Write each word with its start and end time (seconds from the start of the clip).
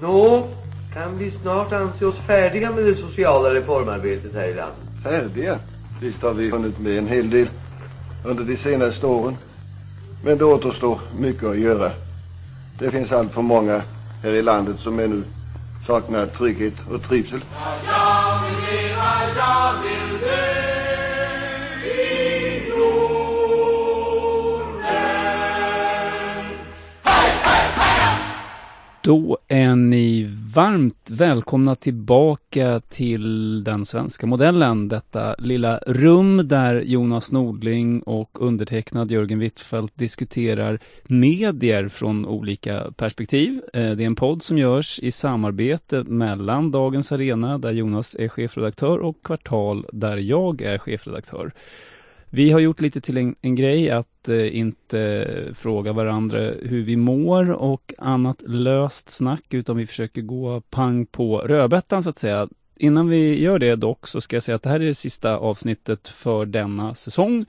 Nå, 0.00 0.48
kan 0.94 1.18
vi 1.18 1.30
snart 1.30 1.72
anse 1.72 2.06
oss 2.06 2.16
färdiga 2.26 2.70
med 2.70 2.84
det 2.84 2.94
sociala 2.94 3.54
reformarbetet 3.54 4.34
här 4.34 4.48
i 4.48 4.54
landet? 4.54 4.76
Färdiga? 5.02 5.58
Visst 6.00 6.22
har 6.22 6.32
vi 6.32 6.50
hunnit 6.50 6.78
med 6.78 6.98
en 6.98 7.06
hel 7.06 7.30
del 7.30 7.48
under 8.24 8.44
de 8.44 8.56
senaste 8.56 9.06
åren. 9.06 9.36
Men 10.24 10.38
det 10.38 10.44
återstår 10.44 11.00
mycket 11.18 11.44
att 11.44 11.58
göra. 11.58 11.90
Det 12.78 12.90
finns 12.90 13.12
allt 13.12 13.32
för 13.32 13.42
många 13.42 13.82
här 14.22 14.30
i 14.30 14.42
landet 14.42 14.76
som 14.80 14.98
ännu 14.98 15.22
saknar 15.86 16.26
trygghet 16.26 16.74
och 16.90 17.02
trivsel. 17.02 17.40
Jag 17.86 18.40
vill 18.46 18.78
leva, 18.78 19.04
jag 19.36 19.72
vill 19.82 20.05
Då 29.06 29.38
är 29.48 29.76
ni 29.76 30.36
varmt 30.54 31.10
välkomna 31.10 31.74
tillbaka 31.74 32.80
till 32.80 33.64
den 33.64 33.84
svenska 33.84 34.26
modellen. 34.26 34.88
Detta 34.88 35.34
lilla 35.38 35.78
rum 35.86 36.48
där 36.48 36.80
Jonas 36.80 37.32
Nordling 37.32 38.00
och 38.02 38.30
undertecknad 38.42 39.10
Jörgen 39.10 39.38
Wittfeldt 39.38 39.96
diskuterar 39.96 40.78
medier 41.04 41.88
från 41.88 42.26
olika 42.26 42.92
perspektiv. 42.96 43.60
Eh, 43.72 43.90
det 43.90 44.02
är 44.02 44.06
en 44.06 44.16
podd 44.16 44.42
som 44.42 44.58
görs 44.58 44.98
i 44.98 45.10
samarbete 45.10 46.04
mellan 46.04 46.70
Dagens 46.70 47.12
Arena 47.12 47.58
där 47.58 47.72
Jonas 47.72 48.16
är 48.18 48.28
chefredaktör 48.28 48.98
och 48.98 49.22
Kvartal 49.22 49.86
där 49.92 50.16
jag 50.16 50.62
är 50.62 50.78
chefredaktör. 50.78 51.52
Vi 52.36 52.50
har 52.50 52.60
gjort 52.60 52.80
lite 52.80 53.00
till 53.00 53.18
en, 53.18 53.34
en 53.42 53.54
grej 53.54 53.90
att 53.90 54.28
eh, 54.28 54.56
inte 54.56 55.28
fråga 55.54 55.92
varandra 55.92 56.38
hur 56.62 56.82
vi 56.82 56.96
mår 56.96 57.50
och 57.50 57.94
annat 57.98 58.42
löst 58.46 59.10
snack, 59.10 59.54
utan 59.54 59.76
vi 59.76 59.86
försöker 59.86 60.22
gå 60.22 60.60
pang 60.60 61.06
på 61.06 61.38
rödbetan 61.38 62.02
så 62.02 62.10
att 62.10 62.18
säga. 62.18 62.48
Innan 62.78 63.08
vi 63.08 63.42
gör 63.42 63.58
det 63.58 63.76
dock 63.76 64.06
så 64.06 64.20
ska 64.20 64.36
jag 64.36 64.42
säga 64.42 64.56
att 64.56 64.62
det 64.62 64.68
här 64.68 64.80
är 64.80 64.84
det 64.84 64.94
sista 64.94 65.36
avsnittet 65.36 66.08
för 66.08 66.46
denna 66.46 66.94
säsong. 66.94 67.44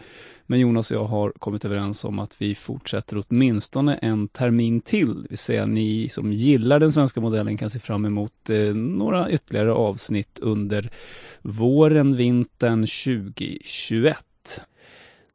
Men 0.46 0.60
Jonas 0.60 0.92
och 0.92 0.98
jag 0.98 1.06
har 1.06 1.32
kommit 1.32 1.66
överens 1.66 2.04
om 2.04 2.20
att 2.20 2.42
vi 2.42 2.56
fortsätter 2.56 3.24
åtminstone 3.28 3.96
en 3.96 4.28
termin 4.28 4.82
till. 4.82 5.24
Det 5.24 5.30
vill 5.30 5.38
säga 5.38 5.66
ni 5.66 6.10
som 6.10 6.34
gillar 6.34 6.80
den 6.80 6.92
svenska 6.92 7.22
modellen 7.22 7.58
kan 7.58 7.70
se 7.70 7.80
fram 7.80 8.06
emot 8.06 8.50
eh, 8.50 8.76
några 8.76 9.32
ytterligare 9.32 9.74
avsnitt 9.74 10.40
under 10.40 10.92
våren, 11.42 12.16
vintern 12.16 12.82
2021. 12.82 14.18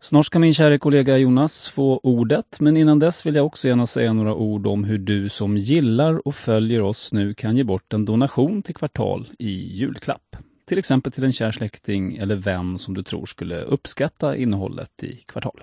Snart 0.05 0.27
ska 0.27 0.39
min 0.39 0.55
kära 0.55 0.79
kollega 0.79 1.19
Jonas 1.19 1.69
få 1.69 2.01
ordet, 2.03 2.61
men 2.61 2.77
innan 2.77 2.99
dess 2.99 3.27
vill 3.27 3.35
jag 3.35 3.47
också 3.47 3.69
gärna 3.69 3.87
säga 3.87 4.13
några 4.13 4.35
ord 4.35 4.67
om 4.67 4.85
hur 4.85 4.99
du 4.99 5.29
som 5.29 5.57
gillar 5.57 6.29
och 6.29 6.35
följer 6.35 6.83
oss 6.83 7.13
nu 7.13 7.35
kan 7.35 7.57
ge 7.57 7.65
bort 7.65 7.93
en 7.93 8.05
donation 8.05 8.63
till 8.63 8.75
Kvartal 8.75 9.29
i 9.39 9.51
julklapp. 9.51 10.37
Till 10.67 10.79
exempel 10.79 11.13
till 11.13 11.25
en 11.25 11.33
kär 11.33 11.53
släkting 11.53 12.17
eller 12.17 12.37
vän 12.37 12.79
som 12.79 12.95
du 12.95 13.03
tror 13.03 13.27
skulle 13.27 13.61
uppskatta 13.61 14.37
innehållet 14.37 15.03
i 15.03 15.17
Kvartal. 15.27 15.63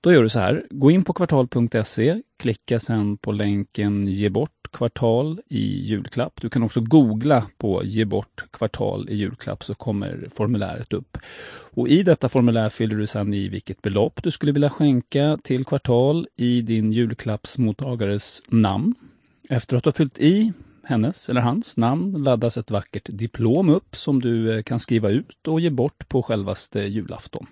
Då 0.00 0.12
gör 0.12 0.22
du 0.22 0.28
så 0.28 0.38
här, 0.38 0.66
gå 0.70 0.90
in 0.90 1.04
på 1.04 1.12
kvartal.se, 1.12 2.22
klicka 2.38 2.80
sen 2.80 3.16
på 3.16 3.32
länken 3.32 4.06
Ge 4.06 4.28
bort 4.28 4.55
kvartal 4.76 5.40
i 5.48 5.80
julklapp. 5.80 6.40
Du 6.40 6.48
kan 6.48 6.62
också 6.62 6.80
googla 6.80 7.46
på 7.58 7.84
Ge 7.84 8.04
bort 8.04 8.44
kvartal 8.50 9.08
i 9.08 9.16
julklapp 9.16 9.64
så 9.64 9.74
kommer 9.74 10.28
formuläret 10.34 10.92
upp. 10.92 11.18
Och 11.74 11.88
I 11.88 12.02
detta 12.02 12.28
formulär 12.28 12.68
fyller 12.68 12.96
du 12.96 13.06
sedan 13.06 13.34
i 13.34 13.48
vilket 13.48 13.82
belopp 13.82 14.22
du 14.22 14.30
skulle 14.30 14.52
vilja 14.52 14.70
skänka 14.70 15.38
till 15.42 15.64
kvartal 15.64 16.26
i 16.36 16.62
din 16.62 16.92
julklappsmottagares 16.92 18.42
namn. 18.48 18.94
Efter 19.48 19.76
att 19.76 19.84
du 19.84 19.88
har 19.88 19.92
fyllt 19.92 20.18
i 20.18 20.52
hennes 20.84 21.28
eller 21.28 21.40
hans 21.40 21.76
namn 21.76 22.22
laddas 22.22 22.56
ett 22.56 22.70
vackert 22.70 23.08
diplom 23.12 23.68
upp 23.68 23.96
som 23.96 24.22
du 24.22 24.56
eh, 24.56 24.62
kan 24.62 24.80
skriva 24.80 25.10
ut 25.10 25.48
och 25.48 25.60
ge 25.60 25.70
bort 25.70 26.08
på 26.08 26.22
självaste 26.22 26.80
julafton. 26.80 27.46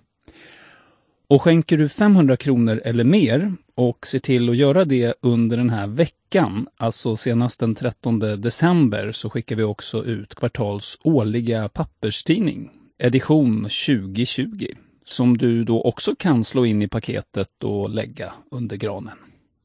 Och 1.35 1.43
skänker 1.43 1.79
du 1.79 1.89
500 1.89 2.37
kronor 2.37 2.81
eller 2.85 3.05
mer 3.05 3.53
och 3.75 4.07
ser 4.07 4.19
till 4.19 4.51
att 4.51 4.57
göra 4.57 4.85
det 4.85 5.15
under 5.21 5.57
den 5.57 5.71
här 5.71 5.87
veckan, 5.87 6.69
alltså 6.77 7.17
senast 7.17 7.61
den 7.61 7.75
13 7.75 8.19
december, 8.19 9.13
så 9.13 9.31
skickar 9.31 9.57
vi 9.57 9.63
också 9.63 10.05
ut 10.05 10.35
Kvartals 10.35 10.99
årliga 11.05 11.69
papperstidning, 11.69 12.71
edition 12.99 13.63
2020, 13.63 14.67
som 15.05 15.39
du 15.39 15.65
då 15.65 15.83
också 15.83 16.15
kan 16.19 16.45
slå 16.45 16.67
in 16.67 16.83
i 16.83 16.89
paketet 16.89 17.65
och 17.65 17.91
lägga 17.91 18.33
under 18.51 18.77
granen. 18.77 19.17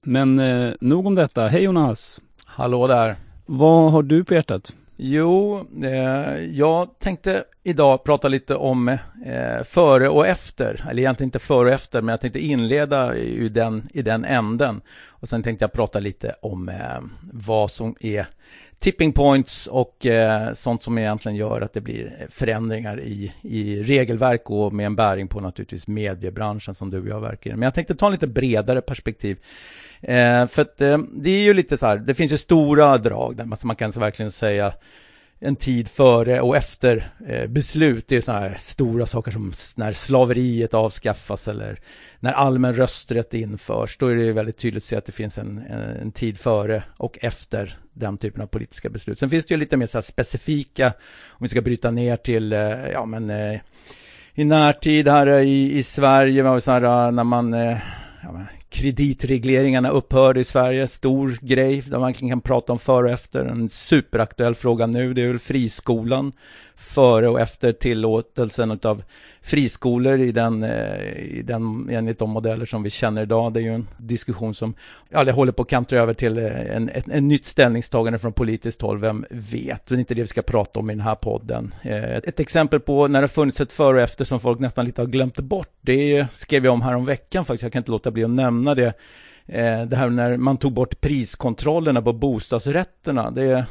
Men 0.05 0.39
eh, 0.39 0.73
nog 0.81 1.07
om 1.07 1.15
detta. 1.15 1.47
Hej 1.47 1.63
Jonas! 1.63 2.21
Hallå 2.45 2.87
där! 2.87 3.15
Vad 3.45 3.91
har 3.91 4.03
du 4.03 4.23
på 4.23 4.33
hjärtat? 4.33 4.73
Jo, 5.01 5.65
eh, 5.83 6.43
jag 6.43 6.99
tänkte 6.99 7.43
idag 7.63 8.03
prata 8.03 8.27
lite 8.27 8.55
om 8.55 8.87
eh, 9.25 9.63
före 9.63 10.09
och 10.09 10.27
efter. 10.27 10.85
Eller 10.89 11.01
egentligen 11.01 11.27
inte 11.27 11.39
före 11.39 11.67
och 11.67 11.73
efter, 11.73 12.01
men 12.01 12.13
jag 12.13 12.21
tänkte 12.21 12.39
inleda 12.39 13.15
i 13.17 13.49
den, 13.49 13.89
i 13.93 14.01
den 14.01 14.25
änden. 14.25 14.81
Och 15.07 15.29
sen 15.29 15.43
tänkte 15.43 15.63
jag 15.63 15.71
prata 15.71 15.99
lite 15.99 16.35
om 16.41 16.69
eh, 16.69 16.99
vad 17.33 17.71
som 17.71 17.95
är 17.99 18.25
tipping 18.79 19.13
points 19.13 19.67
och 19.67 20.05
eh, 20.05 20.53
sånt 20.53 20.83
som 20.83 20.97
egentligen 20.97 21.35
gör 21.35 21.61
att 21.61 21.73
det 21.73 21.81
blir 21.81 22.27
förändringar 22.29 22.99
i, 22.99 23.33
i 23.41 23.83
regelverk 23.83 24.49
och 24.49 24.73
med 24.73 24.85
en 24.85 24.95
bäring 24.95 25.27
på 25.27 25.39
naturligtvis 25.39 25.87
mediebranschen 25.87 26.75
som 26.75 26.89
du 26.89 27.01
och 27.01 27.07
jag 27.07 27.21
verkar 27.21 27.51
i. 27.51 27.53
Men 27.53 27.61
jag 27.61 27.73
tänkte 27.73 27.95
ta 27.95 28.05
en 28.05 28.11
lite 28.11 28.27
bredare 28.27 28.81
perspektiv. 28.81 29.37
Eh, 30.01 30.47
för 30.47 30.61
att 30.61 30.81
eh, 30.81 30.97
det 31.13 31.29
är 31.29 31.43
ju 31.43 31.53
lite 31.53 31.77
så 31.77 31.87
här, 31.87 31.97
det 31.97 32.15
finns 32.15 32.31
ju 32.31 32.37
stora 32.37 32.97
drag 32.97 33.35
där 33.35 33.45
man, 33.45 33.57
man 33.63 33.75
kan 33.75 33.91
verkligen 33.91 34.31
säga 34.31 34.73
en 35.39 35.55
tid 35.55 35.87
före 35.87 36.41
och 36.41 36.57
efter 36.57 37.09
eh, 37.27 37.47
beslut. 37.47 38.05
Det 38.07 38.17
är 38.17 38.21
sådana 38.21 38.41
här 38.41 38.57
stora 38.59 39.05
saker 39.05 39.31
som 39.31 39.53
när 39.77 39.93
slaveriet 39.93 40.73
avskaffas 40.73 41.47
eller 41.47 41.79
när 42.19 42.31
allmän 42.31 42.75
rösträtt 42.75 43.33
införs. 43.33 43.97
Då 43.97 44.07
är 44.07 44.15
det 44.15 44.33
väldigt 44.33 44.57
tydligt 44.57 44.83
att 44.83 44.87
se 44.87 44.95
att 44.95 45.05
det 45.05 45.11
finns 45.11 45.37
en, 45.37 45.57
en, 46.01 46.11
tid 46.11 46.39
före 46.39 46.83
och 46.97 47.17
efter 47.21 47.77
den 47.93 48.17
typen 48.17 48.41
av 48.41 48.47
politiska 48.47 48.89
beslut. 48.89 49.19
Sen 49.19 49.29
finns 49.29 49.45
det 49.45 49.53
ju 49.53 49.59
lite 49.59 49.77
mer 49.77 49.85
så 49.85 50.01
specifika, 50.01 50.87
om 51.27 51.39
vi 51.39 51.47
ska 51.47 51.61
bryta 51.61 51.91
ner 51.91 52.17
till, 52.17 52.53
eh, 52.53 52.89
ja 52.93 53.05
men 53.05 53.29
eh, 53.29 53.59
i 54.33 54.43
närtid 54.43 55.07
här 55.07 55.39
i, 55.39 55.77
i 55.77 55.83
Sverige, 55.83 56.61
så 56.61 56.71
här, 56.71 56.83
eh, 56.83 57.11
när 57.11 57.23
man 57.23 57.53
eh, 57.53 57.77
ja, 58.23 58.31
men, 58.31 58.45
kreditregleringarna 58.69 59.89
upphörde 59.89 60.39
i 60.39 60.43
Sverige, 60.43 60.87
stor 60.87 61.37
grej 61.41 61.81
där 61.81 61.99
man 61.99 62.13
kan 62.13 62.41
prata 62.41 62.71
om 62.73 62.79
före 62.79 63.05
och 63.05 63.11
efter. 63.11 63.45
En 63.45 63.69
superaktuell 63.69 64.55
fråga 64.55 64.87
nu, 64.87 65.13
det 65.13 65.21
är 65.21 65.27
väl 65.27 65.39
friskolan 65.39 66.31
före 66.79 67.27
och 67.27 67.39
efter 67.39 67.71
tillåtelsen 67.71 68.79
av 68.83 69.03
friskolor 69.41 70.19
i 70.19 70.31
den, 70.31 70.63
eh, 70.63 71.11
i 71.17 71.41
den, 71.45 71.89
enligt 71.91 72.19
de 72.19 72.29
modeller 72.29 72.65
som 72.65 72.83
vi 72.83 72.89
känner 72.89 73.21
idag. 73.21 73.53
Det 73.53 73.59
är 73.59 73.61
ju 73.61 73.73
en 73.73 73.87
diskussion 73.97 74.53
som 74.53 74.73
ja, 75.09 75.23
det 75.23 75.31
håller 75.31 75.51
på 75.51 75.61
att 75.61 75.69
kantra 75.69 75.99
över 75.99 76.13
till 76.13 76.37
eh, 76.37 76.75
en, 76.75 76.89
ett, 76.89 77.07
en 77.07 77.27
nytt 77.27 77.45
ställningstagande 77.45 78.19
från 78.19 78.33
politiskt 78.33 78.81
håll. 78.81 78.99
Vem 78.99 79.25
vet? 79.29 79.85
Det 79.85 79.95
är 79.95 79.99
inte 79.99 80.13
det 80.13 80.21
vi 80.21 80.27
ska 80.27 80.41
prata 80.41 80.79
om 80.79 80.89
i 80.89 80.93
den 80.93 81.01
här 81.01 81.15
podden. 81.15 81.73
Eh, 81.81 82.03
ett, 82.03 82.27
ett 82.27 82.39
exempel 82.39 82.79
på 82.79 83.07
när 83.07 83.21
det 83.21 83.23
har 83.23 83.27
funnits 83.27 83.61
ett 83.61 83.73
före 83.73 83.97
och 83.97 84.03
efter 84.03 84.25
som 84.25 84.39
folk 84.39 84.59
nästan 84.59 84.85
lite 84.85 85.01
har 85.01 85.07
glömt 85.07 85.39
bort. 85.39 85.73
Det 85.81 86.27
skrev 86.33 86.65
jag 86.65 86.73
om 86.73 86.81
här 86.81 86.95
om 86.95 87.05
veckan 87.05 87.45
faktiskt. 87.45 87.63
Jag 87.63 87.71
kan 87.71 87.79
inte 87.79 87.91
låta 87.91 88.11
bli 88.11 88.23
att 88.23 88.29
nämna 88.29 88.75
det. 88.75 88.93
Det 89.87 89.95
här 89.95 90.09
när 90.09 90.37
man 90.37 90.57
tog 90.57 90.73
bort 90.73 91.01
priskontrollerna 91.01 92.01
på 92.01 92.13
bostadsrätterna. 92.13 93.31
Det 93.31 93.65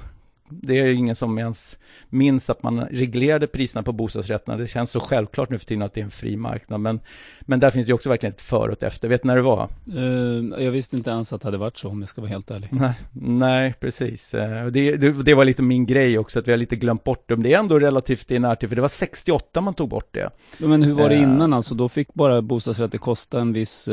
det 0.51 0.79
är 0.79 0.87
ingen 0.87 1.15
som 1.15 1.39
ens 1.39 1.79
minns 2.09 2.51
att 2.51 2.63
man 2.63 2.81
reglerade 2.81 3.47
priserna 3.47 3.83
på 3.83 3.93
bostadsrätterna. 3.93 4.57
Det 4.57 4.67
känns 4.67 4.91
så 4.91 5.01
självklart 5.01 5.51
nu 5.51 5.59
för 5.59 5.67
tiden 5.67 5.83
att 5.83 5.95
det 5.95 6.01
är 6.01 6.05
en 6.05 6.11
fri 6.11 6.37
marknad. 6.37 6.81
Men, 6.81 7.01
men 7.41 7.61
där 7.61 7.71
finns 7.71 7.87
det 7.87 7.93
också 7.93 8.09
verkligen 8.09 8.33
ett 8.33 8.43
före 8.43 8.73
och 8.73 8.83
efter. 8.83 9.09
Vet 9.09 9.23
du 9.23 9.27
när 9.27 9.37
det 9.37 9.43
var? 9.43 9.69
Uh, 9.97 10.65
jag 10.65 10.71
visste 10.71 10.97
inte 10.97 11.11
ens 11.11 11.33
att 11.33 11.41
det 11.41 11.47
hade 11.47 11.59
varit 11.59 11.79
så 11.79 11.89
om 11.89 12.01
jag 12.01 12.09
ska 12.09 12.21
vara 12.21 12.31
helt 12.31 12.51
ärlig. 12.51 12.69
Nej, 12.73 12.93
nej 13.13 13.75
precis. 13.81 14.35
Uh, 14.35 14.67
det, 14.67 14.97
det, 14.97 15.23
det, 15.23 15.35
var 15.35 15.45
lite 15.45 15.63
min 15.63 15.87
grej 15.87 16.19
också, 16.19 16.39
att 16.39 16.49
vi 16.49 16.53
har 16.53 16.59
lite 16.59 16.77
glömt 16.77 17.05
bort 17.05 17.25
det. 17.29 17.37
Men 17.37 17.43
det 17.43 17.55
är 17.55 17.59
ändå 17.59 17.79
relativt 17.79 18.31
i 18.31 18.39
närtid, 18.39 18.69
för 18.69 18.77
det 18.77 18.83
var 18.83 18.89
68 18.89 19.61
man 19.61 19.75
tog 19.75 19.89
bort 19.89 20.09
det. 20.11 20.31
Men 20.59 20.83
hur 20.83 20.95
var 20.95 21.09
det 21.09 21.17
uh, 21.17 21.23
innan 21.23 21.53
alltså? 21.53 21.75
Då 21.75 21.89
fick 21.89 22.15
bara 22.15 22.43
bostadsrätter 22.43 22.99
kosta 22.99 23.41
en 23.41 23.53
viss, 23.53 23.89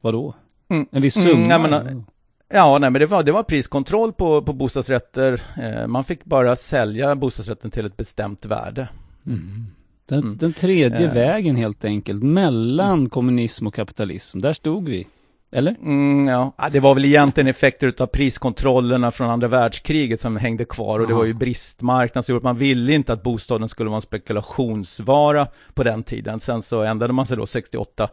vadå? 0.00 0.34
Mm, 0.68 0.86
en 0.90 1.02
viss 1.02 1.14
summa? 1.14 1.54
Mm, 1.54 1.70
men, 1.70 2.04
Ja, 2.56 2.78
nej, 2.78 2.90
men 2.90 3.00
det 3.00 3.06
var, 3.06 3.22
det 3.22 3.32
var 3.32 3.42
priskontroll 3.42 4.12
på, 4.12 4.42
på 4.42 4.52
bostadsrätter. 4.52 5.40
Eh, 5.62 5.86
man 5.86 6.04
fick 6.04 6.24
bara 6.24 6.56
sälja 6.56 7.14
bostadsrätten 7.14 7.70
till 7.70 7.86
ett 7.86 7.96
bestämt 7.96 8.44
värde. 8.44 8.88
Mm. 9.26 9.66
Den, 10.08 10.18
mm. 10.18 10.36
den, 10.36 10.52
tredje 10.52 11.06
eh. 11.06 11.14
vägen 11.14 11.56
helt 11.56 11.84
enkelt, 11.84 12.22
mellan 12.22 12.98
mm. 12.98 13.08
kommunism 13.08 13.66
och 13.66 13.74
kapitalism. 13.74 14.40
Där 14.40 14.52
stod 14.52 14.88
vi. 14.88 15.06
Eller? 15.52 15.76
Mm, 15.82 16.28
ja. 16.28 16.52
det 16.72 16.80
var 16.80 16.94
väl 16.94 17.04
egentligen 17.04 17.48
effekter 17.48 17.94
av 17.98 18.06
priskontrollerna 18.06 19.10
från 19.10 19.30
andra 19.30 19.48
världskriget 19.48 20.20
som 20.20 20.36
hängde 20.36 20.64
kvar 20.64 21.00
och 21.00 21.08
det 21.08 21.14
var 21.14 21.24
ju 21.24 21.34
bristmarknad 21.34 22.24
gjorde 22.28 22.38
att 22.38 22.44
man 22.44 22.58
ville 22.58 22.92
inte 22.92 23.12
att 23.12 23.22
bostaden 23.22 23.68
skulle 23.68 23.90
vara 23.90 23.96
en 23.96 24.02
spekulationsvara 24.02 25.46
på 25.74 25.82
den 25.82 26.02
tiden. 26.02 26.40
Sen 26.40 26.62
så 26.62 26.82
ändrade 26.82 27.12
man 27.12 27.26
sig 27.26 27.36
då 27.36 27.46
68 27.46 28.08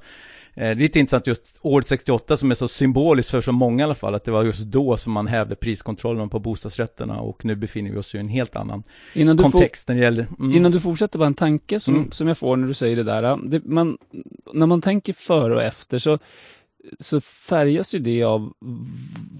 det 0.55 0.61
är 0.61 0.75
lite 0.75 0.99
intressant 0.99 1.27
just 1.27 1.59
år 1.61 1.81
68 1.81 2.37
som 2.37 2.51
är 2.51 2.55
så 2.55 2.67
symboliskt 2.67 3.31
för 3.31 3.41
så 3.41 3.51
många 3.51 3.83
i 3.83 3.85
alla 3.85 3.95
fall, 3.95 4.15
att 4.15 4.23
det 4.23 4.31
var 4.31 4.43
just 4.43 4.59
då 4.63 4.97
som 4.97 5.13
man 5.13 5.27
hävde 5.27 5.55
priskontrollen 5.55 6.29
på 6.29 6.39
bostadsrätterna 6.39 7.19
och 7.19 7.45
nu 7.45 7.55
befinner 7.55 7.91
vi 7.91 7.97
oss 7.97 8.15
i 8.15 8.17
en 8.17 8.27
helt 8.27 8.55
annan 8.55 8.83
Innan 9.13 9.37
kontext 9.37 9.87
när 9.87 9.95
det 9.95 10.01
gäller... 10.01 10.27
Mm. 10.39 10.51
innan 10.51 10.71
du 10.71 10.79
fortsätter, 10.79 11.19
bara 11.19 11.27
en 11.27 11.33
tanke 11.33 11.79
som, 11.79 11.95
Mm. 11.95 12.11
som 12.11 12.27
jag 12.27 12.37
får 12.37 12.57
när 12.57 12.67
du 12.67 12.73
säger 12.73 12.95
det 12.95 13.03
där. 13.03 13.37
Det, 13.49 13.65
man, 13.65 13.97
när 14.53 14.65
man 14.65 14.81
tänker 14.81 15.13
före 15.13 15.55
och 15.55 15.63
efter 15.63 15.99
så, 15.99 16.19
så 16.99 17.21
färgas 17.21 17.95
ju 17.95 17.99
det 17.99 18.23
av 18.23 18.53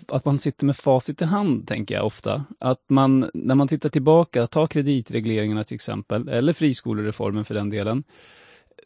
att 0.08 0.26
man 0.26 0.40
sitter 0.40 0.66
med 0.66 0.78
facit 0.78 1.22
i 1.22 1.26
hand, 1.26 1.68
tänker 1.68 1.96
jag 1.96 2.06
ofta. 2.06 2.46
Att 2.60 2.86
man, 2.90 3.30
när 3.34 3.56
man 3.56 3.68
tittar 3.68 3.90
tillbaka, 3.90 4.48
ta 4.48 4.68
kreditregleringarna 4.68 5.64
till 5.64 5.76
exempel, 5.76 6.30
eller 6.30 6.54
friskolereformen 6.54 7.46
för 7.46 7.54
den 7.54 7.70
delen. 7.70 8.04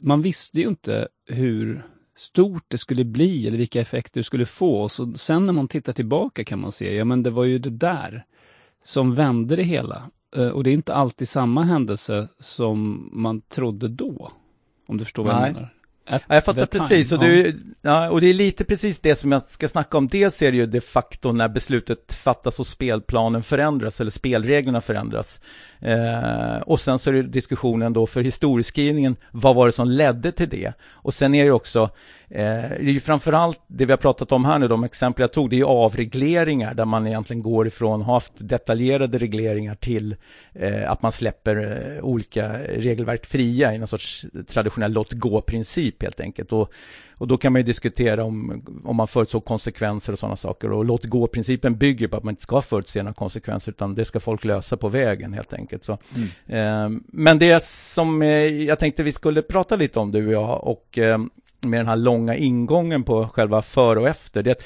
Man 0.02 0.22
visste 0.22 0.60
ju 0.60 0.68
inte 0.68 1.08
hur 1.28 1.86
stort 2.16 2.64
det 2.68 2.78
skulle 2.78 3.06
bli 3.06 3.48
eller 3.48 3.58
vilka 3.58 3.82
effekter 3.82 4.20
det 4.20 4.24
skulle 4.24 4.46
få. 4.46 4.90
Så 4.90 5.14
sen 5.14 5.46
när 5.46 5.54
man 5.54 5.68
tittar 5.68 5.94
tillbaka 5.94 6.44
kan 6.44 6.60
man 6.60 6.72
se, 6.72 6.96
ja 6.96 7.06
men 7.06 7.24
det 7.24 7.30
var 7.30 7.44
ju 7.44 7.60
det 7.60 7.70
där 7.70 8.26
som 8.84 9.16
vände 9.16 9.56
det 9.56 9.64
hela. 9.64 10.10
Eh, 10.36 10.48
Och 10.48 10.64
det 10.64 10.70
är 10.70 10.74
inte 10.74 10.94
alltid 10.94 11.30
samma 11.30 11.64
händelse 11.64 12.30
som 12.40 13.10
man 13.14 13.42
trodde 13.42 13.88
då. 13.88 14.32
Om 14.88 14.98
du 14.98 15.04
förstår 15.04 15.24
vad 15.24 15.36
Nej. 15.36 15.46
jag 15.46 15.54
menar. 15.54 15.74
Ja, 16.10 16.20
jag 16.28 16.46
fattar 16.46 16.66
precis. 16.66 17.12
Och, 17.12 17.20
du, 17.20 17.60
ja, 17.82 18.10
och 18.10 18.22
det 18.22 18.28
är 18.28 18.34
lite 18.34 18.64
precis 18.64 19.00
det 19.00 19.16
som 19.16 19.32
jag 19.32 19.50
ska 19.50 19.68
snacka 19.68 19.98
om. 19.98 20.08
Dels 20.08 20.42
är 20.42 20.52
det 20.52 20.58
ju 20.58 20.66
de 20.66 20.82
facto 20.82 21.32
när 21.32 21.48
beslutet 21.48 22.14
fattas 22.14 22.60
och 22.60 22.68
spelplanen 22.68 23.44
förändras, 23.44 24.02
eller 24.02 24.12
spelreglerna 24.12 24.82
förändras. 24.82 25.42
Eh, 25.80 26.58
och 26.66 26.80
sen 26.80 27.00
så 27.00 27.10
är 27.10 27.14
det 27.14 27.24
diskussionen 27.24 27.94
då 27.94 28.08
för 28.08 28.22
historieskrivningen, 28.22 29.16
vad 29.32 29.56
var 29.56 29.66
det 29.66 29.72
som 29.72 29.90
ledde 29.90 30.32
till 30.32 30.50
det? 30.50 30.74
Och 30.84 31.14
sen 31.14 31.36
är 31.36 31.46
det 31.46 31.52
också, 31.52 31.90
eh, 32.30 32.46
det 32.46 32.90
är 32.90 32.92
ju 32.92 33.00
framförallt 33.00 33.60
det 33.68 33.86
vi 33.86 33.92
har 33.92 33.98
pratat 33.98 34.32
om 34.32 34.46
här 34.46 34.60
nu, 34.60 34.68
de 34.68 34.84
exempel 34.84 35.22
jag 35.22 35.34
tog, 35.34 35.50
det 35.50 35.56
är 35.56 35.58
ju 35.58 35.66
avregleringar 35.66 36.74
där 36.74 36.86
man 36.86 37.08
egentligen 37.08 37.42
går 37.42 37.68
ifrån, 37.68 38.02
har 38.02 38.14
haft 38.14 38.34
detaljerade 38.36 39.18
regleringar 39.18 39.76
till 39.76 40.16
eh, 40.54 40.92
att 40.92 41.02
man 41.02 41.12
släpper 41.12 41.56
eh, 41.98 42.04
olika 42.04 42.54
regelverk 42.60 43.26
fria 43.26 43.74
i 43.74 43.78
någon 43.78 43.88
sorts 43.88 44.26
traditionell 44.48 44.92
låt 44.92 45.14
gå-princip 45.14 46.04
helt 46.04 46.20
enkelt. 46.20 46.52
Och, 46.52 46.72
och 47.18 47.28
då 47.28 47.38
kan 47.38 47.54
man 47.54 47.60
ju 47.60 47.64
diskutera 47.64 48.24
om, 48.24 48.64
om 48.84 48.96
man 48.96 49.08
förutsåg 49.08 49.46
konsekvenser 49.46 50.14
och 50.14 50.20
sådana 50.20 50.36
saker. 50.36 50.72
Och 50.72 50.86
låt 50.86 51.06
gå-principen 51.06 51.78
bygger 51.78 52.08
på 52.08 52.18
att 52.18 52.24
man 52.24 52.32
inte 52.32 52.42
ska 52.42 52.62
förutse 52.62 53.04
några 53.04 53.14
konsekvenser, 53.14 53.72
utan 53.72 53.96
det 53.96 54.06
ska 54.06 54.20
folk 54.20 54.46
lösa 54.46 54.78
på 54.78 54.90
vägen 54.90 55.34
helt 55.34 55.54
enkelt. 55.54 55.84
Så, 55.84 55.92
eh, 56.48 56.90
men 57.08 57.40
det 57.40 57.64
som 57.64 58.22
eh, 58.22 58.30
jag 58.64 58.80
tänkte 58.80 59.04
vi 59.04 59.12
skulle 59.12 59.42
prata 59.42 59.76
lite 59.76 60.00
om 60.00 60.12
du 60.12 60.28
och 60.28 60.34
jag, 60.34 60.64
och 60.64 60.98
eh, 60.98 61.18
med 61.70 61.80
den 61.80 61.88
här 61.88 61.96
långa 61.96 62.36
ingången 62.36 63.04
på 63.04 63.28
själva 63.28 63.62
före 63.62 64.00
och 64.00 64.08
efter. 64.08 64.44
Det 64.44 64.64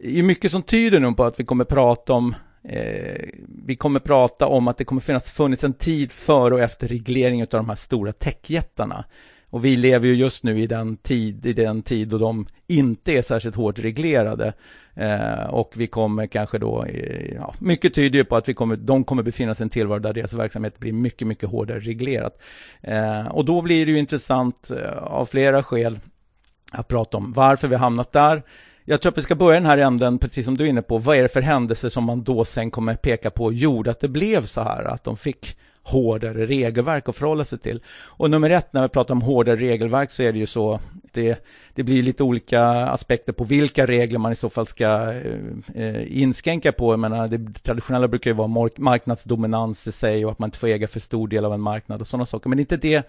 är 0.00 0.22
mycket 0.22 0.50
som 0.50 0.62
tyder 0.62 1.00
nu 1.00 1.12
på 1.12 1.24
att 1.24 1.40
vi 1.40 1.44
kommer 1.44 1.64
prata 1.64 2.12
om 2.12 2.34
Eh, 2.68 3.28
vi 3.66 3.76
kommer 3.76 4.00
prata 4.00 4.46
om 4.46 4.68
att 4.68 4.78
det 4.78 4.84
kommer 4.84 5.00
finnas 5.00 5.32
funnits 5.32 5.64
en 5.64 5.72
tid 5.72 6.12
före 6.12 6.54
och 6.54 6.60
efter 6.60 6.88
reglering 6.88 7.42
av 7.42 7.48
de 7.48 7.68
här 7.68 7.76
stora 7.76 8.12
techjättarna. 8.12 9.04
Och 9.50 9.64
vi 9.64 9.76
lever 9.76 10.06
ju 10.06 10.14
just 10.14 10.44
nu 10.44 10.60
i 10.60 10.66
den 10.66 10.96
tid, 10.96 11.46
i 11.46 11.52
den 11.52 11.82
tid 11.82 12.08
då 12.08 12.18
de 12.18 12.46
inte 12.66 13.12
är 13.12 13.22
särskilt 13.22 13.56
hårt 13.56 13.78
reglerade. 13.78 14.52
Eh, 14.94 15.46
och 15.50 15.72
vi 15.76 15.86
kommer 15.86 16.26
kanske 16.26 16.58
då, 16.58 16.84
eh, 16.84 17.34
ja, 17.34 17.54
mycket 17.58 17.94
tyder 17.94 18.18
ju 18.18 18.24
på 18.24 18.36
att 18.36 18.48
vi 18.48 18.54
kommer, 18.54 18.76
de 18.76 19.04
kommer 19.04 19.22
befinna 19.22 19.54
sig 19.54 19.64
i 19.64 19.66
en 19.66 19.70
tillvaro 19.70 19.98
där 19.98 20.12
deras 20.12 20.32
verksamhet 20.32 20.78
blir 20.78 20.92
mycket, 20.92 21.28
mycket 21.28 21.48
hårdare 21.48 21.80
reglerat. 21.80 22.38
Eh, 22.80 23.26
och 23.26 23.44
då 23.44 23.62
blir 23.62 23.86
det 23.86 23.92
ju 23.92 23.98
intressant 23.98 24.70
eh, 24.70 24.96
av 24.96 25.26
flera 25.26 25.62
skäl 25.62 25.98
att 26.72 26.88
prata 26.88 27.16
om 27.16 27.32
varför 27.32 27.68
vi 27.68 27.74
har 27.74 27.80
hamnat 27.80 28.12
där. 28.12 28.42
Jag 28.84 29.00
tror 29.00 29.12
att 29.12 29.18
vi 29.18 29.22
ska 29.22 29.34
börja 29.34 29.60
den 29.60 29.66
här 29.66 29.78
änden, 29.78 30.18
precis 30.18 30.44
som 30.44 30.56
du 30.56 30.64
är 30.64 30.68
inne 30.68 30.82
på. 30.82 30.98
Vad 30.98 31.16
är 31.16 31.22
det 31.22 31.28
för 31.28 31.40
händelser 31.40 31.88
som 31.88 32.04
man 32.04 32.22
då 32.22 32.44
sen 32.44 32.70
kommer 32.70 32.94
peka 32.94 33.30
på 33.30 33.52
gjorde 33.52 33.90
att 33.90 34.00
det 34.00 34.08
blev 34.08 34.44
så 34.44 34.62
här? 34.62 34.84
Att 34.84 35.04
de 35.04 35.16
fick 35.16 35.56
hårdare 35.82 36.46
regelverk 36.46 37.08
att 37.08 37.16
förhålla 37.16 37.44
sig 37.44 37.58
till. 37.58 37.80
Och 37.98 38.30
nummer 38.30 38.50
ett, 38.50 38.72
när 38.72 38.82
vi 38.82 38.88
pratar 38.88 39.14
om 39.14 39.22
hårdare 39.22 39.56
regelverk 39.56 40.10
så 40.10 40.22
är 40.22 40.32
det 40.32 40.38
ju 40.38 40.46
så, 40.46 40.80
det, 41.12 41.44
det 41.74 41.82
blir 41.82 42.02
lite 42.02 42.22
olika 42.22 42.62
aspekter 42.70 43.32
på 43.32 43.44
vilka 43.44 43.86
regler 43.86 44.18
man 44.18 44.32
i 44.32 44.34
så 44.34 44.50
fall 44.50 44.66
ska 44.66 45.12
eh, 45.12 45.22
eh 45.74 46.20
inskränka 46.22 46.72
på. 46.72 46.92
Jag 46.92 47.00
menar, 47.00 47.28
det 47.28 47.62
traditionella 47.62 48.08
brukar 48.08 48.30
ju 48.30 48.36
vara 48.36 48.70
marknadsdominans 48.76 49.86
i 49.86 49.92
sig 49.92 50.24
och 50.24 50.32
att 50.32 50.38
man 50.38 50.46
inte 50.46 50.58
får 50.58 50.68
äga 50.68 50.88
för 50.88 51.00
stor 51.00 51.28
del 51.28 51.44
av 51.44 51.52
en 51.52 51.60
marknad 51.60 52.00
och 52.00 52.06
sådana 52.06 52.26
saker. 52.26 52.48
Men 52.48 52.56
det 52.56 52.60
är 52.60 52.62
inte 52.62 52.76
det 52.76 53.08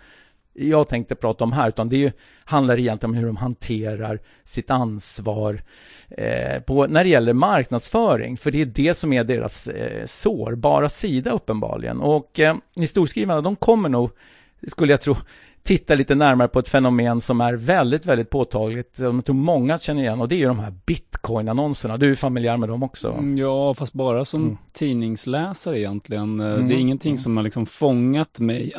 jag 0.60 0.88
tänkte 0.88 1.16
prata 1.16 1.44
om 1.44 1.52
här, 1.52 1.70
utan 1.70 1.90
det 1.90 1.98
ju, 1.98 2.12
handlar 2.46 2.80
egentligen 2.80 3.12
om 3.12 3.18
hur 3.18 3.28
de 3.28 3.36
hanterar 3.38 4.20
sitt 4.44 4.70
ansvar 4.70 5.62
eh, 6.10 6.62
på, 6.62 6.88
när 6.88 7.04
det 7.04 7.10
gäller 7.10 7.34
marknadsföring, 7.34 8.38
för 8.38 8.52
det 8.52 8.62
är 8.62 8.66
det 8.66 8.94
som 8.98 9.14
är 9.14 9.24
deras 9.24 9.68
eh, 9.68 10.06
sårbara 10.06 10.90
sida 10.90 11.32
uppenbarligen. 11.32 12.02
Och 12.02 12.40
eh, 12.40 12.56
historieskrivarna, 12.76 13.42
de 13.42 13.56
kommer 13.56 13.90
nog, 13.90 14.10
skulle 14.68 14.94
jag 14.94 15.02
tro, 15.02 15.16
titta 15.64 15.96
lite 15.96 16.16
närmare 16.16 16.48
på 16.48 16.60
ett 16.60 16.68
fenomen 16.70 17.22
som 17.22 17.42
är 17.42 17.54
väldigt, 17.54 18.06
väldigt 18.06 18.30
påtagligt, 18.30 18.96
som 18.96 19.16
jag 19.16 19.26
tror 19.26 19.36
många 19.36 19.80
känner 19.80 20.02
igen, 20.02 20.22
och 20.22 20.28
det 20.28 20.36
är 20.36 20.40
ju 20.40 20.46
de 20.48 20.60
här 20.60 20.74
bitcoin-annonserna. 20.86 21.98
Du 21.98 22.12
är 22.12 22.16
familjär 22.16 22.58
med 22.58 22.70
dem 22.70 22.84
också? 22.84 23.12
Mm, 23.12 23.38
Ja, 23.38 23.74
fast 23.74 23.94
bara 23.94 24.26
som 24.26 24.44
Mm. 24.44 24.58
tidningsläsare 24.74 25.80
egentligen. 25.80 26.40
Eh, 26.40 26.54
Mm. 26.54 26.68
Det 26.68 26.76
är 26.76 26.78
ingenting 26.80 27.12
Mm. 27.12 27.18
som 27.18 27.38
har 27.38 27.44
liksom 27.44 27.66
fångat 27.66 28.40
mig. 28.40 28.74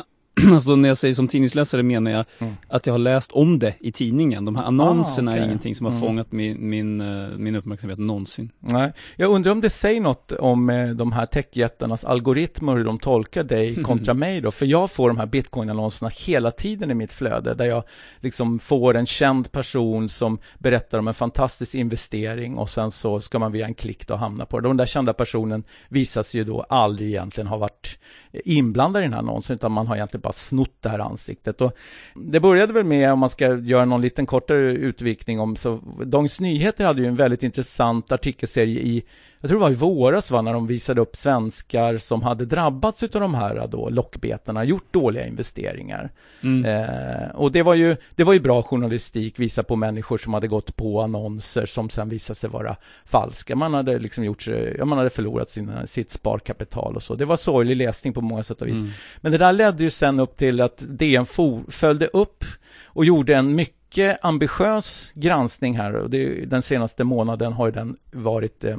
Alltså 0.53 0.75
när 0.75 0.89
jag 0.89 0.97
säger 0.97 1.13
som 1.13 1.27
tidningsläsare 1.27 1.83
menar 1.83 2.11
jag 2.11 2.25
Mm. 2.39 2.53
att 2.67 2.85
jag 2.85 2.93
har 2.93 2.97
läst 2.99 3.31
om 3.31 3.59
det 3.59 3.73
i 3.79 3.91
tidningen. 3.91 4.45
De 4.45 4.55
här 4.55 4.63
annonserna 4.63 5.31
Ah, 5.31 5.33
okej. 5.33 5.41
är 5.43 5.45
ingenting 5.47 5.75
som 5.75 5.85
har 5.85 5.93
Mm. 5.93 6.01
fångat 6.07 6.31
min, 6.31 6.69
min, 6.69 7.01
eh, 7.01 7.27
min 7.37 7.55
uppmärksamhet 7.55 7.99
någonsin. 7.99 8.51
Nej, 8.59 8.91
jag 9.15 9.31
undrar 9.31 9.51
om 9.51 9.61
det 9.61 9.69
säger 9.69 10.01
något 10.01 10.31
om 10.31 10.69
eh, 10.69 10.89
de 10.89 11.11
här 11.11 11.25
techjättarnas 11.25 12.05
algoritmer, 12.05 12.75
hur 12.75 12.83
de 12.83 12.99
tolkar 12.99 13.43
dig 13.43 13.75
kontra 13.83 14.13
mig 14.13 14.41
då. 14.41 14.51
För 14.51 14.65
jag 14.65 14.91
får 14.91 15.07
de 15.09 15.17
här 15.17 15.25
bitcoin-annonserna 15.25 16.11
hela 16.25 16.51
tiden 16.51 16.91
i 16.91 16.93
mitt 16.93 17.11
flöde, 17.11 17.53
där 17.53 17.65
jag 17.65 17.83
liksom 18.19 18.59
får 18.59 18.95
en 18.97 19.05
känd 19.05 19.51
person 19.51 20.09
som 20.09 20.39
berättar 20.59 20.99
om 20.99 21.07
en 21.07 21.13
fantastisk 21.13 21.75
investering 21.75 22.57
och 22.57 22.69
sen 22.69 22.91
så 22.91 23.19
ska 23.19 23.39
man 23.39 23.51
via 23.51 23.65
en 23.65 23.73
klick 23.73 24.07
då 24.07 24.15
hamna 24.15 24.45
på 24.45 24.59
det. 24.59 24.67
Den 24.69 24.77
där 24.77 24.85
kända 24.85 25.13
personen 25.13 25.63
visas 25.89 26.35
ju 26.35 26.43
då 26.43 26.61
aldrig 26.61 27.09
egentligen 27.09 27.47
ha 27.47 27.57
varit 27.57 27.99
inblandad 28.33 29.01
i 29.01 29.05
den 29.05 29.13
här 29.13 29.19
annonsen, 29.19 29.55
utan 29.55 29.71
man 29.71 29.87
har 29.87 29.95
egentligen 29.95 30.21
bara 30.21 30.33
snott 30.33 30.75
det 30.81 30.89
här 30.89 30.99
ansiktet. 30.99 31.61
Och 31.61 31.77
det 32.15 32.39
började 32.39 32.73
väl 32.73 32.83
med, 32.83 33.11
om 33.13 33.19
man 33.19 33.29
ska 33.29 33.55
göra 33.55 33.85
någon 33.85 34.01
liten 34.01 34.25
kortare 34.25 34.71
utvikning 34.71 35.39
om, 35.39 35.55
så 35.55 35.79
Dagens 36.05 36.39
Nyheter 36.39 36.85
hade 36.85 37.01
ju 37.01 37.07
en 37.07 37.15
väldigt 37.15 37.43
intressant 37.43 38.11
artikelserie 38.11 38.79
i 38.79 39.03
jag 39.41 39.49
tror 39.49 39.59
det 39.59 39.63
var 39.63 39.71
i 39.71 39.75
våras 39.75 40.31
va, 40.31 40.41
när 40.41 40.53
de 40.53 40.67
visade 40.67 41.01
upp 41.01 41.15
svenskar 41.15 41.97
som 41.97 42.23
hade 42.23 42.45
drabbats 42.45 43.03
av 43.03 43.09
de 43.09 43.35
här 43.35 43.67
då, 43.67 43.89
lockbetarna, 43.89 44.63
gjort 44.63 44.93
dåliga 44.93 45.27
investeringar. 45.27 46.11
Mm. 46.41 46.65
Eh, 46.65 47.29
och 47.35 47.51
det 47.51 47.63
var, 47.63 47.75
ju, 47.75 47.95
det 48.15 48.23
var 48.23 48.33
ju 48.33 48.39
bra 48.39 48.63
journalistik, 48.63 49.39
visa 49.39 49.63
på 49.63 49.75
människor 49.75 50.17
som 50.17 50.33
hade 50.33 50.47
gått 50.47 50.75
på 50.75 51.01
annonser 51.01 51.65
som 51.65 51.89
sen 51.89 52.09
visade 52.09 52.39
sig 52.39 52.49
vara 52.49 52.75
falska. 53.05 53.55
Man 53.55 53.73
hade 53.73 53.99
liksom 53.99 54.23
gjort 54.23 54.47
ja, 54.77 54.85
man 54.85 54.97
hade 54.97 55.09
förlorat 55.09 55.49
sina, 55.49 55.87
sitt 55.87 56.11
sparkapital 56.11 56.95
och 56.95 57.03
så. 57.03 57.15
Det 57.15 57.25
var 57.25 57.37
sorglig 57.37 57.77
läsning 57.77 58.13
på 58.13 58.21
många 58.21 58.43
sätt 58.43 58.61
och 58.61 58.67
vis. 58.67 58.79
Mm. 58.79 58.91
Men 59.17 59.31
det 59.31 59.37
där 59.37 59.53
ledde 59.53 59.83
ju 59.83 59.89
sen 59.89 60.19
upp 60.19 60.37
till 60.37 60.61
att 60.61 60.77
DN 60.77 61.25
följde 61.69 62.07
upp 62.07 62.43
och 62.85 63.05
gjorde 63.05 63.35
en 63.35 63.55
mycket 63.55 64.25
ambitiös 64.25 65.11
granskning 65.15 65.77
här. 65.77 65.93
Och 65.93 66.09
det, 66.09 66.45
den 66.45 66.61
senaste 66.61 67.03
månaden 67.03 67.53
har 67.53 67.71
den 67.71 67.97
varit 68.11 68.63
eh, 68.63 68.77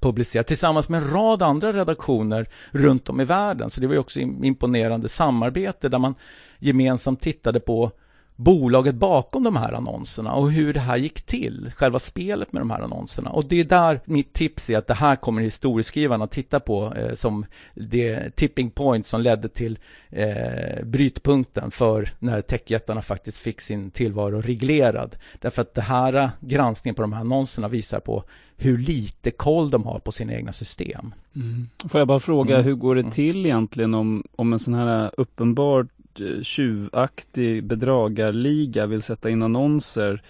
publicerat 0.00 0.46
tillsammans 0.46 0.88
med 0.88 1.02
en 1.02 1.10
rad 1.10 1.42
andra 1.42 1.72
redaktioner 1.72 2.48
runt 2.70 3.08
om 3.08 3.20
i 3.20 3.24
världen. 3.24 3.70
Så 3.70 3.80
det 3.80 3.86
var 3.86 3.94
ju 3.94 4.00
också 4.00 4.20
imponerande 4.20 5.08
samarbete 5.08 5.88
där 5.88 5.98
man 5.98 6.14
gemensamt 6.58 7.20
tittade 7.20 7.60
på 7.60 7.90
bolaget 8.36 8.94
bakom 8.94 9.42
de 9.42 9.56
här 9.56 9.72
annonserna 9.72 10.32
och 10.32 10.52
hur 10.52 10.74
det 10.74 10.80
här 10.80 10.96
gick 10.96 11.22
till, 11.22 11.72
själva 11.76 11.98
spelet 11.98 12.52
med 12.52 12.62
de 12.62 12.70
här 12.70 12.80
annonserna. 12.80 13.30
Och 13.30 13.44
det 13.44 13.60
är 13.60 13.64
där 13.64 14.00
mitt 14.04 14.32
tips 14.32 14.70
är 14.70 14.78
att 14.78 14.86
det 14.86 14.94
här 14.94 15.16
kommer 15.16 15.42
historieskrivarna 15.42 16.26
titta 16.26 16.60
på 16.60 16.92
eh, 16.96 17.14
som 17.14 17.46
det 17.74 18.36
tipping 18.36 18.70
point 18.70 19.06
som 19.06 19.20
ledde 19.20 19.48
till 19.48 19.78
eh, 20.10 20.84
brytpunkten 20.84 21.70
för 21.70 22.08
när 22.18 22.40
techjättarna 22.40 23.02
faktiskt 23.02 23.38
fick 23.38 23.60
sin 23.60 23.90
tillvaro 23.90 24.40
reglerad. 24.42 25.16
Därför 25.40 25.62
att 25.62 25.74
det 25.74 25.82
här 25.82 26.12
eh, 26.14 26.28
granskningen 26.40 26.94
på 26.94 27.02
de 27.02 27.12
här 27.12 27.20
annonserna 27.20 27.68
visar 27.68 28.00
på 28.00 28.24
hur 28.56 28.78
lite 28.78 29.30
koll 29.30 29.70
de 29.70 29.84
har 29.84 29.98
på 29.98 30.12
sina 30.12 30.32
egna 30.34 30.52
system. 30.52 31.14
Mm. 31.36 31.68
Får 31.88 32.00
jag 32.00 32.08
bara 32.08 32.20
fråga, 32.20 32.54
Mm. 32.54 32.66
hur 32.66 32.74
går 32.74 32.94
det 32.94 33.00
Mm. 33.00 33.12
till 33.12 33.46
egentligen 33.46 33.94
om, 33.94 34.24
om 34.36 34.52
en 34.52 34.58
sån 34.58 34.74
här 34.74 35.10
uppenbart 35.16 35.86
eh, 35.86 36.01
tjuvaktig 36.42 37.64
bedragarliga 37.64 38.86
vill 38.86 39.02
sätta 39.02 39.30
in 39.30 39.42
annonser 39.42 40.22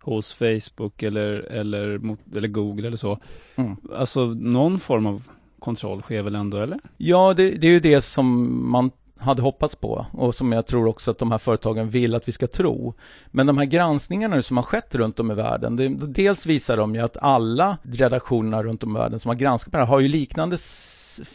hos 0.00 0.34
Facebook 0.34 1.02
eller, 1.02 1.32
eller, 1.32 1.98
mot, 1.98 2.18
eller 2.36 2.48
Google 2.48 2.86
eller 2.86 2.96
så? 2.96 3.18
Mm. 3.56 3.76
Alltså 3.94 4.26
någon 4.26 4.80
form 4.80 5.06
av 5.06 5.22
kontroll 5.58 6.02
sker 6.02 6.22
väl 6.22 6.34
ändå, 6.34 6.56
eller? 6.56 6.78
Ja, 6.96 7.34
det, 7.34 7.50
det 7.50 7.66
är 7.66 7.70
ju 7.70 7.80
det 7.80 8.00
som 8.00 8.58
man 8.70 8.90
hade 9.18 9.42
hoppats 9.42 9.76
på 9.76 10.06
och 10.12 10.34
som 10.34 10.52
jag 10.52 10.66
tror 10.66 10.86
också 10.86 11.10
att 11.10 11.18
de 11.18 11.30
här 11.30 11.38
företagen 11.38 11.90
vill 11.90 12.14
att 12.14 12.28
vi 12.28 12.32
ska 12.32 12.46
tro. 12.46 12.94
Men 13.26 13.46
de 13.46 13.58
här 13.58 13.64
granskningarna 13.64 14.42
som 14.42 14.56
har 14.56 14.64
skett 14.64 14.94
runt 14.94 15.20
om 15.20 15.30
i 15.30 15.34
världen, 15.34 15.76
det, 15.76 15.88
dels 15.88 16.46
visar 16.46 16.76
de 16.76 16.94
ju 16.94 17.00
att 17.00 17.16
alla 17.16 17.78
redaktionerna 17.82 18.62
runt 18.62 18.82
om 18.82 18.96
i 18.96 18.98
världen 18.98 19.20
som 19.20 19.28
har 19.28 19.36
granskat 19.36 19.72
det 19.72 19.78
här 19.78 19.86
har 19.86 20.00
ju 20.00 20.08
liknande, 20.08 20.56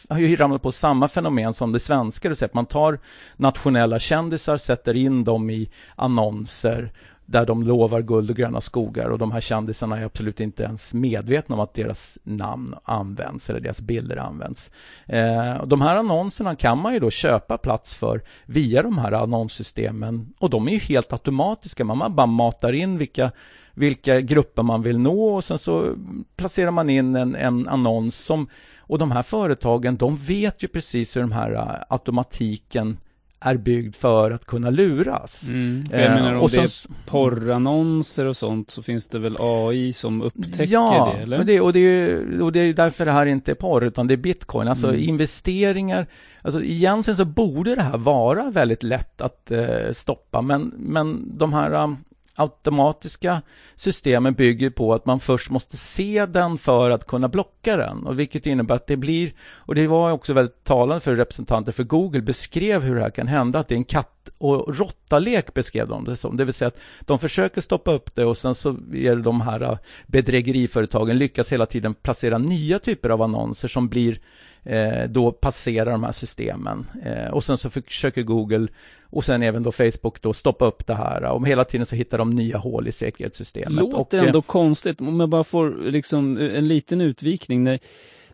har 0.09 0.19
ju 0.19 0.35
ramlat 0.35 0.61
på 0.61 0.71
samma 0.71 1.07
fenomen 1.07 1.53
som 1.53 1.71
det 1.71 1.79
svenska, 1.79 2.27
det 2.27 2.29
vill 2.29 2.37
säga 2.37 2.47
att 2.47 2.53
man 2.53 2.65
tar 2.65 2.99
nationella 3.35 3.99
kändisar, 3.99 4.57
sätter 4.57 4.95
in 4.95 5.23
dem 5.23 5.49
i 5.49 5.69
annonser 5.95 6.91
där 7.25 7.45
de 7.45 7.63
lovar 7.63 8.01
guld 8.01 8.29
och 8.29 8.35
gröna 8.35 8.61
skogar 8.61 9.09
och 9.09 9.17
de 9.17 9.31
här 9.31 9.41
kändisarna 9.41 9.99
är 9.99 10.05
absolut 10.05 10.39
inte 10.39 10.63
ens 10.63 10.93
medvetna 10.93 11.55
om 11.55 11.61
att 11.61 11.73
deras 11.73 12.19
namn 12.23 12.75
används 12.83 13.49
eller 13.49 13.59
deras 13.59 13.81
bilder 13.81 14.17
används. 14.17 14.71
Eh, 15.05 15.65
de 15.65 15.81
här 15.81 15.95
annonserna 15.95 16.55
kan 16.55 16.77
man 16.77 16.93
ju 16.93 16.99
då 16.99 17.09
köpa 17.09 17.57
plats 17.57 17.95
för 17.95 18.21
via 18.45 18.83
de 18.83 18.97
här 18.97 19.11
annonssystemen 19.11 20.33
och 20.39 20.49
de 20.49 20.67
är 20.67 20.71
ju 20.71 20.79
helt 20.79 21.13
automatiska. 21.13 21.83
Man 21.83 22.15
bara 22.15 22.27
matar 22.27 22.73
in 22.73 22.97
vilka 22.97 23.31
vilka 23.75 24.21
grupper 24.21 24.63
man 24.63 24.81
vill 24.81 24.99
nå 24.99 25.35
och 25.35 25.43
sen 25.43 25.57
så 25.57 25.95
placerar 26.35 26.71
man 26.71 26.89
in 26.89 27.15
en, 27.15 27.35
en 27.35 27.67
annons 27.67 28.17
som 28.17 28.47
och 28.77 28.99
de 28.99 29.11
här 29.11 29.21
företagen 29.21 29.97
de 29.97 30.17
vet 30.17 30.63
ju 30.63 30.67
precis 30.67 31.15
hur 31.15 31.21
den 31.21 31.31
här 31.31 31.53
eh, 31.53 31.83
automatiken 31.89 32.97
är 33.45 33.57
byggd 33.57 33.95
för 33.95 34.31
att 34.31 34.45
kunna 34.45 34.69
luras. 34.69 35.47
Mm, 35.49 35.85
för 35.85 35.97
jag 35.97 36.05
Eh, 36.09 36.15
menar 36.15 36.33
om 36.33 36.41
och 36.41 36.49
det 36.49 36.69
så- 36.69 36.89
är 36.89 37.09
porrannonser 37.09 38.25
och 38.25 38.37
sånt 38.37 38.69
så 38.71 38.81
finns 38.83 39.07
det 39.07 39.19
väl 39.19 39.35
AI 39.39 39.93
som 39.93 40.21
upptäcker 40.21 40.67
ja, 40.73 41.11
det 41.15 41.21
eller? 41.23 41.37
Men 41.37 41.47
det, 41.47 41.61
och, 41.61 41.73
det 41.73 41.79
är, 41.79 42.07
ju- 42.07 42.41
och 42.41 42.51
det 42.51 42.59
är 42.59 42.73
därför 42.73 43.05
det 43.05 43.11
här 43.11 43.25
inte 43.25 43.51
är 43.51 43.55
porr 43.55 43.83
utan 43.83 44.07
det 44.07 44.13
är 44.13 44.17
bitcoin. 44.17 44.67
Alltså 44.67 44.87
Mm. 44.87 44.99
investeringar. 45.01 46.07
Alltså 46.41 46.63
egentligen 46.63 47.17
så 47.17 47.25
borde 47.25 47.75
det 47.75 47.81
här 47.81 47.97
vara 47.97 48.49
väldigt 48.51 48.83
lätt 48.83 49.21
att 49.21 49.51
eh, 49.51 49.91
stoppa 49.93 50.41
men, 50.41 50.73
men 50.77 51.37
de 51.37 51.53
här 51.53 51.83
um, 51.83 51.97
automatiska 52.35 53.41
systemen 53.75 54.33
bygger 54.33 54.69
på 54.69 54.93
att 54.93 55.05
man 55.05 55.19
först 55.19 55.49
måste 55.49 55.77
se 55.77 56.25
den 56.25 56.57
för 56.57 56.89
att 56.89 57.07
kunna 57.07 57.27
blocka 57.27 57.77
den. 57.77 58.05
Och 58.05 58.19
vilket 58.19 58.45
innebär 58.45 58.75
att 58.75 58.87
det 58.87 58.97
blir, 58.97 59.33
och 59.41 59.75
det 59.75 59.87
var 59.87 60.11
också 60.11 60.33
väldigt 60.33 60.63
talande 60.63 60.99
för 60.99 61.15
representanter 61.15 61.71
för 61.71 61.83
Google, 61.83 62.21
beskrev 62.21 62.83
hur 62.83 62.95
det 62.95 63.01
här 63.01 63.09
kan 63.09 63.27
hända, 63.27 63.59
att 63.59 63.67
det 63.67 63.75
är 63.75 63.77
en 63.77 63.83
katt 63.83 64.29
och 64.37 64.77
råttalek 64.77 65.53
beskrev 65.53 65.87
de 65.87 66.05
det 66.05 66.15
som. 66.15 66.37
Det 66.37 66.45
vill 66.45 66.53
säga 66.53 66.67
att 66.67 66.79
de 67.01 67.19
försöker 67.19 67.61
stoppa 67.61 67.91
upp 67.91 68.15
det 68.15 68.25
och 68.25 68.37
sen 68.37 68.55
så 68.55 68.69
är 68.93 69.15
det 69.15 69.21
de 69.21 69.41
här 69.41 69.61
äh, 69.61 69.77
bedrägeriföretagen 70.07 71.17
lyckas 71.17 71.51
hela 71.53 71.65
tiden 71.65 71.93
placera 71.93 72.37
nya 72.37 72.79
typer 72.79 73.09
av 73.09 73.21
annonser 73.21 73.67
som 73.67 73.89
blir 73.89 74.19
eh, 74.63 75.09
då 75.09 75.31
passerar 75.31 75.91
de 75.91 76.03
här 76.03 76.11
systemen. 76.11 76.85
Eh, 77.05 77.33
och 77.33 77.43
sen 77.43 77.57
så 77.57 77.69
försöker 77.69 78.23
Google 78.23 78.67
och 79.13 79.23
sen 79.23 79.43
även 79.43 79.63
då 79.63 79.71
Facebook 79.71 80.21
då 80.21 80.33
stoppa 80.33 80.65
upp 80.65 80.87
det 80.87 80.95
här. 80.95 81.23
Och 81.23 81.47
hela 81.47 81.63
tiden 81.63 81.85
så 81.85 81.95
hittar 81.95 82.17
de 82.17 82.29
nya 82.29 82.57
hål 82.57 82.87
i 82.87 82.91
säkerhetssystemet. 82.91 83.71
Låter 83.71 83.97
och, 83.97 84.13
eh, 84.13 84.23
ändå 84.23 84.41
konstigt, 84.41 85.01
om 85.01 85.19
jag 85.19 85.29
bara 85.29 85.43
får 85.43 85.91
liksom 85.91 86.37
en 86.37 86.67
liten 86.67 87.01
utvikning. 87.01 87.63
När, 87.63 87.79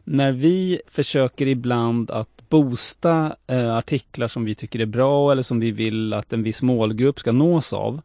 när 0.04 0.32
vi 0.32 0.82
försöker 0.88 1.48
ibland 1.48 2.12
att 2.12 2.50
boosta 2.50 3.36
eh, 3.48 3.76
artiklar 3.76 4.28
som 4.28 4.46
vi 4.46 4.56
tycker 4.56 4.80
är 4.80 4.86
bra 4.86 5.32
eller 5.32 5.42
som 5.42 5.60
vi 5.60 5.72
vill 5.72 6.14
att 6.14 6.34
en 6.34 6.44
viss 6.44 6.62
målgrupp 6.62 7.20
ska 7.20 7.32
nås 7.32 7.74
av. 7.74 8.02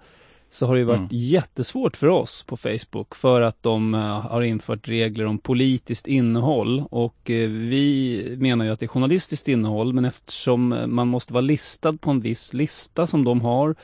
Så 0.54 0.66
har 0.66 0.76
det 0.76 0.84
varit 0.84 0.98
Mm. 0.98 1.08
jättesvårt 1.10 1.96
för 1.96 2.06
oss 2.06 2.42
på 2.46 2.56
Facebook 2.56 3.14
för 3.14 3.40
att 3.40 3.62
de 3.62 3.94
eh, 3.94 4.00
har 4.00 4.42
infört 4.42 4.88
regler 4.88 5.26
om 5.26 5.38
politiskt 5.38 6.06
innehåll 6.06 6.84
och 6.90 7.30
eh, 7.30 7.48
vi 7.48 8.36
menar 8.38 8.64
ju 8.64 8.70
att 8.70 8.80
det 8.80 8.86
är 8.86 8.88
journalistiskt 8.88 9.48
innehåll 9.48 9.92
men 9.92 10.04
eftersom 10.04 10.72
eh, 10.72 10.86
man 10.86 11.08
måste 11.08 11.32
vara 11.32 11.40
listad 11.40 11.92
på 11.96 12.10
en 12.10 12.20
viss 12.20 12.52
lista 12.54 13.06
som 13.06 13.24
de 13.24 13.40
har 13.40 13.74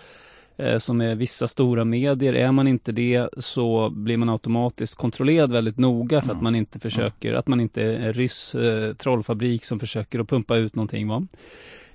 som 0.79 1.01
är 1.01 1.15
vissa 1.15 1.49
stora 1.49 1.85
medier. 1.85 2.33
Är 2.35 2.53
man 2.53 2.69
inte 2.69 2.93
det 2.93 3.29
så 3.39 3.91
blir 3.91 4.17
man 4.17 4.29
automatiskt 4.29 4.97
kontrollerad 4.97 5.53
väldigt 5.53 5.79
noga 5.79 6.21
för 6.21 6.27
att 6.29 6.33
Mm. 6.33 6.45
man 6.45 6.55
inte 6.55 6.79
försöker, 6.79 7.33
att 7.35 7.49
man 7.49 7.61
inte 7.61 7.83
är 7.83 8.13
ryss 8.13 8.55
eh, 8.55 8.95
trollfabrik 8.95 9.65
som 9.65 9.81
försöker 9.81 10.19
att 10.21 10.29
pumpa 10.29 10.57
ut 10.57 10.75
någonting 10.75 11.09
va. 11.09 11.27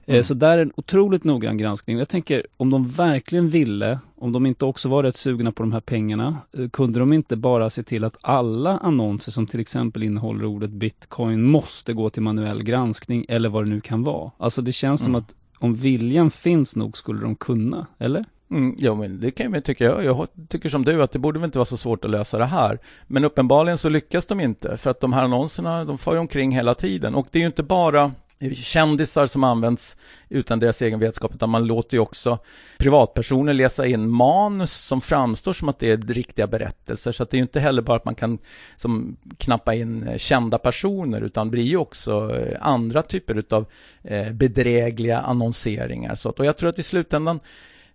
Eh, 0.08 0.14
Mm. 0.14 0.24
Så 0.24 0.34
där 0.34 0.58
är 0.58 0.62
en 0.62 0.72
otroligt 0.76 1.24
noggrann 1.24 1.58
granskning. 1.58 1.98
Jag 1.98 2.10
tänker 2.10 2.46
om 2.58 2.70
de 2.70 2.90
verkligen 2.90 3.50
ville, 3.50 4.00
om 4.16 4.32
de 4.32 4.46
inte 4.46 4.66
också 4.66 4.90
var 4.90 5.04
rätt 5.04 5.16
sugna 5.16 5.52
på 5.52 5.64
de 5.64 5.72
här 5.72 5.80
pengarna, 5.80 6.38
eh, 6.60 6.70
kunde 6.70 7.00
de 7.00 7.14
inte 7.14 7.36
bara 7.36 7.70
se 7.70 7.84
till 7.84 8.04
att 8.04 8.18
alla 8.22 8.78
annonser 8.78 9.32
som 9.32 9.48
till 9.48 9.60
exempel 9.60 10.04
innehåller 10.04 10.46
ordet 10.46 10.70
bitcoin 10.70 11.44
måste 11.44 11.94
gå 11.94 12.10
till 12.10 12.22
manuell 12.24 12.64
granskning 12.64 13.26
eller 13.30 13.50
vad 13.50 13.64
det 13.66 13.70
nu 13.70 13.82
kan 13.82 14.04
vara. 14.04 14.32
Alltså 14.38 14.62
det 14.62 14.72
känns 14.72 15.02
som 15.04 15.12
Mm. 15.16 15.22
att 15.22 15.36
om 15.60 15.76
viljan 15.76 16.32
finns 16.32 16.76
nog 16.76 16.98
skulle 16.98 17.22
de 17.22 17.36
kunna, 17.36 17.88
eller? 17.98 18.26
Mm, 18.52 18.76
ja, 18.78 18.96
men 18.96 19.20
det 19.20 19.32
kan 19.32 19.54
jag 19.54 19.64
tycka. 19.66 19.84
Jag, 19.84 20.04
jag 20.06 20.28
tycker 20.50 20.70
som 20.70 20.86
du 20.86 21.04
att 21.04 21.12
det 21.12 21.20
borde 21.20 21.40
väl 21.40 21.46
inte 21.48 21.58
vara 21.58 21.66
så 21.66 21.78
svårt 21.78 22.06
att 22.06 22.12
lösa 22.12 22.38
det 22.38 22.46
här. 22.46 22.80
Men 23.08 23.24
uppenbarligen 23.26 23.78
så 23.78 23.90
lyckas 23.90 24.26
de 24.26 24.40
inte 24.40 24.78
för 24.78 24.92
att 24.92 25.00
de 25.00 25.14
här 25.14 25.24
annonserna, 25.24 25.86
de 25.86 25.98
far 25.98 26.14
ju 26.14 26.20
omkring 26.20 26.52
hela 26.52 26.74
tiden. 26.76 27.16
Och 27.16 27.28
det 27.32 27.38
är 27.38 27.42
ju 27.42 27.48
inte 27.48 27.64
bara 27.64 28.12
kändisar 28.54 29.26
som 29.26 29.44
används 29.44 29.98
utan 30.30 30.60
deras 30.60 30.82
egen 30.82 31.00
vetskap, 31.00 31.36
utan 31.36 31.50
man 31.50 31.68
låter 31.68 31.98
ju 31.98 32.02
också 32.02 32.40
privatpersoner 32.78 33.54
läsa 33.54 33.86
in 33.86 34.10
manus 34.10 34.72
som 34.72 35.02
framstår 35.02 35.54
som 35.54 35.70
att 35.70 35.80
det 35.80 35.92
är 35.92 35.98
riktiga 35.98 36.48
berättelser. 36.48 37.12
Så 37.12 37.24
att 37.24 37.30
det 37.30 37.36
är 37.36 37.40
ju 37.40 37.44
inte 37.44 37.60
heller 37.60 37.82
bara 37.82 37.98
att 37.98 38.06
man 38.06 38.16
kan 38.16 38.38
som, 38.76 39.18
knappa 39.38 39.74
in 39.74 40.08
eh, 40.08 40.18
kända 40.18 40.58
personer, 40.58 41.22
utan 41.22 41.48
det 41.48 41.52
blir 41.52 41.64
ju 41.64 41.78
också 41.78 42.36
eh, 42.36 42.58
andra 42.62 43.02
typer 43.02 43.36
utav 43.36 43.66
eh, 44.04 44.32
bedrägliga 44.32 45.20
annonseringar. 45.20 46.16
Så 46.16 46.30
att, 46.30 46.40
och 46.40 46.46
jag 46.46 46.58
tror 46.58 46.70
att 46.70 46.80
i 46.80 46.84
slutändan 46.84 47.40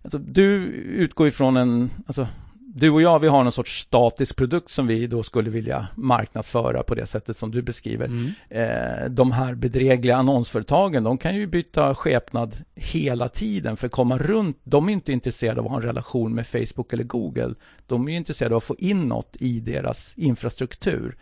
Alltså, 0.03 0.17
du 0.17 0.45
utgår 0.73 1.27
ifrån 1.27 1.57
en, 1.57 1.89
alltså, 2.07 2.27
du 2.73 2.89
och 2.89 3.01
jag, 3.01 3.19
vi 3.19 3.27
har 3.27 3.43
någon 3.43 3.51
sorts 3.51 3.79
statisk 3.79 4.35
produkt 4.35 4.71
som 4.71 4.87
vi 4.87 5.07
då 5.07 5.23
skulle 5.23 5.49
vilja 5.49 5.87
marknadsföra 5.95 6.83
på 6.83 6.95
det 6.95 7.05
sättet 7.05 7.37
som 7.37 7.51
du 7.51 7.61
beskriver. 7.61 8.05
Mm. 8.05 8.31
Eh, 8.49 9.09
de 9.09 9.31
här 9.31 9.55
bedrägliga 9.55 10.15
annonsföretagen, 10.15 11.03
de 11.03 11.17
kan 11.17 11.35
ju 11.35 11.47
byta 11.47 11.95
skepnad 11.95 12.55
hela 12.75 13.29
tiden 13.29 13.77
för 13.77 13.87
att 13.87 13.91
komma 13.91 14.17
runt. 14.17 14.57
De 14.63 14.89
är 14.89 14.93
inte 14.93 15.11
intresserade 15.11 15.59
av 15.59 15.65
att 15.65 15.71
ha 15.71 15.77
en 15.77 15.85
relation 15.85 16.35
med 16.35 16.47
Facebook 16.47 16.93
eller 16.93 17.03
Google. 17.03 17.53
De 17.87 18.09
är 18.09 18.17
intresserade 18.17 18.55
av 18.55 18.57
att 18.57 18.63
få 18.63 18.75
in 18.79 19.07
något 19.07 19.35
i 19.39 19.59
deras 19.59 20.13
infrastruktur. 20.17 21.15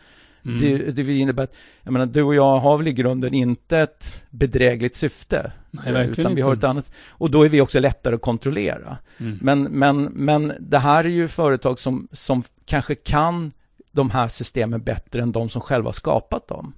Mm. 0.46 0.60
Det, 0.60 1.03
det 1.03 1.17
innebär 1.17 1.43
att, 1.43 1.53
jag 1.84 1.93
menar, 1.93 2.05
du 2.05 2.24
och 2.24 2.36
jag 2.36 2.60
har 2.60 2.77
väl 2.77 2.88
i 2.88 2.93
grunden 2.93 3.34
inte 3.34 3.77
ett 3.77 4.25
bedrägligt 4.29 4.96
syfte. 4.96 5.51
Nej, 5.72 6.08
utan 6.08 6.36
vi 6.36 6.41
har 6.41 6.53
inte. 6.53 6.65
ett 6.65 6.69
annat. 6.69 6.91
Och 7.08 7.31
då 7.31 7.43
är 7.43 7.50
vi 7.50 7.62
också 7.62 7.79
lättare 7.79 8.15
att 8.15 8.22
kontrollera. 8.22 8.98
Mm. 9.17 9.39
Men, 9.41 9.63
men, 9.63 10.03
men 10.03 10.53
det 10.60 10.79
här 10.79 11.03
är 11.03 11.10
ju 11.10 11.27
företag 11.27 11.79
som, 11.79 12.08
som 12.12 12.43
kanske 12.65 12.96
kan 12.96 13.51
de 13.91 14.10
här 14.10 14.27
systemen 14.27 14.84
bättre 14.84 15.22
än 15.22 15.31
de 15.31 15.50
som 15.50 15.62
själva 15.62 15.88
har 15.88 15.93
skapat 15.93 16.48
dem. 16.48 16.74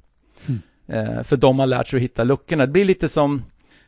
Mm. 0.48 0.62
Eh, 0.88 1.24
för 1.24 1.38
de 1.38 1.60
har 1.60 1.66
lärt 1.66 1.88
sig 1.88 1.98
att 1.98 2.04
hitta 2.04 2.24
luckorna. 2.24 2.66
Det 2.66 2.72
blir 2.72 2.86
lite 2.86 3.10
som, 3.10 3.44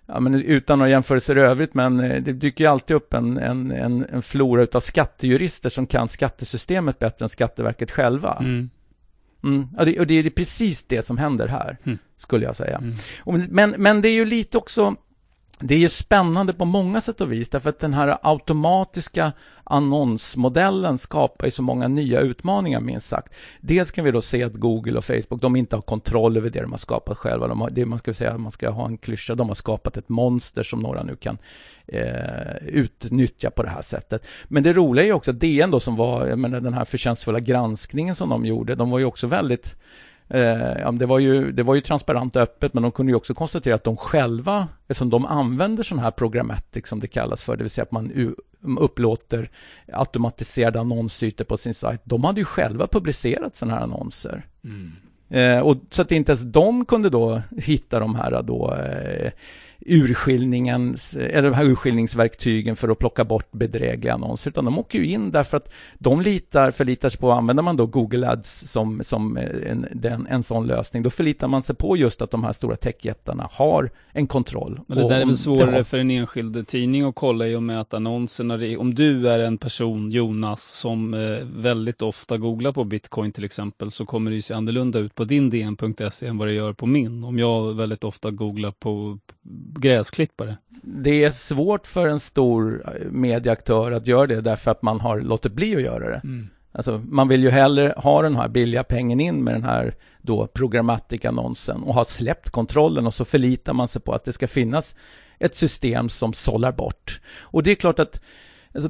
ja, 0.05 0.19
men 0.19 0.35
utan 0.35 0.79
några 0.79 0.91
jämförelser 0.91 1.37
i 1.37 1.41
övrigt, 1.41 1.73
men 1.73 1.99
eh, 1.99 2.23
det 2.23 2.33
dyker 2.33 2.63
ju 2.63 2.69
alltid 2.69 2.95
upp 2.95 3.13
en, 3.13 3.37
en, 3.37 3.71
en, 3.71 4.05
en 4.09 4.21
flora 4.21 4.67
av 4.73 4.79
skattejurister 4.79 5.69
som 5.69 5.87
kan 5.87 6.09
skattesystemet 6.09 6.99
bättre 6.99 7.25
än 7.25 7.29
Skatteverket 7.29 7.91
själva. 7.91 8.37
Mm. 8.39 8.69
Mm. 9.43 9.67
Ja, 9.77 9.85
det, 9.85 9.99
och 9.99 10.07
det 10.07 10.13
är 10.13 10.29
precis 10.29 10.85
det 10.85 11.05
som 11.05 11.17
händer 11.17 11.47
här, 11.47 11.77
Mm. 11.83 11.97
skulle 12.17 12.45
jag 12.45 12.55
säga. 12.55 12.77
Mm. 12.77 12.95
Och, 13.23 13.33
men, 13.49 13.69
men 13.77 14.01
det 14.01 14.09
är 14.09 14.13
ju 14.13 14.25
lite 14.25 14.57
också, 14.57 14.95
det 15.59 15.75
är 15.75 15.79
ju 15.79 15.89
spännande 15.89 16.53
på 16.53 16.65
många 16.65 17.01
sätt 17.01 17.21
och 17.21 17.31
vis, 17.31 17.49
därför 17.49 17.69
att 17.69 17.79
den 17.79 17.93
här 17.93 18.17
automatiska 18.21 19.31
annonsmodellen 19.63 20.97
skapar 20.97 21.45
ju 21.45 21.51
så 21.51 21.61
många 21.61 21.87
nya 21.87 22.19
utmaningar, 22.19 22.79
minst 22.79 23.07
sagt. 23.07 23.33
Dels 23.61 23.91
kan 23.91 24.05
vi 24.05 24.11
då 24.11 24.21
se 24.21 24.43
att 24.43 24.53
Google 24.53 24.97
och 24.97 25.05
Facebook, 25.05 25.41
de 25.41 25.55
inte 25.55 25.75
har 25.75 25.81
kontroll 25.81 26.37
över 26.37 26.49
det 26.49 26.61
de 26.61 26.71
har 26.71 26.77
skapat 26.77 27.17
själva. 27.17 27.47
De 27.47 27.61
har, 27.61 27.69
det 27.69 27.85
man 27.85 27.99
ska 27.99 28.13
säga, 28.13 28.37
man 28.37 28.51
ska 28.51 28.69
ha 28.69 28.85
en 28.85 28.97
klyscha, 28.97 29.35
de 29.35 29.47
har 29.47 29.55
skapat 29.55 29.97
ett 29.97 30.09
monster 30.09 30.63
som 30.63 30.79
några 30.79 31.03
nu 31.03 31.15
kan 31.15 31.37
eh, 31.87 32.57
utnyttja 32.65 33.49
på 33.51 33.63
det 33.63 33.69
här 33.69 33.81
sättet. 33.81 34.25
Men 34.47 34.63
det 34.63 34.73
roliga 34.73 35.03
är 35.03 35.07
ju 35.07 35.13
också 35.13 35.31
att 35.31 35.39
DN 35.39 35.71
då 35.71 35.79
som 35.79 35.95
var, 35.95 36.27
jag 36.27 36.39
menar 36.39 36.61
den 36.61 36.73
här 36.73 36.85
förtjänstfulla 36.85 37.39
granskningen 37.39 38.15
som 38.15 38.29
de 38.29 38.45
gjorde, 38.45 38.75
de 38.75 38.89
var 38.89 38.99
ju 38.99 39.05
också 39.05 39.27
väldigt 39.27 39.75
Eh, 40.33 40.91
det, 40.91 41.05
var 41.05 41.19
ju, 41.19 41.51
det 41.51 41.63
var 41.63 41.75
ju 41.75 41.81
transparent 41.81 42.35
och 42.35 42.41
öppet, 42.41 42.73
men 42.73 42.83
de 42.83 42.91
kunde 42.91 43.11
ju 43.11 43.15
också 43.15 43.33
konstatera 43.33 43.75
att 43.75 43.83
de 43.83 43.97
själva, 43.97 44.67
eftersom 44.87 45.09
de 45.09 45.25
använder 45.25 45.83
sån 45.83 45.99
här 45.99 46.11
programmatic 46.11 46.87
som 46.87 46.99
det 46.99 47.07
kallas 47.07 47.43
för, 47.43 47.57
det 47.57 47.63
vill 47.63 47.71
säga 47.71 47.83
att 47.83 47.91
man 47.91 48.35
upplåter 48.79 49.49
automatiserade 49.93 50.79
annonsytor 50.79 51.45
på 51.45 51.57
sin 51.57 51.73
sajt, 51.73 52.01
de 52.03 52.23
hade 52.23 52.41
ju 52.41 52.45
själva 52.45 52.87
publicerat 52.87 53.55
sådana 53.55 53.75
här 53.75 53.83
annonser. 53.83 54.45
Mm. 54.63 54.91
Eh, 55.29 55.59
och 55.59 55.77
så 55.89 56.01
att 56.01 56.11
inte 56.11 56.31
ens 56.31 56.43
de 56.43 56.85
kunde 56.85 57.09
då 57.09 57.41
hitta 57.57 57.99
de 57.99 58.15
här 58.15 58.41
då 58.43 58.73
eh, 58.73 59.31
urskiljningens, 59.85 61.15
eller 61.15 61.49
de 61.49 61.53
här 61.53 61.65
urskiljningsverktygen 61.65 62.75
för 62.75 62.89
att 62.89 62.99
plocka 62.99 63.23
bort 63.23 63.51
bedrägliga 63.51 64.13
annonser, 64.13 64.51
utan 64.51 64.65
de 64.65 64.79
åker 64.79 64.99
ju 64.99 65.05
in 65.05 65.31
därför 65.31 65.57
att 65.57 65.69
de 65.97 66.21
litar, 66.21 66.71
förlitar 66.71 67.09
sig 67.09 67.19
på, 67.19 67.31
använder 67.31 67.63
man 67.63 67.77
då 67.77 67.85
Google 67.85 68.29
Ads 68.29 68.71
som, 68.71 69.03
som 69.03 69.37
en, 69.37 69.87
den, 69.91 70.27
en 70.27 70.43
sån 70.43 70.67
lösning, 70.67 71.03
då 71.03 71.09
förlitar 71.09 71.47
man 71.47 71.63
sig 71.63 71.75
på 71.75 71.97
just 71.97 72.21
att 72.21 72.31
de 72.31 72.43
här 72.43 72.53
stora 72.53 72.75
techjättarna 72.75 73.49
har 73.51 73.91
en 74.11 74.27
kontroll. 74.27 74.79
Men 74.87 74.97
det 74.97 75.09
där 75.09 75.21
är 75.21 75.25
väl 75.25 75.37
svårare 75.37 75.75
har... 75.75 75.83
för 75.83 75.97
en 75.97 76.11
enskild 76.11 76.67
tidning 76.67 77.03
att 77.03 77.15
kolla 77.15 77.47
i 77.47 77.55
och 77.55 77.63
med 77.63 77.79
att 77.79 77.93
annonserna, 77.93 78.59
om 78.77 78.95
du 78.95 79.29
är 79.29 79.39
en 79.39 79.57
person, 79.57 80.11
Jonas, 80.11 80.63
som 80.63 81.13
eh, 81.13 81.19
väldigt 81.55 82.01
ofta 82.01 82.37
googlar 82.37 82.71
på 82.71 82.83
bitcoin 82.83 83.31
till 83.31 83.43
exempel, 83.43 83.91
så 83.91 84.05
kommer 84.05 84.31
det 84.31 84.35
ju 84.35 84.41
se 84.41 84.53
annorlunda 84.53 84.99
ut 84.99 85.15
på 85.15 85.23
din 85.23 85.49
dn.se 85.49 86.27
än 86.27 86.37
vad 86.37 86.47
det 86.47 86.53
gör 86.53 86.73
på 86.73 86.85
min. 86.85 87.23
Om 87.23 87.39
jag 87.39 87.73
väldigt 87.73 88.03
ofta 88.03 88.31
googlar 88.31 88.71
på 88.71 89.19
gräsklippare. 89.79 90.57
Det 90.81 91.23
är 91.23 91.29
svårt 91.29 91.87
för 91.87 92.07
en 92.07 92.19
stor 92.19 92.85
medieaktör 93.11 93.91
att 93.91 94.07
göra 94.07 94.27
det 94.27 94.41
därför 94.41 94.71
att 94.71 94.81
man 94.81 94.99
har 94.99 95.21
låtit 95.21 95.51
bli 95.51 95.75
att 95.75 95.81
göra 95.81 96.09
det. 96.09 96.21
Mm. 96.23 96.49
Alltså, 96.71 97.01
man 97.05 97.27
vill 97.27 97.43
ju 97.43 97.49
hellre 97.49 97.93
ha 97.97 98.21
den 98.21 98.35
här 98.35 98.47
billiga 98.47 98.83
pengen 98.83 99.19
in 99.19 99.43
med 99.43 99.53
den 99.53 99.63
här 99.63 99.95
då 100.21 100.47
programmatic-annonsen 100.47 101.83
och 101.83 101.93
ha 101.93 102.05
släppt 102.05 102.49
kontrollen 102.49 103.07
och 103.07 103.13
så 103.13 103.25
förlitar 103.25 103.73
man 103.73 103.87
sig 103.87 104.01
på 104.01 104.13
att 104.13 104.25
det 104.25 104.33
ska 104.33 104.47
finnas 104.47 104.95
ett 105.39 105.55
system 105.55 106.09
som 106.09 106.33
sållar 106.33 106.71
bort. 106.71 107.21
Och 107.37 107.63
det 107.63 107.71
är 107.71 107.75
klart 107.75 107.99
att 107.99 108.21
Alltså, 108.75 108.89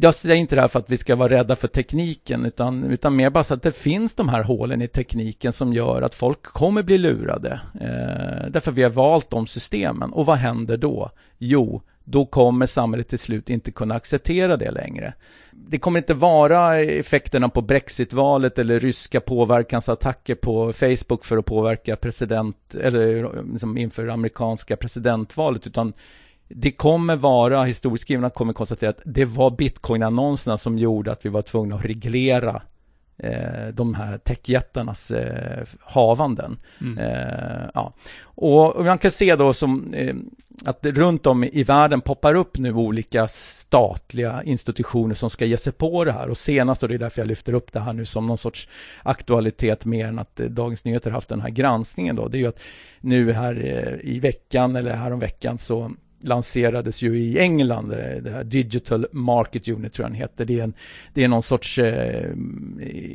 jag 0.00 0.14
säger 0.14 0.34
inte 0.34 0.54
det 0.54 0.60
här 0.60 0.68
för 0.68 0.78
att 0.78 0.90
vi 0.90 0.96
ska 0.96 1.16
vara 1.16 1.32
rädda 1.32 1.56
för 1.56 1.68
tekniken 1.68 2.46
utan, 2.46 2.84
utan 2.84 3.16
mer 3.16 3.30
bara 3.30 3.44
så 3.44 3.54
att 3.54 3.62
det 3.62 3.76
finns 3.76 4.14
de 4.14 4.28
här 4.28 4.42
hålen 4.42 4.82
i 4.82 4.88
tekniken 4.88 5.52
som 5.52 5.72
gör 5.72 6.02
att 6.02 6.14
folk 6.14 6.42
kommer 6.42 6.82
bli 6.82 6.98
lurade. 6.98 7.60
Eh, 7.80 8.50
därför 8.50 8.72
vi 8.72 8.82
har 8.82 8.90
valt 8.90 9.30
de 9.30 9.46
systemen. 9.46 10.12
Och 10.12 10.26
vad 10.26 10.36
händer 10.36 10.76
då? 10.76 11.10
Jo, 11.38 11.82
då 12.04 12.26
kommer 12.26 12.66
samhället 12.66 13.08
till 13.08 13.18
slut 13.18 13.50
inte 13.50 13.70
kunna 13.70 13.94
acceptera 13.94 14.56
det 14.56 14.70
längre. 14.70 15.14
Det 15.52 15.78
kommer 15.78 15.98
inte 15.98 16.14
vara 16.14 16.80
effekterna 16.80 17.48
på 17.48 17.62
Brexitvalet 17.62 18.58
eller 18.58 18.80
ryska 18.80 19.20
påverkansattacker 19.20 20.34
på 20.34 20.72
Facebook 20.72 21.24
för 21.24 21.36
att 21.36 21.44
påverka 21.44 21.96
president 21.96 22.74
eller 22.74 23.30
liksom 23.52 23.78
inför 23.78 24.08
amerikanska 24.08 24.76
presidentvalet 24.76 25.66
utan 25.66 25.92
det 26.48 26.72
kommer 26.72 27.16
vara, 27.16 27.64
historieskrivarna 27.64 28.30
kommer 28.30 28.52
konstatera 28.52 28.90
att 28.90 29.02
det 29.04 29.24
var 29.24 29.50
bitcoin-annonserna 29.50 30.58
som 30.58 30.78
gjorde 30.78 31.12
att 31.12 31.26
vi 31.26 31.30
var 31.30 31.42
tvungna 31.42 31.76
att 31.76 31.84
reglera 31.84 32.62
eh, 33.18 33.68
de 33.72 33.94
här 33.94 34.18
techjättarnas 34.18 35.10
eh, 35.10 35.64
havanden. 35.80 36.56
Mm. 36.80 36.98
Eh, 36.98 37.70
ja. 37.74 37.92
Och, 38.22 38.84
man 38.84 38.98
kan 38.98 39.10
se 39.10 39.36
då 39.36 39.52
som 39.52 39.94
eh, 39.94 40.14
att 40.64 40.86
runt 40.86 41.26
om 41.26 41.44
i 41.44 41.62
världen 41.62 42.00
poppar 42.00 42.34
upp 42.34 42.58
nu 42.58 42.72
olika 42.72 43.28
statliga 43.28 44.42
institutioner 44.42 45.14
som 45.14 45.30
ska 45.30 45.44
ge 45.44 45.56
sig 45.56 45.72
på 45.72 46.04
det 46.04 46.12
här. 46.12 46.28
Och 46.28 46.38
senast, 46.38 46.82
och 46.82 46.88
det 46.88 46.94
är 46.94 46.98
därför 46.98 47.20
jag 47.20 47.28
lyfter 47.28 47.52
upp 47.52 47.72
det 47.72 47.80
här 47.80 47.92
nu 47.92 48.04
som 48.04 48.26
någon 48.26 48.38
sorts 48.38 48.68
aktualitet 49.02 49.84
mer 49.84 50.06
än 50.06 50.18
att 50.18 50.40
eh, 50.40 50.46
Dagens 50.46 50.84
Nyheter 50.84 51.10
haft 51.10 51.28
den 51.28 51.40
här 51.40 51.50
granskningen 51.50 52.16
då, 52.16 52.28
det 52.28 52.36
är 52.36 52.40
ju 52.40 52.48
att 52.48 52.60
nu 53.00 53.32
här 53.32 53.64
eh, 53.64 54.10
i 54.10 54.20
veckan 54.20 54.76
eller 54.76 54.96
här 54.96 55.12
om 55.12 55.18
veckan 55.18 55.58
så 55.58 55.92
lanserades 56.24 57.02
ju 57.02 57.18
i 57.18 57.38
England, 57.38 57.92
eh, 57.92 58.22
det 58.22 58.30
här 58.30 58.44
Digital 58.44 59.06
Market 59.12 59.68
Unit 59.68 59.92
tror 59.92 60.04
jag 60.04 60.10
den 60.10 60.20
heter. 60.20 60.44
Det 60.44 60.60
är, 60.60 60.64
en, 60.64 60.74
det 61.14 61.24
är 61.24 61.28
någon 61.28 61.42
sorts 61.42 61.78
eh, 61.78 62.30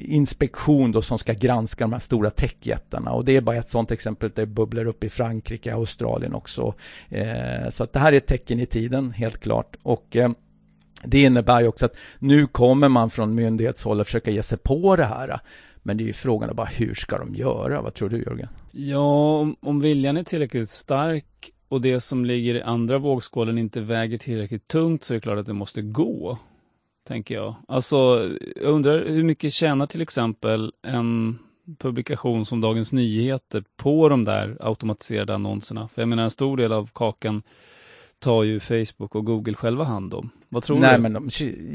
inspektion 0.06 0.92
då 0.92 1.02
som 1.02 1.20
ska 1.20 1.34
granska 1.34 1.84
de 1.84 1.94
här 1.94 2.00
stora 2.00 2.30
techjättarna 2.30 3.12
och 3.12 3.26
det 3.26 3.36
är 3.36 3.42
bara 3.42 3.56
ett 3.56 3.70
sådant 3.70 3.92
exempel, 3.92 4.32
det 4.36 4.46
bubblar 4.46 4.86
upp 4.86 5.04
i 5.04 5.10
Frankrike, 5.10 5.74
Australien 5.74 6.34
också. 6.34 6.74
Eh, 7.10 7.70
så 7.70 7.84
att 7.84 7.94
det 7.94 8.00
här 8.00 8.14
är 8.14 8.18
ett 8.18 8.28
tecken 8.28 8.60
i 8.60 8.66
tiden, 8.66 9.12
helt 9.12 9.40
klart. 9.40 9.78
Och 9.84 10.16
eh, 10.16 10.30
det 11.04 11.22
innebär 11.22 11.62
ju 11.62 11.68
också 11.68 11.86
att 11.86 11.96
nu 12.20 12.48
kommer 12.48 12.90
man 12.90 13.10
från 13.10 13.36
myndighetshåll 13.36 14.02
att 14.02 14.08
försöka 14.08 14.32
ge 14.32 14.44
sig 14.44 14.58
på 14.58 14.96
det 14.96 15.06
här. 15.06 15.40
Men 15.84 15.98
det 15.98 16.04
är 16.04 16.06
ju 16.06 16.14
frågan 16.14 16.56
bara 16.56 16.68
hur 16.68 16.94
ska 16.94 17.18
de 17.18 17.36
göra? 17.36 17.82
Vad 17.82 17.94
tror 17.94 18.10
du 18.10 18.24
Jörgen? 18.24 18.50
Ja, 18.72 19.40
om, 19.40 19.56
om 19.62 19.80
viljan 19.80 20.18
är 20.18 20.24
tillräckligt 20.24 20.70
stark 20.70 21.26
och 21.70 21.82
det 21.82 22.02
som 22.02 22.26
ligger 22.26 22.56
i 22.56 22.62
andra 22.62 22.98
vågskålen 22.98 23.58
inte 23.58 23.82
väger 23.82 24.18
tillräckligt 24.18 24.68
tungt 24.68 25.04
så 25.04 25.14
är 25.14 25.16
det 25.16 25.22
klart 25.22 25.38
att 25.38 25.46
det 25.46 25.54
måste 25.54 25.82
gå. 25.82 26.38
Tänker 27.08 27.36
jag. 27.36 27.56
Alltså, 27.68 27.96
jag 28.56 28.66
undrar 28.66 29.06
hur 29.06 29.24
mycket 29.24 29.54
tjänar 29.54 29.88
till 29.88 30.02
exempel 30.02 30.74
en 30.82 31.40
publikation 31.78 32.46
som 32.46 32.62
Dagens 32.62 32.92
Nyheter 32.92 33.64
på 33.78 34.10
de 34.10 34.24
där 34.24 34.58
automatiserade 34.60 35.36
annonserna? 35.36 35.88
För 35.88 36.02
jag 36.02 36.10
menar 36.10 36.24
en 36.24 36.32
stor 36.32 36.58
del 36.58 36.74
av 36.74 36.90
kakan 36.94 37.42
tar 38.20 38.44
ju 38.44 38.60
Facebook 38.60 39.16
och 39.16 39.26
Google 39.26 39.54
själva 39.54 39.84
hand 39.84 40.14
om. 40.14 40.30
Vad 40.52 40.64
tror 40.64 40.80
Nej, 40.80 40.96
du? 40.96 41.02
men 41.02 41.14
de, 41.14 41.30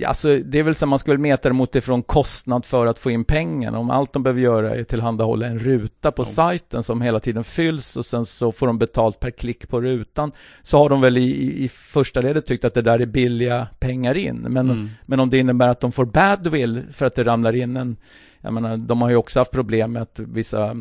alltså, 0.07 0.39
det 0.39 0.59
är 0.59 0.63
väl 0.63 0.75
så 0.75 0.87
man 0.87 0.99
skulle 0.99 1.19
mäta 1.19 1.49
det 1.49 1.53
mot 1.53 1.77
ifrån 1.77 2.03
kostnad 2.03 2.65
för 2.65 2.87
att 2.87 2.99
få 2.99 3.11
in 3.11 3.25
pengarna. 3.25 3.79
Om 3.79 3.91
allt 3.91 4.13
de 4.13 4.23
behöver 4.23 4.41
göra 4.41 4.75
är 4.75 4.85
tillhandahålla 4.85 5.47
en 5.47 5.59
ruta 5.59 6.13
på 6.13 6.23
ja. 6.23 6.27
sajten 6.27 6.83
som 6.83 7.01
hela 7.01 7.21
tiden 7.21 7.45
fylls 7.45 7.97
och 7.97 8.07
sen 8.07 8.27
så 8.27 8.53
får 8.53 8.67
de 8.67 8.79
betalt 8.79 9.21
per 9.21 9.31
klick 9.31 9.69
på 9.69 9.81
rutan. 9.81 10.33
Så 10.63 10.79
har 10.79 10.89
de 10.89 11.01
väl 11.01 11.17
i, 11.17 11.65
i 11.65 11.69
första 11.69 12.21
ledet 12.21 12.47
tyckt 12.47 12.65
att 12.65 12.75
det 12.75 12.83
där 12.83 13.01
är 13.01 13.07
billiga 13.07 13.67
pengar 13.79 14.17
in. 14.17 14.37
Men, 14.37 14.71
mm. 14.71 14.91
men 15.07 15.21
om 15.21 15.31
det 15.31 15.39
innebär 15.39 15.69
att 15.69 15.81
de 15.81 15.93
får 15.93 16.05
badwill 16.05 16.83
för 16.93 17.07
att 17.07 17.15
det 17.15 17.25
ramlar 17.25 17.57
in 17.57 17.77
en 17.77 17.97
jag 18.45 18.53
menar, 18.53 18.77
de 18.77 19.03
har 19.03 19.11
ju 19.11 19.17
också 19.17 19.39
haft 19.39 19.51
problem 19.51 19.93
med 19.93 20.03
att 20.03 20.19
vissa, 20.19 20.77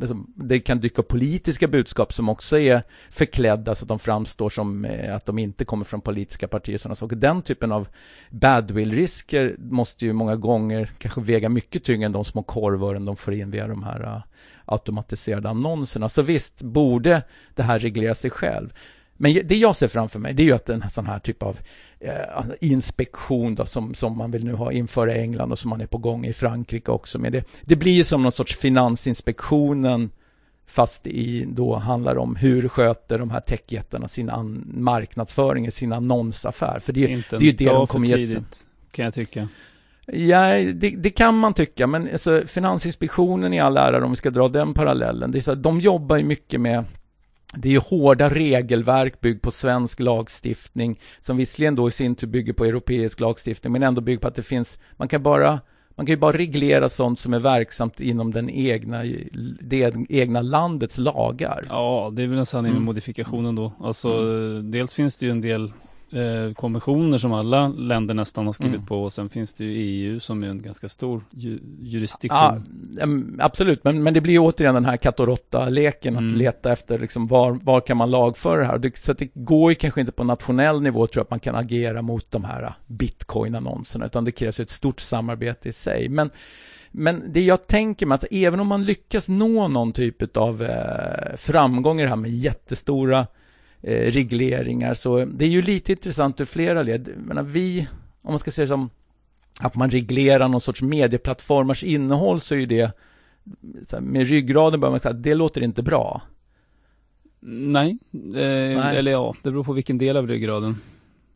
liksom, 0.00 0.32
det 0.34 0.60
kan 0.60 0.80
dyka 0.80 1.02
upp 1.02 1.08
politiska 1.08 1.68
budskap 1.68 2.12
som 2.12 2.28
också 2.28 2.58
är 2.58 2.82
förklädda 3.10 3.74
så 3.74 3.84
att 3.84 3.88
de 3.88 3.98
framstår 3.98 4.50
som 4.50 4.84
eh, 4.84 5.16
att 5.16 5.26
de 5.26 5.38
inte 5.38 5.64
kommer 5.64 5.84
från 5.84 6.00
politiska 6.00 6.48
partier. 6.48 6.78
Sådana 6.78 6.94
saker. 6.94 7.16
Den 7.16 7.42
typen 7.42 7.72
av 7.72 7.88
badwill-risker 8.30 9.56
måste 9.58 10.06
ju 10.06 10.12
många 10.12 10.36
gånger 10.36 10.92
kanske 10.98 11.20
väga 11.20 11.48
mycket 11.48 11.84
tyngre 11.84 12.06
än 12.06 12.12
de 12.12 12.24
små 12.24 12.42
korvören 12.42 13.04
de 13.04 13.16
får 13.16 13.34
in 13.34 13.50
via 13.50 13.68
de 13.68 13.82
här 13.82 14.02
eh, 14.02 14.22
automatiserade 14.64 15.48
annonserna. 15.48 16.08
Så 16.08 16.22
visst 16.22 16.62
borde 16.62 17.22
det 17.54 17.62
här 17.62 17.78
reglera 17.78 18.14
sig 18.14 18.30
själv. 18.30 18.72
Men 19.16 19.40
det 19.44 19.56
jag 19.56 19.76
ser 19.76 19.88
framför 19.88 20.18
mig, 20.18 20.34
det 20.34 20.42
är 20.42 20.44
ju 20.44 20.52
att 20.52 20.68
en 20.68 20.90
sån 20.90 21.06
här 21.06 21.18
typ 21.18 21.42
av 21.42 21.58
eh, 22.00 22.12
inspektion 22.60 23.54
då, 23.54 23.66
som, 23.66 23.94
som 23.94 24.18
man 24.18 24.30
vill 24.30 24.44
nu 24.44 24.52
ha 24.52 24.72
införa 24.72 25.16
i 25.16 25.20
England 25.20 25.52
och 25.52 25.58
som 25.58 25.70
man 25.70 25.80
är 25.80 25.86
på 25.86 25.98
gång 25.98 26.26
i 26.26 26.32
Frankrike 26.32 26.90
också 26.90 27.18
med 27.18 27.32
det. 27.32 27.44
Det 27.62 27.76
blir 27.76 27.92
ju 27.92 28.04
som 28.04 28.22
någon 28.22 28.32
sorts 28.32 28.56
finansinspektionen 28.56 30.10
fast 30.66 31.06
i 31.06 31.44
då 31.48 31.76
handlar 31.76 32.18
om 32.18 32.36
hur 32.36 32.68
sköter 32.68 33.18
de 33.18 33.30
här 33.30 33.40
techjättarna 33.40 34.08
sin 34.08 34.30
marknadsföring, 34.74 35.72
sin 35.72 35.92
annonsaffär. 35.92 36.78
För 36.80 36.92
det, 36.92 37.04
är, 37.04 37.08
Inte 37.08 37.38
det 37.38 37.44
är 37.44 37.46
ju 37.46 37.52
det 37.52 37.64
de 37.64 37.86
kommer 37.86 38.06
ge 38.06 38.26
sig. 38.26 38.42
kan 38.90 39.04
jag 39.04 39.14
tycka. 39.14 39.48
Ja, 40.06 40.58
det, 40.74 40.90
det, 40.90 41.10
kan 41.10 41.38
man 41.38 41.54
tycka, 41.54 41.86
men 41.86 42.08
alltså, 42.12 42.42
Finansinspektionen 42.46 43.52
i 43.52 43.60
all 43.60 43.76
ära, 43.76 44.04
om 44.04 44.10
vi 44.10 44.16
ska 44.16 44.30
dra 44.30 44.48
den 44.48 44.74
parallellen, 44.74 45.30
det 45.30 45.38
är 45.38 45.40
så 45.40 45.52
att 45.52 45.62
de 45.62 45.80
jobbar 45.80 46.16
ju 46.16 46.24
mycket 46.24 46.60
med 46.60 46.84
det 47.56 47.74
är 47.74 47.80
hårda 47.80 48.30
regelverk 48.30 49.20
byggt 49.20 49.42
på 49.42 49.50
svensk 49.50 50.00
lagstiftning 50.00 51.00
som 51.20 51.36
visserligen 51.36 51.76
då 51.76 51.88
i 51.88 51.90
sin 51.90 52.14
tur 52.14 52.26
bygger 52.26 52.52
på 52.52 52.64
europeisk 52.64 53.20
lagstiftning 53.20 53.72
men 53.72 53.82
ändå 53.82 54.00
bygger 54.00 54.20
på 54.20 54.28
att 54.28 54.34
det 54.34 54.42
finns, 54.42 54.78
man 54.96 55.08
kan 55.08 55.22
bara 55.22 55.60
man 55.96 56.06
kan 56.06 56.12
ju 56.12 56.16
bara 56.16 56.36
reglera 56.36 56.88
sånt 56.88 57.18
som 57.18 57.34
är 57.34 57.38
verksamt 57.38 58.00
inom 58.00 58.32
den 58.32 58.50
egna, 58.50 59.02
det 59.60 59.94
egna 60.08 60.42
landets 60.42 60.98
lagar. 60.98 61.64
Ja, 61.68 62.12
det 62.12 62.22
är 62.22 62.26
väl 62.26 62.38
en 62.38 62.46
sanning 62.46 62.72
med 62.72 62.76
mm. 62.76 62.84
modifikationen 62.84 63.54
då. 63.54 63.72
Alltså, 63.80 64.08
mm. 64.08 64.70
dels 64.70 64.94
finns 64.94 65.16
det 65.16 65.26
ju 65.26 65.32
en 65.32 65.40
del 65.40 65.72
eh, 66.12 66.54
konventioner 66.54 67.18
som 67.18 67.32
alla 67.32 67.68
länder 67.68 68.14
nästan 68.14 68.46
har 68.46 68.52
skrivit 68.52 68.74
mm. 68.74 68.86
på 68.86 69.02
och 69.04 69.12
sen 69.12 69.28
finns 69.28 69.54
det 69.54 69.64
ju 69.64 69.72
EU 69.72 70.20
som 70.20 70.44
är 70.44 70.48
en 70.48 70.62
ganska 70.62 70.88
stor 70.88 71.24
ju, 71.30 71.58
jurisdiktion. 71.80 72.96
Ja, 72.98 73.44
absolut, 73.44 73.84
men, 73.84 74.02
men 74.02 74.14
det 74.14 74.20
blir 74.20 74.38
återigen 74.38 74.74
den 74.74 74.84
här 74.84 74.96
katt 74.96 75.20
och 75.20 75.26
råtta-leken 75.26 76.16
mm. 76.16 76.28
att 76.28 76.38
leta 76.38 76.72
efter 76.72 76.98
liksom 76.98 77.26
var, 77.26 77.52
var 77.62 77.80
kan 77.80 77.96
man 77.96 78.10
lagföra 78.10 78.60
det 78.60 78.66
här. 78.66 78.78
Det, 78.78 78.96
så 78.96 79.12
det 79.12 79.30
går 79.34 79.70
ju 79.70 79.74
kanske 79.74 80.00
inte 80.00 80.12
på 80.12 80.24
nationell 80.24 80.82
nivå 80.82 81.06
tror 81.06 81.20
jag 81.20 81.24
att 81.24 81.30
man 81.30 81.40
kan 81.40 81.54
agera 81.54 82.02
mot 82.02 82.30
de 82.30 82.44
här 82.44 82.74
bitcoin-annonserna 82.86 84.06
utan 84.06 84.24
det 84.24 84.32
krävs 84.32 84.60
ett 84.60 84.70
stort 84.70 85.00
samarbete 85.00 85.68
i 85.68 85.72
sig. 85.72 86.08
Men 86.08 86.30
men 86.98 87.32
det 87.32 87.40
jag 87.40 87.66
tänker 87.66 88.06
mig 88.06 88.14
att 88.14 88.24
även 88.30 88.60
om 88.60 88.66
man 88.66 88.84
lyckas 88.84 89.28
nå 89.28 89.68
någon 89.68 89.92
typ 89.92 90.36
av 90.36 90.62
eh, 90.62 91.36
framgång 91.36 92.00
i 92.00 92.02
det 92.02 92.08
här 92.08 92.16
med 92.16 92.30
jättestora 92.30 93.26
regleringar. 93.86 94.94
Så 94.94 95.24
det 95.24 95.44
är 95.44 95.48
ju 95.48 95.62
lite 95.62 95.92
intressant 95.92 96.40
ur 96.40 96.44
flera 96.44 96.82
led. 96.82 97.08
menar, 97.16 97.42
vi, 97.42 97.88
om 98.22 98.32
man 98.32 98.38
ska 98.38 98.50
säga 98.50 98.66
som 98.66 98.90
att 99.60 99.74
man 99.74 99.90
reglerar 99.90 100.48
någon 100.48 100.60
sorts 100.60 100.82
medieplattformars 100.82 101.84
innehåll 101.84 102.40
så 102.40 102.54
är 102.54 102.58
ju 102.58 102.66
det 102.66 102.92
med 104.00 104.28
ryggraden 104.28 104.80
bör 104.80 104.90
man 104.90 105.00
säga 105.00 105.14
att 105.14 105.22
det 105.22 105.34
låter 105.34 105.62
inte 105.62 105.82
bra. 105.82 106.22
Nej, 107.48 107.98
eh, 108.12 108.20
Nej, 108.34 108.96
eller 108.96 109.12
ja, 109.12 109.34
det 109.42 109.50
beror 109.50 109.64
på 109.64 109.72
vilken 109.72 109.98
del 109.98 110.16
av 110.16 110.28
ryggraden. 110.28 110.76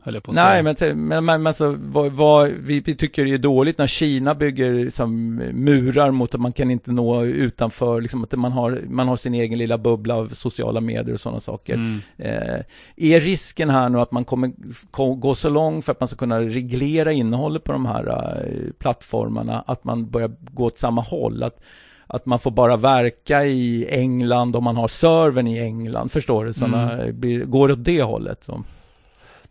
Höll 0.03 0.15
jag 0.15 0.23
på 0.23 0.31
att 0.31 0.35
Nej, 0.35 0.53
säga. 0.53 0.63
men, 0.63 0.75
te- 0.75 0.95
men, 0.95 1.25
men 1.25 1.47
alltså, 1.47 1.77
vad, 1.81 2.13
vad, 2.13 2.49
vi, 2.49 2.81
vi 2.81 2.95
tycker 2.95 3.25
det 3.25 3.35
är 3.35 3.39
dåligt 3.39 3.79
när 3.79 3.87
Kina 3.87 4.35
bygger 4.35 4.73
liksom, 4.85 5.35
murar 5.37 6.11
mot 6.11 6.35
att 6.35 6.41
man 6.41 6.53
kan 6.53 6.71
inte 6.71 6.93
nå 6.93 7.25
utanför, 7.25 8.01
liksom 8.01 8.25
att 8.25 8.33
man 8.33 8.53
har, 8.53 8.81
man 8.89 9.09
har 9.09 9.17
sin 9.17 9.35
egen 9.35 9.59
lilla 9.59 9.79
bubbla 9.79 10.15
av 10.15 10.29
sociala 10.29 10.81
medier 10.81 11.15
och 11.15 11.21
sådana 11.21 11.41
saker. 11.41 11.75
Mm. 11.75 11.99
Eh, 12.19 12.61
är 12.97 13.21
risken 13.21 13.71
här 13.71 13.89
nu 13.89 13.99
att 14.01 14.13
man 14.13 14.25
kommer 14.25 14.53
ko- 14.91 15.15
gå 15.15 15.35
så 15.35 15.49
långt 15.49 15.85
för 15.85 15.93
att 15.93 16.01
man 16.01 16.09
ska 16.09 16.17
kunna 16.17 16.41
reglera 16.41 17.13
innehållet 17.13 17.65
på 17.65 17.73
de 17.73 17.87
här 17.87 18.07
eh, 18.09 18.71
plattformarna, 18.79 19.65
att 19.67 19.85
man 19.85 20.11
börjar 20.11 20.31
gå 20.51 20.65
åt 20.65 20.79
samma 20.79 21.01
håll? 21.01 21.43
Att, 21.43 21.61
att 22.07 22.27
man 22.27 22.39
får 22.39 22.51
bara 22.51 22.77
verka 22.77 23.45
i 23.45 23.87
England 23.91 24.57
om 24.57 24.65
man 24.65 24.77
har 24.77 24.89
servern 24.89 25.47
i 25.47 25.59
England, 25.59 26.09
förstår 26.13 26.45
du? 26.45 26.53
Såna, 26.53 26.93
Mm. 26.93 27.21
blir, 27.21 27.45
går 27.45 27.71
åt 27.73 27.85
det 27.85 28.03
hållet? 28.03 28.45
Så. 28.45 28.63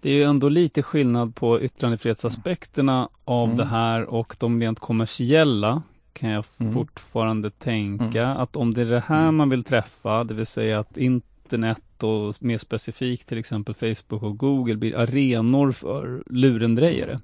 Det 0.02 0.10
är 0.10 0.14
ju 0.14 0.24
ändå 0.24 0.50
lite 0.50 0.82
skillnad 0.84 1.36
på 1.36 1.62
yttrandefrihetsaspekterna 1.62 3.10
av 3.26 3.46
Mm. 3.46 3.58
det 3.58 3.66
här 3.66 4.04
och 4.06 4.36
de 4.40 4.62
rent 4.62 4.80
kommersiella 4.80 5.82
kan 6.14 6.30
jag 6.30 6.46
Mm. 6.58 6.74
fortfarande 6.74 7.50
tänka 7.50 8.28
att 8.28 8.56
om 8.56 8.74
det 8.74 8.82
är 8.82 8.86
det 8.86 9.04
här 9.08 9.22
Mm. 9.24 9.36
man 9.36 9.50
vill 9.50 9.64
träffa, 9.64 10.24
det 10.24 10.34
vill 10.34 10.46
säga 10.46 10.80
att 10.80 10.98
internet 10.98 12.04
och 12.04 12.36
mer 12.40 12.58
specifikt 12.58 13.28
till 13.28 13.38
exempel 13.38 13.76
Facebook 13.76 14.24
och 14.24 14.38
Google 14.38 14.76
blir 14.76 14.98
arenor 14.98 15.72
för 15.72 16.24
lurendrejare. 16.26 17.20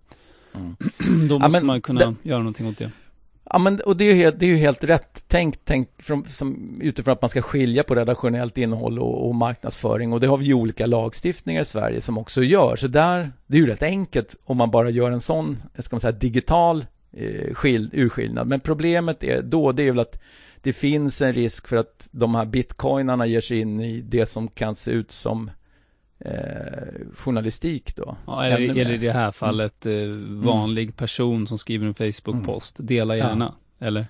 Mm. 0.55 0.75
Då 1.29 1.35
Ja, 1.35 1.39
måste 1.39 1.59
men 1.59 1.65
man 1.65 1.81
kunna 1.81 1.99
det- 2.05 2.15
göra 2.29 2.39
någonting 2.39 2.67
åt 2.67 2.77
det. 2.77 2.91
Ja, 3.49 3.60
men 3.60 3.79
och 3.79 3.97
det 3.97 4.05
är 4.05 4.13
ju 4.13 4.21
helt, 4.21 4.39
det 4.39 4.45
är 4.45 4.49
ju 4.49 4.55
helt 4.55 4.84
rätt 4.84 5.27
tänkt, 5.27 5.65
tänkt 5.65 6.03
från, 6.03 6.25
som, 6.25 6.79
utifrån 6.81 7.12
att 7.12 7.21
man 7.21 7.29
ska 7.29 7.41
skilja 7.41 7.84
på 7.84 7.95
redaktionellt 7.95 8.58
innehåll 8.58 8.99
och, 8.99 9.27
och 9.27 9.36
marknadsföring. 9.36 10.13
Och 10.13 10.19
det 10.19 10.27
har 10.27 10.38
vi 10.38 10.45
ju 10.45 10.53
olika 10.53 10.86
lagstiftningar 10.86 11.62
i 11.62 11.65
Sverige 11.65 12.01
som 12.01 12.17
också 12.17 12.43
gör. 12.43 12.75
Så 12.75 12.88
där, 12.88 13.31
det 13.47 13.58
är 13.58 13.62
ju 13.62 13.67
rätt 13.67 13.84
enkelt 13.84 14.36
om 14.45 14.58
man 14.58 14.71
bara 14.71 14.89
gör 14.89 15.12
en 15.12 15.21
sån, 15.21 15.63
ska 15.79 15.95
man 15.95 16.01
säga, 16.01 16.12
digital 16.12 16.86
eh, 17.13 17.53
skil, 17.53 17.89
urskillnad. 17.93 18.47
Men 18.47 18.60
problemet 18.60 19.23
är 19.23 19.41
då, 19.41 19.71
det 19.71 19.84
är 19.84 19.91
väl 19.91 19.99
att 19.99 20.21
det 20.62 20.73
finns 20.73 21.21
en 21.21 21.34
risk 21.34 21.67
för 21.67 21.77
att 21.77 22.08
de 22.12 22.36
här 22.36 22.45
bitcoinarna 22.45 23.25
ger 23.25 23.41
sig 23.41 23.60
in 23.60 23.79
i 23.79 24.01
det 24.01 24.25
som 24.25 24.47
kan 24.47 24.75
se 24.75 24.91
ut 24.91 25.12
som 25.12 25.51
eh, 26.19 26.32
journalistik 27.15 27.95
då. 27.95 28.17
Ja, 28.28 28.45
eller, 28.45 28.56
eller 28.58 28.89
i 28.89 28.97
mer. 28.97 28.97
det 28.97 29.12
här 29.12 29.32
fallet 29.32 29.86
eh, 29.86 29.93
vanlig 30.28 30.95
person 30.97 31.47
som 31.47 31.58
skriver 31.58 31.88
en 31.88 31.93
Facebook-post. 31.93 32.75
Dela 32.80 33.17
Ja. 33.17 33.25
gärna. 33.28 33.54
Eller? 33.80 34.06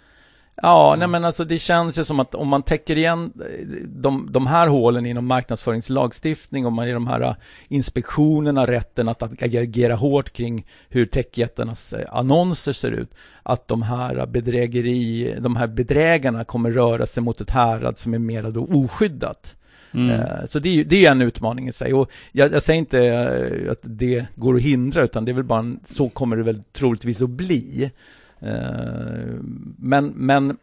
Ja, 0.62 0.96
nej 1.00 1.08
men 1.08 1.26
alltså 1.26 1.46
det 1.46 1.60
känns 1.60 2.00
ju 2.00 2.04
som 2.04 2.20
att 2.20 2.36
om 2.36 2.48
man 2.48 2.64
täcker 2.64 2.98
igen 2.98 3.34
eh, 3.36 3.66
de, 3.88 4.28
de 4.32 4.48
här 4.48 4.68
hålen 4.68 5.06
inom 5.06 5.26
marknadsföringslagstiftning, 5.26 6.66
om 6.66 6.74
man 6.74 6.88
ger 6.88 6.94
de 6.94 7.08
här 7.08 7.22
eh, 7.22 7.36
inspektionerna 7.68 8.68
rätten 8.68 9.10
att 9.10 9.24
agera 9.44 9.96
hårt 9.96 10.34
kring 10.34 10.66
hur 10.90 11.06
techjättarnas 11.06 11.94
eh, 11.94 12.16
annonser 12.16 12.74
ser 12.74 12.92
ut, 12.92 13.10
att 13.44 13.68
de 13.68 13.82
här 13.82 14.26
bedrägeri, 14.26 15.36
de 15.40 15.56
här 15.56 15.68
bedrägarna 15.68 16.44
kommer 16.46 16.72
röra 16.72 17.06
sig 17.06 17.24
mot 17.24 17.42
ett 17.42 17.50
härad 17.50 17.98
som 17.98 18.14
är 18.14 18.20
mera 18.20 18.52
då 18.52 18.66
oskyddat. 18.66 19.56
Mm. 19.96 20.10
Eh, 20.10 20.46
så 20.50 20.60
det 20.60 20.70
är, 20.70 20.74
ju- 20.74 20.84
det 20.84 21.06
är 21.06 21.12
en 21.12 21.22
utmaning 21.22 21.68
i 21.68 21.72
sig. 21.72 21.94
Och 21.94 22.12
jag, 22.32 22.54
jag 22.54 22.64
säger 22.64 22.80
inte 22.80 23.00
eh, 23.00 23.72
att 23.72 23.80
det 23.82 24.26
går 24.36 24.56
att 24.56 24.62
hindra, 24.62 25.04
utan 25.04 25.26
det 25.26 25.32
är 25.32 25.34
väl 25.34 25.44
bara 25.44 25.60
en, 25.60 25.80
så 25.86 26.10
kommer 26.10 26.38
det 26.38 26.44
väl 26.44 26.64
troligtvis 26.74 27.22
att 27.22 27.30
bli. 27.30 27.92
Eh, 28.40 29.36
men, 29.78 30.06
men 30.16 30.58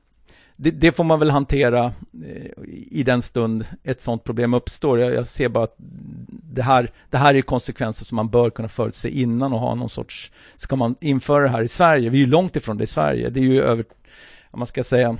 det, 0.56 0.70
det 0.70 0.92
får 0.92 1.04
man 1.04 1.18
väl 1.18 1.30
hantera 1.30 1.92
i 2.90 3.02
den 3.02 3.22
stund 3.22 3.64
ett 3.84 4.00
sådant 4.02 4.24
problem 4.24 4.54
uppstår. 4.54 5.00
Jag, 5.00 5.14
jag 5.14 5.26
ser 5.26 5.48
bara 5.48 5.64
att 5.64 5.76
det 6.52 6.62
här, 6.62 6.90
det 7.10 7.18
här 7.18 7.34
är 7.34 7.40
konsekvenser 7.42 8.04
som 8.04 8.16
man 8.16 8.28
bör 8.28 8.50
kunna 8.50 8.68
förutse 8.68 9.08
innan 9.08 9.52
och 9.52 9.60
ha 9.60 9.74
någon 9.74 9.90
sorts... 9.90 10.30
Ska 10.56 10.76
man 10.76 10.94
införa 11.00 11.42
det 11.42 11.48
här 11.48 11.62
i 11.62 11.68
Sverige? 11.68 12.10
Vi 12.10 12.18
är 12.18 12.24
ju 12.24 12.30
långt 12.30 12.56
ifrån 12.56 12.76
det 12.78 12.84
i 12.84 12.86
Sverige. 12.86 13.30
Det 13.30 13.40
är 13.40 13.44
ju 13.44 13.62
över, 13.62 13.84
om 14.50 14.58
man 14.58 14.66
ska 14.66 14.84
säga, 14.84 15.16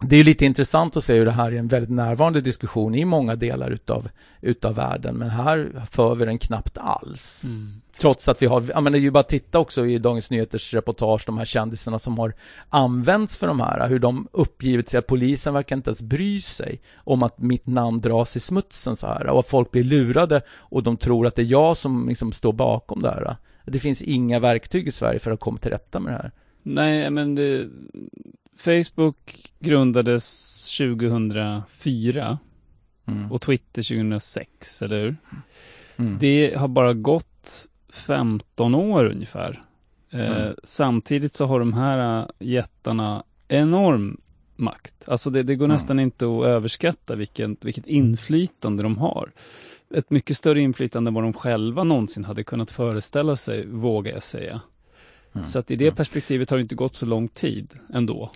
det 0.00 0.16
är 0.16 0.24
lite 0.24 0.44
intressant 0.44 0.96
att 0.96 1.04
se 1.04 1.14
hur 1.14 1.24
det 1.24 1.30
här 1.30 1.52
är 1.52 1.56
en 1.56 1.68
väldigt 1.68 1.90
närvarande 1.90 2.40
diskussion 2.40 2.94
i 2.94 3.04
många 3.04 3.36
delar 3.36 3.70
utav, 3.70 4.08
utav 4.40 4.74
världen. 4.74 5.16
Men 5.16 5.30
här 5.30 5.86
för 5.90 6.14
vi 6.14 6.24
den 6.24 6.38
knappt 6.38 6.78
alls. 6.78 7.44
Mm. 7.44 7.80
Trots 7.98 8.28
att 8.28 8.42
vi 8.42 8.46
har, 8.46 8.64
ja 8.68 8.80
men 8.80 8.92
det 8.92 8.98
är 8.98 9.00
ju 9.00 9.10
bara 9.10 9.20
att 9.20 9.28
titta 9.28 9.58
också 9.58 9.86
i 9.86 9.98
Dagens 9.98 10.30
Nyheters 10.30 10.74
reportage, 10.74 11.22
de 11.26 11.38
här 11.38 11.44
kändisarna 11.44 11.98
som 11.98 12.18
har 12.18 12.34
använts 12.68 13.36
för 13.36 13.46
de 13.46 13.60
här, 13.60 13.88
hur 13.88 13.98
de 13.98 14.28
uppgivit 14.32 14.88
sig 14.88 14.98
att 14.98 15.06
polisen 15.06 15.54
verkar 15.54 15.76
inte 15.76 15.90
ens 15.90 16.02
bry 16.02 16.40
sig 16.40 16.80
om 16.96 17.22
att 17.22 17.38
mitt 17.38 17.66
namn 17.66 17.98
dras 17.98 18.36
i 18.36 18.40
smutsen 18.40 18.96
så 18.96 19.06
här, 19.06 19.26
och 19.26 19.38
att 19.38 19.48
folk 19.48 19.70
blir 19.70 19.84
lurade 19.84 20.42
och 20.50 20.82
de 20.82 20.96
tror 20.96 21.26
att 21.26 21.34
det 21.34 21.42
är 21.42 21.46
jag 21.46 21.76
som 21.76 22.08
liksom 22.08 22.32
står 22.32 22.52
bakom 22.52 23.02
det 23.02 23.08
här. 23.08 23.36
Det 23.66 23.78
finns 23.78 24.02
inga 24.02 24.40
verktyg 24.40 24.88
i 24.88 24.90
Sverige 24.90 25.18
för 25.18 25.30
att 25.30 25.40
komma 25.40 25.58
till 25.58 25.70
rätta 25.70 26.00
med 26.00 26.12
det 26.12 26.16
här. 26.16 26.32
Nej, 26.62 27.10
men 27.10 27.34
det, 27.34 27.68
Facebook 28.64 29.50
grundades 29.58 30.66
2004 30.78 32.38
Mm. 33.06 33.32
och 33.32 33.40
Twitter 33.42 33.82
2006, 33.82 34.82
eller 34.82 35.00
hur? 35.00 35.16
Mm. 35.96 36.18
Det 36.20 36.54
har 36.58 36.68
bara 36.68 36.94
gått 36.94 37.66
15 37.92 38.74
år 38.74 39.04
ungefär. 39.04 39.60
Eh, 40.10 40.36
Mm. 40.42 40.54
Samtidigt 40.64 41.34
så 41.34 41.46
har 41.46 41.58
de 41.60 41.72
här 41.72 42.20
äh, 42.20 42.26
jättarna 42.38 43.22
enorm 43.48 44.20
makt. 44.56 45.08
Alltså 45.08 45.30
det, 45.30 45.42
det 45.42 45.54
går 45.56 45.64
Mm. 45.64 45.74
nästan 45.74 46.00
inte 46.00 46.24
att 46.26 46.44
överskatta 46.44 47.14
vilket, 47.14 47.64
vilket 47.64 47.86
inflytande 47.86 48.82
de 48.82 48.98
har. 48.98 49.32
Ett 49.94 50.10
mycket 50.10 50.36
större 50.36 50.60
inflytande 50.60 51.08
än 51.08 51.14
vad 51.14 51.24
de 51.24 51.32
själva 51.32 51.84
någonsin 51.84 52.24
hade 52.24 52.44
kunnat 52.44 52.70
föreställa 52.70 53.36
sig, 53.36 53.66
vågar 53.66 54.12
jag 54.12 54.22
säga. 54.22 54.60
Mm. 55.34 55.46
Så 55.46 55.58
att 55.58 55.70
i 55.70 55.76
det 55.76 55.90
perspektivet 55.92 56.50
har 56.50 56.56
det 56.56 56.62
inte 56.62 56.74
gått 56.74 56.96
så 56.96 57.06
lång 57.06 57.28
tid 57.28 57.74
ändå. 57.94 58.30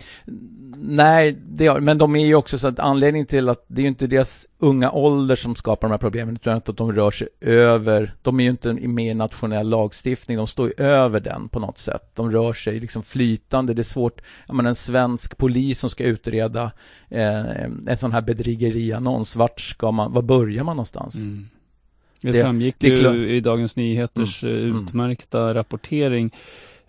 Nej, 0.76 1.36
det 1.48 1.66
har, 1.66 1.80
men 1.80 1.98
de 1.98 2.16
är 2.16 2.26
ju 2.26 2.34
också 2.34 2.58
så 2.58 2.68
att 2.68 2.78
anledningen 2.78 3.26
till 3.26 3.48
att 3.48 3.64
det 3.68 3.80
är 3.80 3.82
ju 3.82 3.88
inte 3.88 4.06
deras 4.06 4.46
unga 4.58 4.90
ålder 4.90 5.36
som 5.36 5.56
skapar 5.56 5.88
de 5.88 5.90
här 5.92 5.98
problemen, 5.98 6.34
utan 6.34 6.56
att 6.56 6.76
de 6.76 6.92
rör 6.92 7.10
sig 7.10 7.28
över, 7.40 8.14
de 8.22 8.40
är 8.40 8.44
ju 8.44 8.50
inte 8.50 8.72
med 8.72 9.10
i 9.10 9.14
nationell 9.14 9.68
lagstiftning, 9.68 10.36
de 10.36 10.46
står 10.46 10.66
ju 10.66 10.84
över 10.84 11.20
den 11.20 11.48
på 11.48 11.58
något 11.58 11.78
sätt. 11.78 12.10
De 12.14 12.30
rör 12.30 12.52
sig 12.52 12.80
liksom 12.80 13.02
flytande, 13.02 13.74
det 13.74 13.82
är 13.82 13.84
svårt, 13.84 14.20
jag 14.46 14.56
menar 14.56 14.68
en 14.68 14.74
svensk 14.74 15.36
polis 15.36 15.78
som 15.78 15.90
ska 15.90 16.04
utreda 16.04 16.72
eh, 17.08 17.64
en 17.86 17.96
sån 17.98 18.12
här 18.12 18.22
bedrägeriannons, 18.22 19.36
vart 19.36 19.60
ska 19.60 19.90
man, 19.90 20.12
var 20.12 20.22
börjar 20.22 20.64
man 20.64 20.76
någonstans? 20.76 21.14
Mm. 21.14 21.48
Det, 22.20 22.32
Det- 22.32 22.42
framgick 22.42 22.74
det 22.78 22.88
ju 22.88 23.36
i 23.36 23.40
Dagens 23.40 23.76
Nyheters 23.76 24.44
eh, 24.44 24.50
Mm. 24.50 24.82
utmärkta 24.82 25.54
rapportering. 25.54 26.30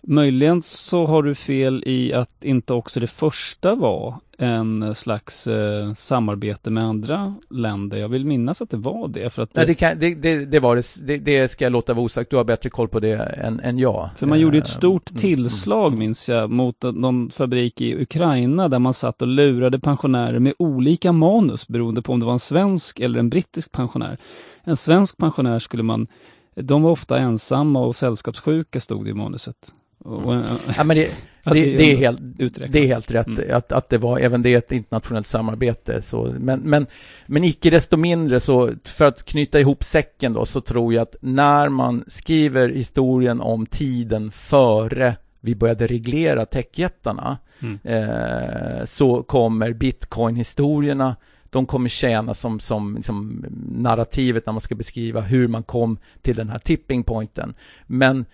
Möjligen 0.08 0.62
så 0.62 1.06
har 1.06 1.22
du 1.22 1.34
fel 1.34 1.82
i 1.86 2.12
att 2.12 2.44
inte 2.44 2.72
också 2.72 3.00
det 3.00 3.06
första 3.06 3.74
var 3.74 4.14
en 4.38 4.94
slags 4.94 5.46
eh, 5.46 5.92
samarbete 5.92 6.70
med 6.70 6.84
andra 6.84 7.34
länder. 7.50 7.96
Jag 7.96 8.08
vill 8.08 8.26
minnas 8.26 8.62
att 8.62 8.70
det 8.70 8.76
var 8.76 9.08
det. 9.08 9.30
För, 9.30 9.42
att 9.42 9.54
det, 9.54 9.60
Nej, 9.60 9.66
det, 9.66 9.74
kan, 9.74 9.98
det, 9.98 10.14
det, 10.14 10.44
det 10.44 10.60
var 10.60 10.82
det, 11.06 11.18
det, 11.18 11.48
ska 11.48 11.64
jag 11.64 11.72
låta 11.72 11.94
vara 11.94 12.04
osagt, 12.04 12.30
du 12.30 12.36
har 12.36 12.44
bättre 12.44 12.70
koll 12.70 12.88
på 12.88 13.00
det 13.00 13.16
än, 13.16 13.60
än 13.60 13.78
jag. 13.78 14.10
för 14.16 14.26
man 14.26 14.40
gjorde 14.40 14.58
ett 14.58 14.64
Eh, 14.64 14.78
stort 14.78 15.10
mm, 15.10 15.20
tillslag, 15.20 15.98
minns 15.98 16.28
jag, 16.28 16.50
mot 16.50 16.82
någon 16.82 17.30
fabrik 17.30 17.80
i 17.80 18.02
Ukraina 18.02 18.68
där 18.68 18.78
man 18.78 18.94
satt 18.94 19.22
och 19.22 19.28
lurade 19.28 19.78
pensionärer 19.78 20.38
med 20.38 20.54
olika 20.58 21.12
manus 21.12 21.68
beroende 21.68 22.02
på 22.02 22.12
om 22.12 22.20
det 22.20 22.26
var 22.26 22.32
en 22.32 22.38
svensk 22.38 23.00
eller 23.00 23.18
en 23.18 23.28
brittisk 23.28 23.72
pensionär. 23.72 24.18
En 24.64 24.76
svensk 24.76 25.16
pensionär 25.16 25.58
skulle 25.58 25.82
man, 25.82 26.06
de 26.54 26.82
var 26.82 26.90
ofta 26.90 27.18
ensamma 27.18 27.80
och 27.80 27.96
sällskapssjuka 27.96 28.80
stod 28.80 29.04
det 29.04 29.10
i 29.10 29.14
manuset. 29.14 29.72
Och, 29.98 30.34
Ja, 30.76 30.84
men 30.84 30.96
det, 30.96 31.10
det, 31.44 31.52
det, 31.52 31.92
är 31.92 31.96
helt, 31.96 32.20
uträknat. 32.38 32.72
det 32.72 32.78
är 32.78 32.86
helt 32.86 33.10
rätt 33.10 33.26
Mm. 33.26 33.56
att, 33.56 33.72
att 33.72 33.88
det 33.88 33.98
var, 33.98 34.18
även 34.18 34.42
det 34.42 34.54
är 34.54 34.58
ett 34.58 34.72
internationellt 34.72 35.26
samarbete. 35.26 36.02
Så, 36.02 36.34
men, 36.38 36.60
men, 36.60 36.86
men 37.26 37.44
icke 37.44 37.70
desto 37.70 37.96
mindre 37.96 38.40
så, 38.40 38.72
för 38.84 39.04
att 39.04 39.24
knyta 39.24 39.60
ihop 39.60 39.84
säcken 39.84 40.32
då, 40.32 40.44
så 40.46 40.60
tror 40.60 40.94
jag 40.94 41.02
att 41.02 41.16
när 41.20 41.68
man 41.68 42.04
skriver 42.06 42.68
historien 42.68 43.40
om 43.40 43.66
tiden 43.66 44.30
före 44.30 45.16
vi 45.40 45.54
började 45.54 45.86
reglera 45.86 46.46
techjättarna, 46.46 47.38
Mm. 47.60 47.78
eh, 47.84 48.84
så 48.84 49.22
kommer 49.22 49.72
bitcoin-historierna 49.72 51.16
de 51.50 51.66
kommer 51.66 51.88
tjäna 51.88 52.34
som, 52.34 52.60
som, 52.60 53.02
som 53.02 53.44
narrativet 53.76 54.46
när 54.46 54.52
man 54.52 54.60
ska 54.60 54.74
beskriva 54.74 55.20
hur 55.20 55.48
man 55.48 55.62
kom 55.62 55.98
till 56.22 56.36
den 56.36 56.48
här 56.48 56.58
tipping 56.58 57.02
pointen. 57.02 57.54
Men 57.86 58.18
eh, 58.20 58.24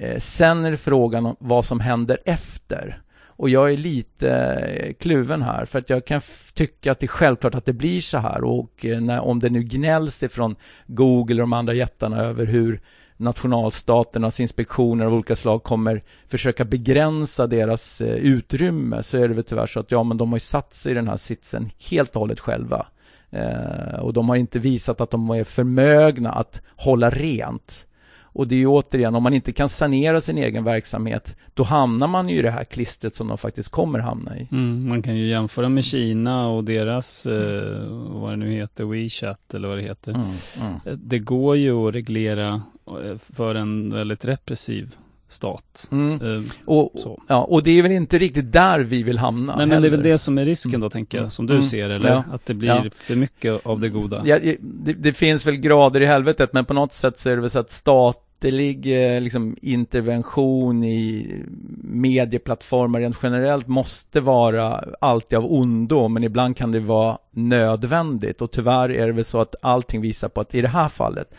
Eh, 0.00 0.18
sen 0.18 0.64
är 0.64 0.70
det 0.70 0.76
frågan 0.76 1.26
om 1.26 1.36
vad 1.38 1.64
som 1.64 1.80
händer 1.80 2.18
efter. 2.24 3.02
Och 3.26 3.48
jag 3.48 3.72
är 3.72 3.76
lite 3.76 4.30
eh, 4.30 4.92
kluven 4.94 5.42
här 5.42 5.64
för 5.64 5.78
att 5.78 5.90
jag 5.90 6.04
kan 6.04 6.20
tycka 6.54 6.92
att 6.92 7.00
det 7.00 7.06
är 7.06 7.08
självklart 7.08 7.54
att 7.54 7.64
det 7.64 7.72
blir 7.72 8.00
så 8.00 8.18
här 8.18 8.44
och 8.44 8.86
eh, 8.86 9.00
när, 9.00 9.20
om 9.20 9.40
det 9.40 9.50
nu 9.50 9.62
gnälls 9.62 10.22
ifrån 10.22 10.56
Google 10.86 11.34
och 11.34 11.40
de 11.40 11.52
andra 11.52 11.74
jättarna 11.74 12.16
över 12.20 12.46
hur 12.46 12.80
nationalstaternas 13.16 14.40
inspektioner 14.40 15.04
av 15.04 15.14
olika 15.14 15.36
slag 15.36 15.62
kommer 15.62 16.02
försöka 16.28 16.64
begränsa 16.64 17.46
deras 17.46 18.00
utrymme 18.02 19.02
så 19.02 19.18
är 19.18 19.28
det 19.28 19.34
väl 19.34 19.44
tyvärr 19.44 19.66
så 19.66 19.80
att 19.80 19.90
ja, 19.90 20.02
men 20.02 20.16
de 20.16 20.28
har 20.28 20.36
ju 20.36 20.40
satt 20.40 20.74
sig 20.74 20.92
i 20.92 20.94
den 20.94 21.08
här 21.08 21.16
sitsen 21.16 21.70
helt 21.90 22.14
och 22.14 22.20
hållet 22.20 22.40
själva. 22.40 22.86
Eh, 23.30 23.98
och 24.00 24.12
de 24.12 24.28
har 24.28 24.36
inte 24.36 24.58
visat 24.58 25.00
att 25.00 25.10
de 25.10 25.30
är 25.30 25.44
förmögna 25.44 26.32
att 26.32 26.62
hålla 26.76 27.10
rent. 27.10 27.88
Och 28.32 28.48
det 28.48 28.54
är 28.54 28.58
ju 28.58 28.66
återigen, 28.66 29.14
om 29.14 29.22
man 29.22 29.34
inte 29.34 29.52
kan 29.52 29.68
sanera 29.68 30.20
sin 30.20 30.38
egen 30.38 30.64
verksamhet, 30.64 31.36
då 31.54 31.62
hamnar 31.62 32.06
man 32.06 32.28
ju 32.28 32.38
i 32.38 32.42
det 32.42 32.50
här 32.50 32.64
klistret 32.64 33.14
som 33.14 33.28
de 33.28 33.38
faktiskt 33.38 33.68
kommer 33.68 33.98
hamna 33.98 34.38
i. 34.38 34.48
Mm, 34.52 34.88
man 34.88 35.02
kan 35.02 35.16
ju 35.16 35.26
jämföra 35.28 35.68
med 35.68 35.84
Kina 35.84 36.48
och 36.48 36.64
deras, 36.64 37.26
eh, 37.26 37.86
vad 38.08 38.32
det 38.32 38.36
nu 38.36 38.50
heter, 38.50 38.84
WeChat 38.84 39.54
eller 39.54 39.68
vad 39.68 39.78
det 39.78 39.82
heter. 39.82 40.12
Mm, 40.12 40.26
mm. 40.60 40.72
Eh, 40.84 40.92
Det 40.92 41.18
går 41.18 41.56
ju 41.56 41.88
att 41.88 41.94
reglera 41.94 42.62
eh, 42.86 43.16
för 43.36 43.54
en 43.54 43.94
väldigt 43.94 44.24
repressiv 44.24 44.96
stat. 45.28 45.88
Mm. 45.92 46.12
Eh, 46.36 46.42
Och, 46.64 46.92
Så. 46.94 47.22
ja, 47.26 47.44
och 47.44 47.62
det 47.62 47.78
är 47.78 47.82
väl 47.82 47.92
inte 47.92 48.18
riktigt 48.18 48.52
där 48.52 48.80
vi 48.80 49.02
vill 49.02 49.18
hamna 49.18 49.56
Nej 49.56 49.66
men 49.66 49.82
det 49.82 49.88
är 49.88 49.90
väl 49.90 50.02
det 50.02 50.18
som 50.18 50.38
är 50.38 50.44
risken 50.44 50.80
då 50.80 50.90
tänker 50.90 51.18
jag, 51.18 51.32
som 51.32 51.46
du 51.46 51.54
Mm. 51.54 51.66
ser 51.66 51.90
eller? 51.90 52.08
Ja. 52.10 52.24
Att 52.32 52.46
det 52.46 52.54
blir 52.54 52.68
Ja. 52.68 52.84
för 52.96 53.14
mycket 53.16 53.66
av 53.66 53.80
det 53.80 53.88
goda. 53.88 54.22
Ja, 54.24 54.38
det, 54.60 54.92
det 54.92 55.12
finns 55.12 55.46
väl 55.46 55.56
grader 55.56 56.00
i 56.00 56.06
helvetet, 56.06 56.52
men 56.52 56.64
på 56.64 56.74
något 56.74 56.94
sätt 56.94 57.18
så 57.18 57.30
är 57.30 57.34
det 57.34 57.40
väl 57.40 57.50
så 57.50 57.58
att 57.58 57.70
statlig 57.70 59.14
eh, 59.16 59.20
liksom, 59.20 59.56
intervention 59.62 60.84
i 60.84 61.34
medieplattformar 61.82 63.00
rent 63.00 63.16
generellt 63.22 63.66
måste 63.68 64.20
vara 64.20 64.84
alltid 65.00 65.38
av 65.38 65.52
ondo, 65.52 66.08
men 66.08 66.24
ibland 66.24 66.56
kan 66.56 66.72
det 66.72 66.80
vara 66.80 67.18
nödvändigt. 67.30 68.42
Och 68.42 68.50
tyvärr 68.50 68.88
är 68.88 69.06
det 69.06 69.12
väl 69.12 69.24
så 69.24 69.40
att 69.40 69.54
allting 69.62 70.00
visar 70.00 70.28
på 70.28 70.40
att 70.40 70.54
i 70.54 70.60
det 70.60 70.68
här 70.68 70.88
fallet, 70.88 71.34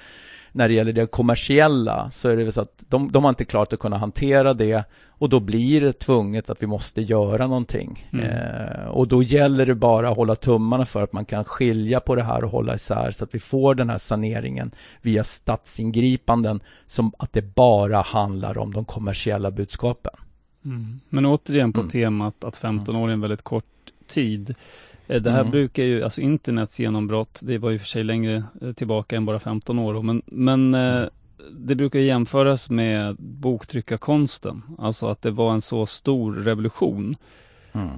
när 0.51 0.67
det 0.67 0.73
gäller 0.73 0.93
det 0.93 1.05
kommersiella, 1.07 2.11
så 2.11 2.29
är 2.29 2.35
det 2.37 2.43
väl 2.43 2.53
så 2.53 2.61
att 2.61 2.83
de, 2.87 3.11
de 3.11 3.23
har 3.23 3.29
inte 3.29 3.45
klart 3.45 3.73
att 3.73 3.79
kunna 3.79 3.97
hantera 3.97 4.53
det 4.53 4.83
och 5.07 5.29
då 5.29 5.39
blir 5.39 5.81
det 5.81 5.93
tvunget 5.93 6.49
att 6.49 6.63
vi 6.63 6.67
måste 6.67 7.01
göra 7.01 7.47
någonting. 7.47 8.09
Mm. 8.13 8.25
Eh, 8.25 8.85
och 8.87 9.07
då 9.07 9.23
gäller 9.23 9.65
det 9.65 9.75
bara 9.75 10.09
att 10.09 10.17
hålla 10.17 10.35
tummarna 10.35 10.85
för 10.85 11.03
att 11.03 11.13
man 11.13 11.25
kan 11.25 11.45
skilja 11.45 11.99
på 11.99 12.15
det 12.15 12.23
här 12.23 12.43
och 12.43 12.51
hålla 12.51 12.75
isär 12.75 13.11
så 13.11 13.23
att 13.23 13.35
vi 13.35 13.39
får 13.39 13.75
den 13.75 13.89
här 13.89 13.97
saneringen 13.97 14.71
via 15.01 15.23
statsingripanden 15.23 16.59
som 16.87 17.11
att 17.19 17.33
det 17.33 17.55
bara 17.55 18.01
handlar 18.01 18.57
om 18.57 18.73
de 18.73 18.85
kommersiella 18.85 19.51
budskapen. 19.51 20.13
Mm. 20.65 20.99
Men 21.09 21.25
återigen 21.25 21.73
på 21.73 21.79
Mm. 21.79 21.91
temat 21.91 22.43
att 22.43 22.57
15 22.57 22.95
år 22.95 23.09
är 23.09 23.13
en 23.13 23.21
väldigt 23.21 23.41
kort 23.41 23.65
tid. 24.07 24.55
Eh, 25.09 25.21
Det 25.21 25.31
här 25.31 25.39
Mm. 25.39 25.51
brukar 25.51 25.83
ju, 25.83 26.03
alltså 26.03 26.21
internets 26.21 26.79
genombrott, 26.79 27.39
det 27.43 27.57
var 27.57 27.69
ju 27.69 27.79
för 27.79 27.85
sig 27.87 28.03
längre 28.03 28.43
eh, 28.61 28.71
tillbaka 28.71 29.17
än 29.17 29.25
bara 29.25 29.39
15 29.39 29.79
år 29.79 30.01
men, 30.03 30.21
men 30.25 30.73
eh, 30.73 31.03
det 31.51 31.75
brukar 31.75 31.99
jämföras 31.99 32.69
med 32.69 33.15
boktryckarkonsten. 33.19 34.61
Alltså 34.77 35.07
att 35.07 35.21
det 35.21 35.31
var 35.31 35.53
en 35.53 35.61
så 35.61 35.85
stor 35.85 36.33
revolution. 36.33 37.15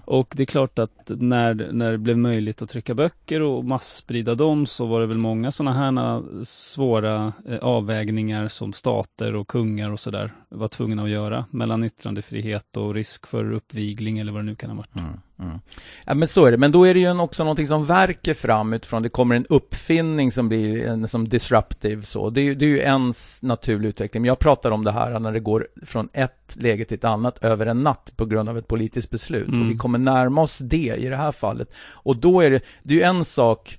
Och 0.05 0.33
det 0.37 0.43
är 0.43 0.45
klart 0.45 0.79
att 0.79 1.11
när, 1.19 1.69
när 1.71 1.91
det 1.91 1.97
blev 1.97 2.17
möjligt 2.17 2.61
att 2.61 2.69
trycka 2.69 2.93
böcker 2.95 3.41
och 3.41 3.65
masssprida 3.65 4.35
dem 4.35 4.65
så 4.65 4.85
var 4.85 5.01
det 5.01 5.07
väl 5.07 5.17
många 5.17 5.51
sådana 5.51 5.77
här 5.77 6.21
svåra 6.45 7.33
avvägningar 7.61 8.47
som 8.47 8.73
stater 8.73 9.35
och 9.35 9.47
kungar 9.47 9.91
och 9.91 9.99
sådär 9.99 10.33
var 10.49 10.67
tvungna 10.67 11.03
att 11.03 11.09
göra 11.09 11.45
mellan 11.51 11.83
yttrandefrihet 11.83 12.77
och 12.77 12.93
risk 12.93 13.27
för 13.27 13.51
uppvigling 13.51 14.19
eller 14.19 14.31
vad 14.31 14.41
det 14.41 14.45
nu 14.45 14.55
kan 14.55 14.69
ha 14.69 14.77
varit. 14.77 14.95
Mm, 14.95 15.09
mm. 15.41 15.59
Ja, 16.05 16.13
men 16.13 16.27
så 16.27 16.45
är 16.45 16.51
det. 16.51 16.57
Men 16.57 16.71
då 16.71 16.83
är 16.87 16.93
det 16.93 16.99
ju 16.99 17.19
också 17.19 17.43
någonting 17.43 17.67
som 17.67 17.85
verkar 17.85 18.33
fram 18.33 18.73
utifrån. 18.73 19.01
Det 19.03 19.09
kommer 19.09 19.35
en 19.35 19.45
uppfinning 19.49 20.31
som 20.31 20.49
blir 20.49 20.87
en 20.87 21.07
som 21.07 21.27
disruptive 21.29 22.03
så. 22.03 22.29
Det 22.29 22.41
är, 22.41 22.43
ju- 22.43 22.55
det 22.55 22.65
är 22.65 22.69
ju 22.69 22.81
en 22.81 23.09
s- 23.09 23.39
naturlig 23.43 23.89
utveckling. 23.89 24.21
Men 24.21 24.27
jag 24.27 24.39
pratar 24.39 24.71
om 24.71 24.83
det 24.83 24.91
här 24.91 25.19
när 25.19 25.31
det 25.31 25.39
går 25.39 25.67
från 25.85 26.09
ett 26.13 26.55
läge 26.59 26.85
till 26.85 26.97
ett 26.97 27.03
annat 27.03 27.43
över 27.43 27.65
en 27.65 27.83
natt 27.83 28.11
på 28.15 28.25
grund 28.25 28.49
av 28.49 28.57
ett 28.57 28.67
politiskt 28.67 29.09
beslut. 29.09 29.47
Mm. 29.47 29.61
Och 29.61 29.69
vi 29.71 29.77
kommer 29.77 29.99
närma 29.99 30.41
oss 30.41 30.57
det 30.57 30.95
i 30.97 31.07
det 31.07 31.15
här 31.17 31.31
fallet. 31.31 31.69
Och 31.91 32.17
då 32.17 32.41
är 32.41 32.51
det, 32.51 32.61
det 32.83 32.93
är 32.93 32.97
ju 32.97 33.03
en 33.03 33.25
sak 33.25 33.77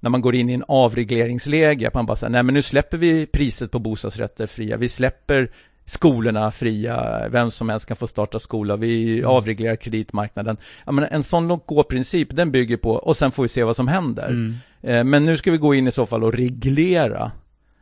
när 0.00 0.10
man 0.10 0.20
går 0.20 0.34
in 0.34 0.50
i 0.50 0.52
en 0.52 0.64
avregleringsläge, 0.68 1.88
att 1.88 1.94
man 1.94 2.06
bara 2.06 2.16
säger, 2.16 2.30
nej 2.30 2.42
men 2.42 2.54
nu 2.54 2.62
släpper 2.62 2.98
vi 2.98 3.26
priset 3.26 3.70
på 3.70 3.78
bostadsrätter 3.78 4.46
fria, 4.46 4.76
vi 4.76 4.88
släpper 4.88 5.50
skolorna 5.84 6.50
fria, 6.50 7.28
vem 7.28 7.50
som 7.50 7.68
helst 7.68 7.86
kan 7.88 7.96
få 7.96 8.06
starta 8.06 8.38
skola, 8.38 8.76
vi 8.76 9.18
Mm. 9.18 9.30
avreglerar 9.30 9.76
kreditmarknaden. 9.76 10.56
Menar, 10.86 11.08
en 11.10 11.22
sån 11.22 11.48
låt-gå-princip, 11.48 12.36
den 12.36 12.50
bygger 12.50 12.76
på, 12.76 12.90
och 12.90 13.16
sen 13.16 13.30
får 13.32 13.42
vi 13.42 13.48
se 13.48 13.64
vad 13.64 13.76
som 13.76 13.88
händer. 13.88 14.28
Mm. 14.28 14.54
Eh, 14.82 15.04
men 15.04 15.24
nu 15.24 15.36
ska 15.36 15.50
vi 15.50 15.58
gå 15.58 15.74
in 15.74 15.88
i 15.88 15.92
så 15.92 16.06
fall 16.06 16.24
och 16.24 16.32
reglera 16.34 17.32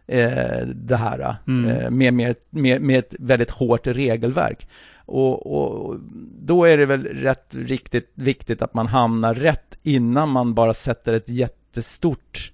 eh, 0.06 0.66
det 0.74 0.96
här 0.96 1.36
Mm. 1.46 1.70
eh, 1.70 1.90
med, 1.90 2.14
med, 2.14 2.36
med, 2.50 2.82
med 2.82 2.98
ett 2.98 3.14
väldigt 3.18 3.50
hårt 3.50 3.86
regelverk. 3.86 4.68
Och, 5.06 5.46
och 5.46 5.96
då 6.40 6.64
är 6.64 6.78
det 6.78 6.86
väl 6.86 7.04
rätt 7.04 7.54
riktigt 7.54 8.10
viktigt 8.14 8.62
att 8.62 8.74
man 8.74 8.86
hamnar 8.86 9.34
rätt 9.34 9.78
innan 9.82 10.28
man 10.28 10.54
bara 10.54 10.74
sätter 10.74 11.12
ett 11.12 11.28
jättestort 11.28 12.51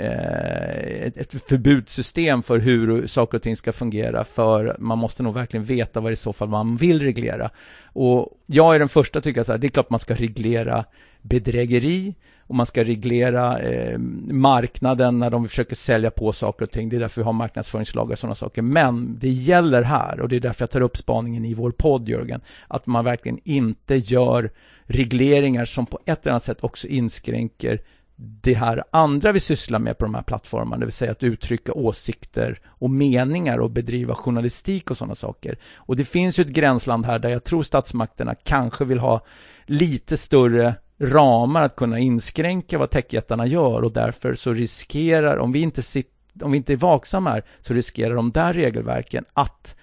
Eh, 0.00 1.06
ett, 1.06 1.16
ett 1.16 1.48
förbudssystem 1.48 2.42
för 2.42 2.58
hur 2.58 3.06
saker 3.06 3.38
och 3.38 3.42
ting 3.42 3.56
ska 3.56 3.72
fungera 3.72 4.24
för 4.24 4.76
man 4.78 4.98
måste 4.98 5.22
nog 5.22 5.34
verkligen 5.34 5.64
veta 5.64 6.00
vad 6.00 6.10
det 6.10 6.14
i 6.14 6.16
så 6.16 6.32
fall 6.32 6.48
man 6.48 6.76
vill 6.76 7.02
reglera. 7.02 7.50
Och 7.92 8.38
jag 8.46 8.74
är 8.74 8.78
den 8.78 8.88
första 8.88 9.18
att 9.18 9.24
tycka 9.24 9.44
så 9.44 9.52
här, 9.52 9.58
det 9.58 9.66
är 9.66 9.68
klart 9.68 9.90
man 9.90 10.00
ska 10.00 10.14
reglera 10.14 10.84
bedrägeri 11.22 12.14
och 12.46 12.54
man 12.54 12.66
ska 12.66 12.84
reglera 12.84 13.58
eh, 13.58 13.98
marknaden 14.30 15.18
när 15.18 15.30
de 15.30 15.48
försöker 15.48 15.76
sälja 15.76 16.10
på 16.10 16.32
saker 16.32 16.64
och 16.64 16.70
ting. 16.70 16.88
Det 16.88 16.96
är 16.96 17.00
därför 17.00 17.20
vi 17.20 17.24
har 17.24 17.32
marknadsföringslagar 17.32 18.12
och 18.12 18.18
sådana 18.18 18.34
saker. 18.34 18.62
Men 18.62 19.18
det 19.18 19.28
gäller 19.28 19.82
här, 19.82 20.20
och 20.20 20.28
det 20.28 20.36
är 20.36 20.40
därför 20.40 20.62
jag 20.62 20.70
tar 20.70 20.80
upp 20.80 20.96
spaningen 20.96 21.44
i 21.44 21.54
vår 21.54 21.70
podd, 21.70 22.08
Jörgen, 22.08 22.40
att 22.68 22.86
man 22.86 23.04
verkligen 23.04 23.38
inte 23.44 23.96
gör 23.96 24.50
regleringar 24.86 25.64
som 25.64 25.86
på 25.86 25.98
ett 26.06 26.22
eller 26.22 26.32
annat 26.32 26.42
sätt 26.42 26.64
också 26.64 26.86
inskränker 26.86 27.80
det 28.20 28.54
här 28.54 28.84
andra 28.90 29.32
vi 29.32 29.40
sysslar 29.40 29.78
med 29.78 29.98
på 29.98 30.04
de 30.04 30.14
här 30.14 30.22
plattformarna, 30.22 30.80
det 30.80 30.86
vill 30.86 30.92
säga 30.92 31.12
att 31.12 31.22
uttrycka 31.22 31.72
åsikter 31.72 32.60
och 32.66 32.90
meningar 32.90 33.58
och 33.58 33.70
bedriva 33.70 34.14
journalistik 34.14 34.90
och 34.90 34.96
sådana 34.96 35.14
saker. 35.14 35.58
Och 35.74 35.96
det 35.96 36.04
finns 36.04 36.38
ju 36.38 36.42
ett 36.42 36.48
gränsland 36.48 37.06
här 37.06 37.18
där 37.18 37.28
jag 37.28 37.44
tror 37.44 37.62
statsmakterna 37.62 38.34
kanske 38.34 38.84
vill 38.84 38.98
ha 38.98 39.24
lite 39.66 40.16
större 40.16 40.74
ramar 41.00 41.62
att 41.62 41.76
kunna 41.76 41.98
inskränka 41.98 42.78
vad 42.78 42.90
techjättarna 42.90 43.46
gör 43.46 43.82
och 43.82 43.92
därför 43.92 44.34
så 44.34 44.52
riskerar, 44.52 45.36
om 45.36 45.52
vi 45.52 45.60
inte 45.60 45.82
sit, 45.82 46.12
om 46.42 46.52
vi 46.52 46.56
inte 46.56 46.72
är 46.72 46.76
vaksamma 46.76 47.30
här, 47.30 47.44
så 47.60 47.74
riskerar 47.74 48.14
de 48.14 48.30
där 48.30 48.52
regelverken 48.52 49.24
att 49.34 49.76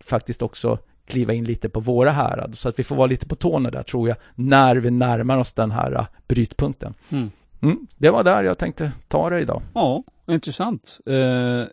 faktiskt 0.00 0.42
också 0.42 0.78
kliva 1.06 1.32
in 1.32 1.44
lite 1.44 1.68
på 1.68 1.80
våra 1.80 2.10
härad. 2.10 2.58
Så 2.58 2.68
att 2.68 2.78
vi 2.78 2.84
får 2.84 2.96
vara 2.96 3.06
lite 3.06 3.26
på 3.26 3.36
tårna 3.36 3.70
där 3.70 3.82
tror 3.82 4.08
jag, 4.08 4.16
när 4.34 4.76
vi 4.76 4.90
närmar 4.90 5.38
oss 5.38 5.52
den 5.52 5.70
här 5.70 6.06
brytpunkten. 6.28 6.94
Mm. 7.10 7.30
Mm, 7.62 7.86
det 7.98 8.10
var 8.10 8.24
där 8.24 8.44
jag 8.44 8.58
tänkte 8.58 8.92
ta 9.08 9.30
det 9.30 9.40
idag. 9.40 9.62
Ja, 9.74 10.02
intressant. 10.30 11.00
Eh, 11.06 11.66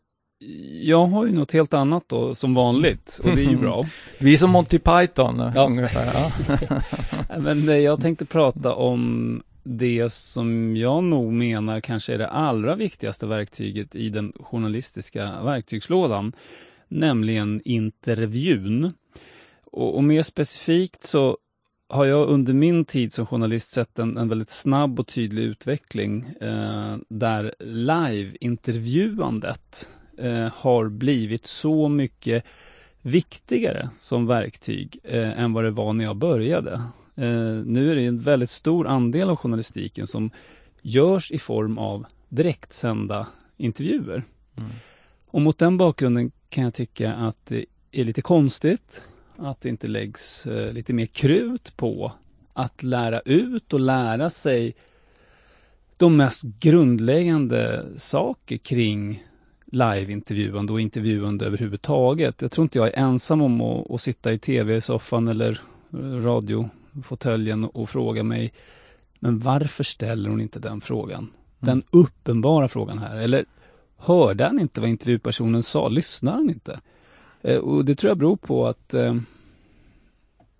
jag 0.82 1.06
har 1.08 1.26
ju 1.26 1.32
något 1.34 1.52
helt 1.52 1.74
annat 1.74 2.04
då, 2.08 2.36
som 2.36 2.54
vanligt, 2.54 3.20
och 3.24 3.36
det 3.36 3.42
är 3.46 3.50
ju 3.50 3.58
bra. 3.62 3.86
Vi 4.20 4.34
är 4.34 4.38
som 4.38 4.50
Monty 4.52 4.80
Python 4.80 5.52
Ja. 5.56 5.66
ungefär. 5.68 6.12
Ja. 6.14 6.32
Men 7.40 7.70
eh, 7.70 7.78
jag 7.78 8.02
tänkte 8.02 8.26
prata 8.26 8.74
om 8.74 9.44
det 9.64 10.10
som 10.14 10.76
jag 10.78 11.04
nog 11.04 11.34
menar 11.34 11.80
kanske 11.82 12.14
är 12.14 12.18
det 12.18 12.28
allra 12.28 12.76
viktigaste 12.76 13.28
verktyget 13.28 13.96
i 13.96 14.10
den 14.10 14.34
journalistiska 14.40 15.32
verktygslådan, 15.44 16.34
nämligen 16.88 17.62
intervjun. 17.66 18.94
Och, 19.72 19.96
och 19.96 20.04
mer 20.04 20.24
specifikt 20.24 21.04
så 21.04 21.38
har 21.90 22.06
jag 22.06 22.30
under 22.30 22.54
min 22.54 22.86
tid 22.86 23.14
som 23.14 23.26
journalist 23.26 23.70
sett 23.70 24.00
en, 24.00 24.18
en 24.18 24.30
väldigt 24.30 24.52
snabb 24.52 25.00
och 25.00 25.08
tydlig 25.08 25.44
utveckling 25.44 26.26
eh, 26.42 26.96
där 27.10 27.54
live-intervjuandet 27.60 29.90
eh, 30.18 30.52
har 30.54 30.90
blivit 30.90 31.46
så 31.46 31.90
mycket 31.90 32.44
viktigare 33.02 33.90
som 34.00 34.28
verktyg 34.28 35.00
eh, 35.04 35.40
än 35.40 35.54
vad 35.54 35.64
det 35.64 35.72
var 35.72 35.94
när 35.94 36.06
jag 36.06 36.16
började. 36.16 36.74
Eh, 37.16 37.64
nu 37.66 37.92
är 37.92 37.96
det 37.96 38.06
en 38.06 38.20
väldigt 38.20 38.50
stor 38.50 38.88
andel 38.88 39.30
av 39.30 39.36
journalistiken 39.36 40.08
som 40.08 40.32
görs 40.82 41.32
i 41.32 41.40
form 41.40 41.78
av 41.78 42.06
direktsända 42.30 43.28
intervjuer. 43.58 44.24
Mm. 44.58 44.70
Och 45.28 45.42
mot 45.42 45.58
den 45.58 45.78
bakgrunden 45.78 46.32
kan 46.50 46.64
jag 46.64 46.74
tycka 46.74 47.14
att 47.14 47.46
det 47.46 47.66
är 47.92 48.04
lite 48.04 48.22
konstigt 48.22 49.02
att 49.38 49.62
det 49.62 49.70
inte 49.70 49.88
läggs 49.88 50.48
eh, 50.48 50.74
lite 50.74 50.94
mer 50.94 51.06
krut 51.06 51.78
på 51.78 52.12
att 52.54 52.84
lära 52.84 53.20
ut 53.20 53.74
och 53.74 53.80
lära 53.80 54.30
sig 54.30 54.76
de 55.98 56.18
mest 56.18 56.44
grundläggande 56.44 57.86
saker 57.98 58.58
kring 58.58 59.24
liveintervjuande 59.66 60.74
och 60.74 60.82
intervjuande 60.82 61.46
överhuvudtaget. 61.46 62.42
Jag 62.42 62.52
tror 62.52 62.64
inte 62.66 62.78
jag 62.78 62.88
är 62.88 62.98
ensam 62.98 63.42
om 63.42 63.62
att, 63.62 63.92
att 63.92 64.02
sitta 64.02 64.34
i 64.34 64.40
tv-soffan 64.40 65.28
eller 65.28 65.62
radiofåtöljen 66.24 67.66
och 67.66 67.90
fråga 67.90 68.24
mig, 68.24 68.54
men 69.20 69.40
varför 69.40 69.84
ställer 69.84 70.30
hon 70.30 70.42
inte 70.42 70.60
den 70.60 70.82
frågan? 70.82 71.30
Den 71.60 71.84
uppenbara 71.90 72.68
frågan 72.68 72.98
här. 72.98 73.18
Eller 73.18 73.46
hörde 73.98 74.44
han 74.44 74.60
inte 74.60 74.82
vad 74.82 74.90
intervjupersonen 74.90 75.64
sa? 75.64 75.88
Lyssnar 75.88 76.32
han 76.34 76.50
inte? 76.50 76.80
Eh, 77.42 77.58
och 77.58 77.86
det 77.86 77.96
tror 77.96 78.10
jag 78.10 78.18
beror 78.18 78.38
på 78.38 78.68
att 78.68 78.94
eh, 78.94 79.16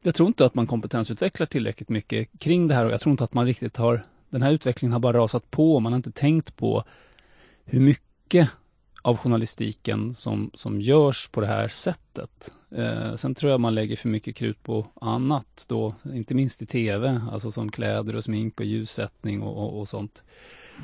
jag 0.02 0.16
tror 0.16 0.28
inte 0.28 0.46
att 0.46 0.56
man 0.56 0.68
kompetensutvecklar 0.68 1.48
tillräckligt 1.48 1.90
mycket 1.90 2.40
kring 2.40 2.68
det 2.68 2.76
här 2.76 2.86
och 2.86 2.92
jag 2.92 3.02
tror 3.02 3.12
inte 3.12 3.24
att 3.24 3.34
man 3.34 3.46
riktigt 3.46 3.78
har 3.78 4.04
den 4.30 4.42
här 4.42 4.52
utvecklingen 4.52 4.94
har 4.94 5.00
bara 5.00 5.18
rasat 5.18 5.52
på. 5.52 5.80
Man 5.80 5.92
har 5.92 5.98
inte 5.98 6.12
tänkt 6.12 6.56
på 6.56 6.84
hur 7.66 7.80
mycket 7.80 8.50
av 9.02 9.18
journalistiken 9.18 10.14
som, 10.14 10.52
som 10.54 10.82
görs 10.82 11.28
på 11.28 11.42
det 11.42 11.48
här 11.48 11.68
sättet. 11.68 12.52
Eh, 12.72 13.16
sen 13.16 13.36
tror 13.36 13.52
jag 13.52 13.60
man 13.60 13.76
lägger 13.76 13.96
för 13.96 14.10
mycket 14.10 14.36
krut 14.36 14.64
på 14.64 14.88
annat 15.02 15.66
då, 15.68 15.96
inte 16.14 16.36
minst 16.36 16.62
i 16.62 16.66
tv, 16.66 17.22
alltså 17.32 17.52
som 17.52 17.72
kläder 17.72 18.16
och 18.16 18.24
smink 18.24 18.60
och 18.60 18.66
ljussättning 18.66 19.42
och, 19.42 19.58
och, 19.58 19.80
och 19.80 19.90
sånt. 19.90 20.24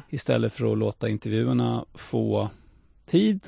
Istället 0.10 0.53
för 0.53 0.71
att 0.71 0.77
låta 0.77 1.10
intervjuerna 1.10 1.86
få 1.93 2.49
tid 3.06 3.47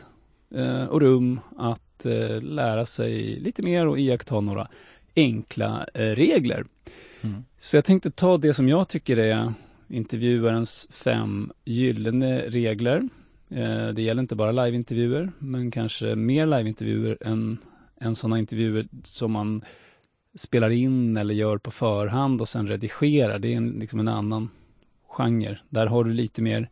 eh, 0.55 0.85
och 0.85 1.01
rum 1.01 1.39
att 1.57 1.84
eh, 2.05 2.41
lära 2.41 2.85
sig 2.85 3.39
lite 3.39 3.61
mer 3.61 3.87
och 3.87 3.99
iaktta 3.99 4.39
några 4.39 4.67
enkla 5.15 5.87
eh, 5.93 5.99
regler. 6.01 6.65
Mm. 7.21 7.45
Så 7.59 7.77
jag 7.77 7.85
tänkte 7.85 8.11
ta 8.11 8.37
det 8.37 8.53
som 8.53 8.69
jag 8.69 8.87
tycker 8.87 9.17
är 9.17 9.53
intervjuarens 9.87 10.87
fem 10.91 11.51
gyllene 11.65 12.39
regler. 12.39 13.09
Eh, 13.49 13.87
det 13.87 14.01
gäller 14.01 14.21
inte 14.21 14.35
bara 14.35 14.51
liveintervjuer, 14.51 15.31
men 15.39 15.71
kanske 15.71 16.15
mer 16.15 16.45
liveintervjuer 16.45 17.17
än, 17.21 17.57
än 17.99 18.15
sådana 18.15 18.39
intervjuer 18.39 18.87
som 19.03 19.31
man 19.31 19.63
spelar 20.35 20.69
in 20.69 21.17
eller 21.17 21.33
gör 21.33 21.57
på 21.57 21.71
förhand 21.71 22.41
och 22.41 22.49
sen 22.49 22.67
redigerar. 22.67 23.39
Det 23.39 23.53
är 23.53 23.57
en, 23.57 23.69
liksom 23.69 23.99
en 23.99 24.07
annan 24.07 24.49
genre. 25.07 25.59
Där 25.69 25.87
har 25.87 26.03
du 26.03 26.13
lite 26.13 26.41
mer 26.41 26.69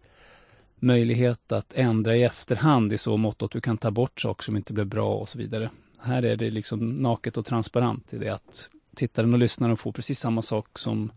möjlighet 0.84 1.52
att 1.52 1.74
ändra 1.74 2.16
i 2.16 2.24
efterhand 2.24 2.94
i 2.94 2.98
så 2.98 3.18
mått 3.18 3.42
att 3.42 3.52
du 3.52 3.62
kan 3.62 3.78
ta 3.78 3.92
bort 3.92 4.22
saker 4.22 4.44
som 4.44 4.56
inte 4.56 4.74
blev 4.74 4.88
bra 4.88 5.16
och 5.16 5.30
så 5.30 5.38
vidare. 5.38 5.70
Här 5.98 6.24
är 6.24 6.36
det 6.36 6.50
liksom 6.50 6.96
naket 6.96 7.38
och 7.38 7.46
transparent 7.46 8.14
i 8.14 8.18
det 8.18 8.30
att 8.30 8.70
tittaren 8.96 9.34
och 9.34 9.40
lyssnaren 9.40 9.78
får 9.78 9.92
precis 9.92 10.20
samma 10.20 10.42
sak 10.42 10.80
som, 10.80 11.12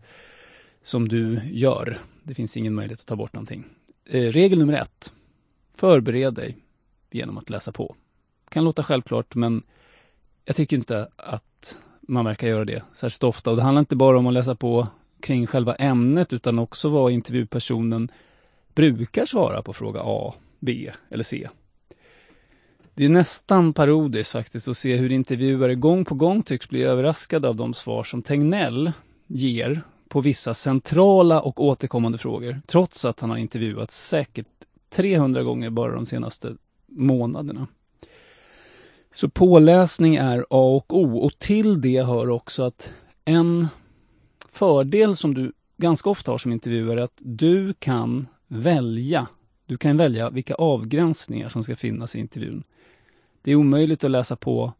som 0.81 1.07
du 1.07 1.41
gör. 1.51 1.99
Det 2.23 2.33
finns 2.33 2.57
ingen 2.57 2.73
möjlighet 2.73 2.99
att 2.99 3.05
ta 3.05 3.15
bort 3.15 3.33
någonting. 3.33 3.65
Eh, 4.05 4.31
regel 4.31 4.59
nummer 4.59 4.73
ett. 4.73 5.13
Förbered 5.75 6.33
dig 6.33 6.57
genom 7.11 7.37
att 7.37 7.49
läsa 7.49 7.71
på. 7.71 7.95
Kan 8.49 8.63
låta 8.63 8.83
självklart, 8.83 9.35
men 9.35 9.63
jag 10.45 10.55
tycker 10.55 10.77
inte 10.77 11.07
att 11.15 11.77
man 12.01 12.25
verkar 12.25 12.47
göra 12.47 12.65
det 12.65 12.83
särskilt 12.93 13.23
ofta. 13.23 13.49
Och 13.49 13.55
det 13.55 13.63
handlar 13.63 13.79
inte 13.79 13.95
bara 13.95 14.17
om 14.17 14.27
att 14.27 14.33
läsa 14.33 14.55
på 14.55 14.87
kring 15.19 15.47
själva 15.47 15.75
ämnet, 15.75 16.33
utan 16.33 16.59
också 16.59 16.89
vad 16.89 17.11
intervjupersonen 17.11 18.11
brukar 18.77 19.25
svara 19.25 19.61
på 19.61 19.73
fråga 19.73 20.01
A, 20.03 20.33
B 20.59 20.91
eller 21.09 21.23
C. 21.23 21.49
Det 22.93 23.05
är 23.05 23.09
nästan 23.09 23.73
parodiskt 23.73 24.31
faktiskt 24.31 24.67
att 24.67 24.77
se 24.77 24.95
hur 24.95 25.11
intervjuare 25.11 25.75
gång 25.75 26.05
på 26.05 26.15
gång 26.15 26.43
tycks 26.43 26.69
bli 26.69 26.83
överraskade 26.83 27.47
av 27.47 27.55
de 27.55 27.73
svar 27.73 28.03
som 28.03 28.21
Tegnell 28.21 28.91
ger 29.27 29.81
på 30.09 30.21
vissa 30.21 30.53
centrala 30.53 31.41
och 31.41 31.63
återkommande 31.63 32.17
frågor, 32.17 32.61
trots 32.67 33.05
att 33.05 33.19
han 33.19 33.29
har 33.29 33.37
intervjuats 33.37 34.07
säkert 34.07 34.47
300 34.89 35.43
gånger 35.43 35.69
bara 35.69 35.95
de 35.95 36.05
senaste 36.05 36.55
månaderna. 36.87 37.67
Så 39.13 39.29
påläsning 39.29 40.15
är 40.15 40.39
A 40.49 40.75
och 40.75 40.97
O 40.97 41.17
och 41.17 41.39
till 41.39 41.81
det 41.81 42.05
hör 42.05 42.29
också 42.29 42.63
att 42.63 42.89
en 43.25 43.67
fördel 44.49 45.15
som 45.15 45.33
du 45.33 45.51
ganska 45.77 46.09
ofta 46.09 46.31
har 46.31 46.37
som 46.37 46.51
intervjuare 46.51 46.99
är 46.99 47.03
att 47.03 47.17
du 47.19 47.73
kan 47.73 48.27
välja. 48.47 49.27
Du 49.65 49.77
kan 49.77 49.97
välja 49.97 50.29
vilka 50.29 50.55
avgränsningar 50.55 51.49
som 51.49 51.63
ska 51.63 51.75
finnas 51.75 52.15
i 52.15 52.19
intervjun. 52.19 52.63
Det 53.41 53.51
är 53.51 53.55
omöjligt 53.55 54.03
att 54.03 54.11
läsa 54.11 54.35
på 54.35 54.73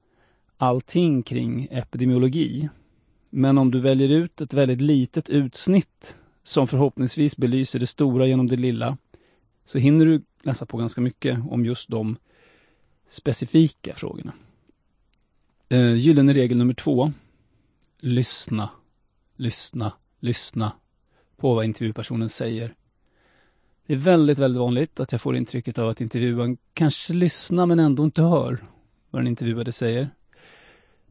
allting 0.58 1.24
kring 1.24 1.68
epidemiologi. 1.72 2.70
Men 3.30 3.58
om 3.58 3.72
du 3.72 3.80
väljer 3.80 4.10
ut 4.10 4.42
ett 4.42 4.54
väldigt 4.54 4.82
litet 4.82 5.30
utsnitt 5.30 6.16
som 6.44 6.68
förhoppningsvis 6.68 7.38
belyser 7.38 7.80
det 7.80 7.88
stora 7.88 8.28
genom 8.28 8.48
det 8.48 8.56
lilla 8.56 8.98
så 9.66 9.78
hinner 9.78 10.06
du 10.06 10.22
läsa 10.42 10.66
på 10.66 10.78
ganska 10.78 11.02
mycket 11.02 11.40
om 11.50 11.66
just 11.66 11.90
de 11.90 12.18
specifika 13.10 13.96
frågorna. 13.96 14.34
Uh, 15.74 15.96
gyllene 15.96 16.34
regel 16.34 16.58
nummer 16.58 16.74
två. 16.74 17.12
Lyssna, 18.00 18.70
lyssna, 19.36 19.94
lyssna 20.20 20.72
på 21.38 21.54
vad 21.54 21.66
intervjupersonen 21.66 22.30
säger. 22.30 22.76
Det 23.88 23.94
är 23.94 23.98
väldigt, 23.98 24.40
väldigt 24.40 24.60
vanligt 24.60 25.00
att 25.00 25.12
jag 25.12 25.22
får 25.22 25.36
intrycket 25.36 25.78
av 25.78 25.90
att 25.90 26.02
intervjuaren 26.02 26.58
kanske 26.74 27.14
lyssnar 27.14 27.66
men 27.66 27.80
ändå 27.80 28.04
inte 28.04 28.22
hör 28.22 28.58
vad 29.10 29.22
den 29.22 29.28
intervjuade 29.28 29.72
säger. 29.72 30.10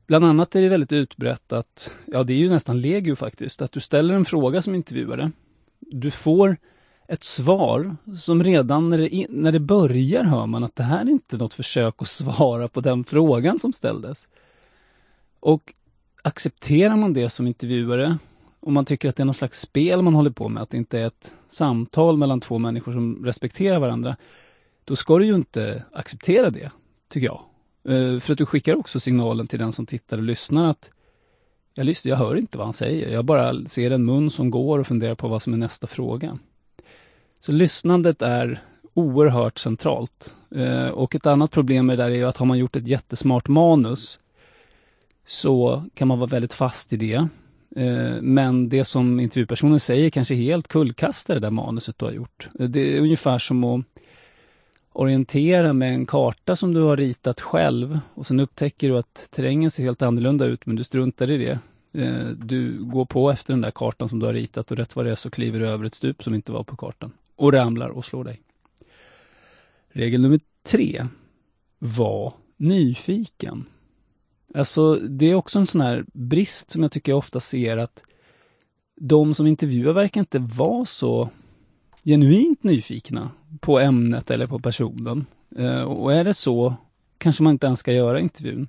Bland 0.06 0.24
annat 0.24 0.54
är 0.56 0.62
det 0.62 0.68
väldigt 0.68 0.92
utbrett 0.92 1.52
att, 1.52 1.94
ja 2.06 2.24
det 2.24 2.32
är 2.32 2.36
ju 2.36 2.50
nästan 2.50 2.80
legio 2.80 3.16
faktiskt, 3.16 3.62
att 3.62 3.72
du 3.72 3.80
ställer 3.80 4.14
en 4.14 4.24
fråga 4.24 4.62
som 4.62 4.74
intervjuare. 4.74 5.30
Du 5.80 6.10
får 6.10 6.56
ett 7.08 7.22
svar 7.22 7.96
som 8.18 8.44
redan 8.44 8.90
när 8.90 8.98
det, 8.98 9.26
när 9.28 9.52
det 9.52 9.60
börjar 9.60 10.24
hör 10.24 10.46
man 10.46 10.64
att 10.64 10.76
det 10.76 10.82
här 10.82 11.00
är 11.00 11.10
inte 11.10 11.36
något 11.36 11.54
försök 11.54 11.94
att 11.98 12.08
svara 12.08 12.68
på 12.68 12.80
den 12.80 13.04
frågan 13.04 13.58
som 13.58 13.72
ställdes. 13.72 14.28
Och 15.40 15.74
accepterar 16.22 16.96
man 16.96 17.12
det 17.12 17.28
som 17.28 17.46
intervjuare 17.46 18.18
om 18.66 18.74
man 18.74 18.84
tycker 18.84 19.08
att 19.08 19.16
det 19.16 19.22
är 19.22 19.24
något 19.24 19.36
slags 19.36 19.60
spel 19.60 20.02
man 20.02 20.14
håller 20.14 20.30
på 20.30 20.48
med, 20.48 20.62
att 20.62 20.70
det 20.70 20.76
inte 20.76 21.00
är 21.00 21.06
ett 21.06 21.34
samtal 21.48 22.16
mellan 22.16 22.40
två 22.40 22.58
människor 22.58 22.92
som 22.92 23.24
respekterar 23.24 23.78
varandra, 23.78 24.16
då 24.84 24.96
ska 24.96 25.18
du 25.18 25.26
ju 25.26 25.34
inte 25.34 25.82
acceptera 25.92 26.50
det, 26.50 26.70
tycker 27.08 27.26
jag. 27.26 27.40
Eh, 27.84 28.20
för 28.20 28.32
att 28.32 28.38
du 28.38 28.46
skickar 28.46 28.76
också 28.76 29.00
signalen 29.00 29.46
till 29.46 29.58
den 29.58 29.72
som 29.72 29.86
tittar 29.86 30.16
och 30.16 30.22
lyssnar 30.22 30.70
att 30.70 30.90
jag 31.74 31.86
lyssnar, 31.86 32.10
jag 32.10 32.16
hör 32.16 32.36
inte 32.36 32.58
vad 32.58 32.66
han 32.66 32.74
säger, 32.74 33.12
jag 33.12 33.24
bara 33.24 33.64
ser 33.64 33.90
en 33.90 34.04
mun 34.04 34.30
som 34.30 34.50
går 34.50 34.78
och 34.78 34.86
funderar 34.86 35.14
på 35.14 35.28
vad 35.28 35.42
som 35.42 35.52
är 35.52 35.58
nästa 35.58 35.86
fråga. 35.86 36.38
Så 37.40 37.52
lyssnandet 37.52 38.22
är 38.22 38.62
oerhört 38.94 39.58
centralt. 39.58 40.34
Eh, 40.54 40.88
och 40.88 41.14
ett 41.14 41.26
annat 41.26 41.50
problem 41.50 41.86
med 41.86 41.98
det 41.98 42.04
där 42.04 42.10
är 42.10 42.14
ju 42.14 42.24
att 42.24 42.36
har 42.36 42.46
man 42.46 42.58
gjort 42.58 42.76
ett 42.76 42.88
jättesmart 42.88 43.48
manus 43.48 44.18
så 45.26 45.84
kan 45.94 46.08
man 46.08 46.18
vara 46.18 46.30
väldigt 46.30 46.54
fast 46.54 46.92
i 46.92 46.96
det. 46.96 47.28
Eh, 47.76 48.22
men 48.22 48.68
det 48.68 48.84
som 48.84 49.20
intervjupersonen 49.20 49.80
säger 49.80 50.10
kanske 50.10 50.34
helt 50.34 50.68
kullkastar 50.68 51.34
det 51.34 51.40
där 51.40 51.50
manuset 51.50 51.98
du 51.98 52.04
har 52.04 52.12
gjort. 52.12 52.48
Eh, 52.58 52.68
det 52.68 52.80
är 52.80 53.00
ungefär 53.00 53.38
som 53.38 53.64
att 53.64 53.84
orientera 54.92 55.72
med 55.72 55.94
en 55.94 56.06
karta 56.06 56.56
som 56.56 56.74
du 56.74 56.80
har 56.80 56.96
ritat 56.96 57.40
själv 57.40 57.98
och 58.14 58.26
sen 58.26 58.40
upptäcker 58.40 58.88
du 58.88 58.98
att 58.98 59.28
terrängen 59.30 59.70
ser 59.70 59.82
helt 59.82 60.02
annorlunda 60.02 60.44
ut 60.44 60.66
men 60.66 60.76
du 60.76 60.84
struntar 60.84 61.30
i 61.30 61.36
det. 61.36 61.58
Eh, 62.02 62.26
du 62.28 62.84
går 62.84 63.04
på 63.04 63.30
efter 63.30 63.52
den 63.52 63.60
där 63.60 63.70
kartan 63.70 64.08
som 64.08 64.18
du 64.18 64.26
har 64.26 64.32
ritat 64.32 64.70
och 64.70 64.76
rätt 64.76 64.96
vad 64.96 65.04
det 65.04 65.10
är 65.10 65.16
så 65.16 65.30
kliver 65.30 65.60
du 65.60 65.68
över 65.68 65.84
ett 65.84 65.94
stup 65.94 66.24
som 66.24 66.34
inte 66.34 66.52
var 66.52 66.64
på 66.64 66.76
kartan 66.76 67.12
och 67.36 67.52
ramlar 67.52 67.88
och 67.88 68.04
slår 68.04 68.24
dig. 68.24 68.40
Regel 69.88 70.20
nummer 70.20 70.40
tre. 70.62 71.06
Var 71.78 72.32
nyfiken. 72.56 73.64
Alltså, 74.54 74.94
det 74.94 75.26
är 75.26 75.34
också 75.34 75.58
en 75.58 75.66
sån 75.66 75.80
här 75.80 76.04
brist 76.12 76.70
som 76.70 76.82
jag 76.82 76.92
tycker 76.92 77.12
jag 77.12 77.18
ofta 77.18 77.40
ser 77.40 77.76
att 77.76 78.02
de 79.00 79.34
som 79.34 79.46
intervjuar 79.46 79.92
verkar 79.92 80.20
inte 80.20 80.38
vara 80.38 80.84
så 80.84 81.30
genuint 82.04 82.62
nyfikna 82.62 83.30
på 83.60 83.78
ämnet 83.78 84.30
eller 84.30 84.46
på 84.46 84.58
personen. 84.58 85.26
Eh, 85.56 85.82
och 85.82 86.12
är 86.12 86.24
det 86.24 86.34
så 86.34 86.74
kanske 87.18 87.42
man 87.42 87.52
inte 87.52 87.66
ens 87.66 87.80
ska 87.80 87.92
göra 87.92 88.20
intervjun. 88.20 88.68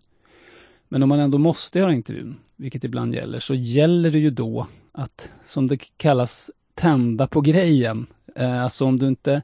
Men 0.89 1.03
om 1.03 1.09
man 1.09 1.19
ändå 1.19 1.37
måste 1.37 1.79
göra 1.79 1.93
intervjun, 1.93 2.35
vilket 2.55 2.83
ibland 2.83 3.15
gäller, 3.15 3.39
så 3.39 3.53
gäller 3.53 4.11
det 4.11 4.19
ju 4.19 4.29
då 4.29 4.67
att, 4.91 5.29
som 5.45 5.67
det 5.67 5.77
kallas, 5.97 6.51
tända 6.73 7.27
på 7.27 7.41
grejen. 7.41 8.07
Eh, 8.35 8.63
alltså 8.63 8.85
om 8.85 8.99
du 8.99 9.07
inte 9.07 9.41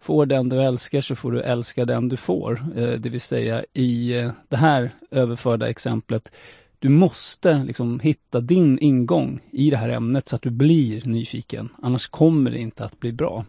får 0.00 0.26
den 0.26 0.48
du 0.48 0.62
älskar 0.62 1.00
så 1.00 1.16
får 1.16 1.32
du 1.32 1.40
älska 1.40 1.84
den 1.84 2.08
du 2.08 2.16
får. 2.16 2.62
Eh, 2.76 2.90
det 2.90 3.08
vill 3.08 3.20
säga 3.20 3.64
i 3.74 4.18
eh, 4.18 4.30
det 4.48 4.56
här 4.56 4.90
överförda 5.10 5.68
exemplet, 5.68 6.32
du 6.78 6.88
måste 6.88 7.64
liksom 7.64 8.00
hitta 8.00 8.40
din 8.40 8.78
ingång 8.78 9.40
i 9.50 9.70
det 9.70 9.76
här 9.76 9.88
ämnet 9.88 10.28
så 10.28 10.36
att 10.36 10.42
du 10.42 10.50
blir 10.50 11.06
nyfiken. 11.06 11.68
Annars 11.82 12.08
kommer 12.08 12.50
det 12.50 12.58
inte 12.58 12.84
att 12.84 13.00
bli 13.00 13.12
bra. 13.12 13.44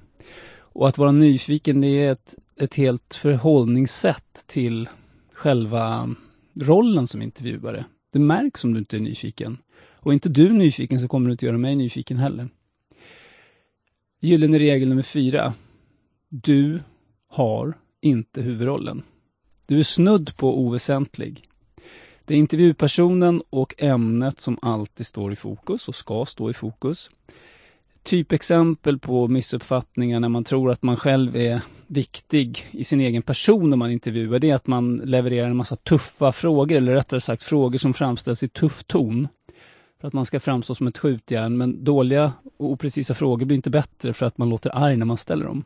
Och 0.71 0.87
att 0.87 0.97
vara 0.97 1.11
nyfiken, 1.11 1.81
det 1.81 1.87
är 1.87 2.11
ett, 2.11 2.35
ett 2.59 2.75
helt 2.75 3.15
förhållningssätt 3.15 4.43
till 4.47 4.89
själva 5.33 6.15
rollen 6.55 7.07
som 7.07 7.21
intervjuare. 7.21 7.85
Det 8.13 8.19
märks 8.19 8.63
om 8.63 8.73
du 8.73 8.79
inte 8.79 8.97
är 8.97 9.01
nyfiken. 9.01 9.57
Och 10.01 10.11
är 10.11 10.13
inte 10.13 10.29
du 10.29 10.49
nyfiken 10.49 10.99
så 10.99 11.07
kommer 11.07 11.27
du 11.27 11.31
inte 11.31 11.45
göra 11.45 11.57
mig 11.57 11.75
nyfiken 11.75 12.17
heller. 12.17 12.49
Gyllene 14.19 14.59
regel 14.59 14.89
nummer 14.89 15.03
fyra. 15.03 15.53
Du 16.31 16.79
har 17.27 17.77
inte 18.01 18.41
huvudrollen. 18.41 19.03
Du 19.65 19.79
är 19.79 19.83
snudd 19.83 20.37
på 20.37 20.59
oväsentlig. 20.59 21.43
Det 22.25 22.33
är 22.33 22.37
intervjupersonen 22.37 23.41
och 23.49 23.73
ämnet 23.77 24.39
som 24.39 24.59
alltid 24.61 25.05
står 25.05 25.33
i 25.33 25.35
fokus 25.35 25.87
och 25.87 25.95
ska 25.95 26.25
stå 26.25 26.49
i 26.49 26.53
fokus. 26.53 27.09
Typexempel 28.03 28.99
på 28.99 29.27
missuppfattningar 29.27 30.19
när 30.19 30.29
man 30.29 30.43
tror 30.43 30.71
att 30.71 30.83
man 30.83 30.97
själv 30.97 31.35
är 31.35 31.61
viktig 31.87 32.67
i 32.71 32.83
sin 32.83 33.01
egen 33.01 33.21
person 33.21 33.69
när 33.69 33.77
man 33.77 33.91
intervjuar, 33.91 34.39
det 34.39 34.49
är 34.49 34.55
att 34.55 34.67
man 34.67 34.97
levererar 34.97 35.47
en 35.47 35.57
massa 35.57 35.75
tuffa 35.75 36.31
frågor, 36.31 36.77
eller 36.77 36.93
rättare 36.93 37.21
sagt 37.21 37.43
frågor 37.43 37.77
som 37.77 37.93
framställs 37.93 38.43
i 38.43 38.49
tuff 38.49 38.83
ton. 38.83 39.27
För 40.01 40.07
att 40.07 40.13
man 40.13 40.25
ska 40.25 40.39
framstå 40.39 40.75
som 40.75 40.87
ett 40.87 40.97
skjutjärn, 40.97 41.57
men 41.57 41.83
dåliga 41.83 42.33
och 42.57 42.71
oprecisa 42.71 43.13
frågor 43.13 43.45
blir 43.45 43.55
inte 43.55 43.69
bättre 43.69 44.13
för 44.13 44.25
att 44.25 44.37
man 44.37 44.49
låter 44.49 44.75
arg 44.75 44.97
när 44.97 45.05
man 45.05 45.17
ställer 45.17 45.45
dem 45.45 45.63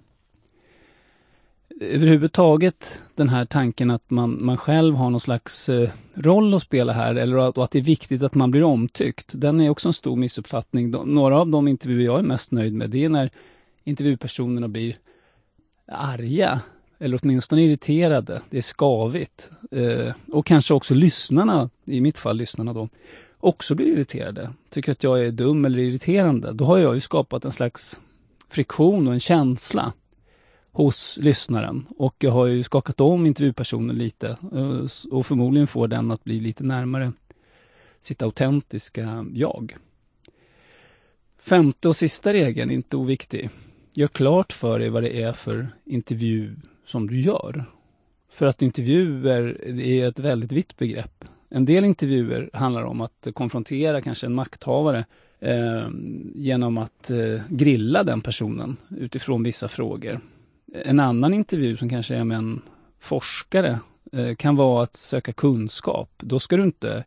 överhuvudtaget 1.82 3.01
den 3.15 3.30
här 3.30 3.45
tanken 3.45 3.91
att 3.91 4.09
man, 4.09 4.45
man 4.45 4.57
själv 4.57 4.95
har 4.95 5.09
någon 5.09 5.19
slags 5.19 5.69
eh, 5.69 5.89
roll 6.13 6.53
att 6.53 6.61
spela 6.61 6.93
här 6.93 7.15
eller 7.15 7.38
att, 7.38 7.57
och 7.57 7.63
att 7.63 7.71
det 7.71 7.80
är 7.80 7.84
viktigt 7.84 8.24
att 8.24 8.36
man 8.36 8.51
blir 8.51 8.63
omtyckt. 8.63 9.32
Den 9.34 9.61
är 9.61 9.69
också 9.69 9.89
en 9.89 9.93
stor 9.93 10.15
missuppfattning. 10.15 10.91
De, 10.91 11.15
några 11.15 11.39
av 11.39 11.47
de 11.47 11.67
intervjuer 11.67 12.05
jag 12.05 12.19
är 12.19 12.24
mest 12.24 12.51
nöjd 12.51 12.74
med 12.74 12.89
det 12.89 13.05
är 13.05 13.09
när 13.09 13.30
intervjupersonerna 13.84 14.67
blir 14.67 14.95
arga 15.88 16.61
eller 16.99 17.19
åtminstone 17.24 17.61
irriterade. 17.61 18.41
Det 18.49 18.57
är 18.57 18.61
skavigt. 18.61 19.51
Eh, 19.71 20.13
och 20.32 20.45
kanske 20.45 20.74
också 20.74 20.93
lyssnarna, 20.93 21.69
i 21.86 22.01
mitt 22.01 22.17
fall 22.17 22.38
lyssnarna 22.38 22.74
då, 22.74 22.89
också 23.39 23.76
blir 23.76 23.88
irriterade. 23.88 24.53
Tycker 24.69 24.91
att 24.91 25.03
jag 25.03 25.26
är 25.26 25.32
dum 25.32 25.65
eller 25.65 25.80
irriterande. 25.80 26.51
Då 26.53 26.65
har 26.65 26.78
jag 26.78 26.95
ju 26.95 27.01
skapat 27.01 27.45
en 27.45 27.51
slags 27.51 27.99
friktion 28.49 29.07
och 29.07 29.13
en 29.13 29.19
känsla 29.19 29.93
hos 30.74 31.17
lyssnaren. 31.21 31.86
Och 31.97 32.15
jag 32.19 32.32
har 32.32 32.45
ju 32.45 32.63
skakat 32.63 32.99
om 32.99 33.26
intervjupersonen 33.26 33.95
lite 33.95 34.38
eh, 34.53 35.11
och 35.11 35.26
förmodligen 35.26 35.67
får 35.67 35.88
den 35.88 36.11
att 36.11 36.24
bli 36.24 36.39
lite 36.39 36.63
närmare 36.63 37.11
sitt 38.01 38.21
autentiska 38.21 39.26
jag. 39.34 39.76
Femte 41.39 41.88
och 41.88 41.95
sista 41.95 42.34
regeln, 42.34 42.71
inte 42.71 42.97
oviktig. 42.97 43.49
Gör 43.93 44.07
klart 44.07 44.53
för 44.53 44.80
dig 44.80 44.89
vad 44.89 45.03
det 45.03 45.21
är 45.21 45.34
för 45.34 45.67
intervju 45.86 46.55
som 46.86 47.07
du 47.07 47.21
gör. 47.21 47.65
För 48.30 48.45
att 48.45 48.61
intervjuer 48.61 49.67
är 49.80 50.07
ett 50.07 50.19
väldigt 50.19 50.51
vitt 50.51 50.78
begrepp. 50.78 51.26
En 51.49 51.65
del 51.65 51.86
intervjuer 51.86 52.49
handlar 52.53 52.84
om 52.84 53.01
att 53.01 53.28
konfrontera 53.34 54.01
kanske 54.01 54.26
en 54.26 54.34
makthavare 54.34 55.05
eh, 55.39 55.88
genom 56.36 56.78
att 56.78 57.09
eh, 57.09 57.41
grilla 57.49 58.03
den 58.03 58.21
personen 58.21 58.78
utifrån 58.97 59.43
vissa 59.43 59.67
frågor. 59.67 60.19
En 60.74 60.99
annan 60.99 61.34
intervju 61.34 61.78
som 61.78 61.89
kanske 61.89 62.15
är 62.15 62.24
med 62.24 62.38
en 62.38 62.61
forskare 62.99 63.80
eh, 64.11 64.36
kan 64.36 64.55
vara 64.55 64.84
att 64.84 64.95
söka 64.95 65.34
kunskap. 65.34 66.09
Då 66.17 66.39
ska 66.39 66.57
du 66.57 66.63
inte 66.63 67.03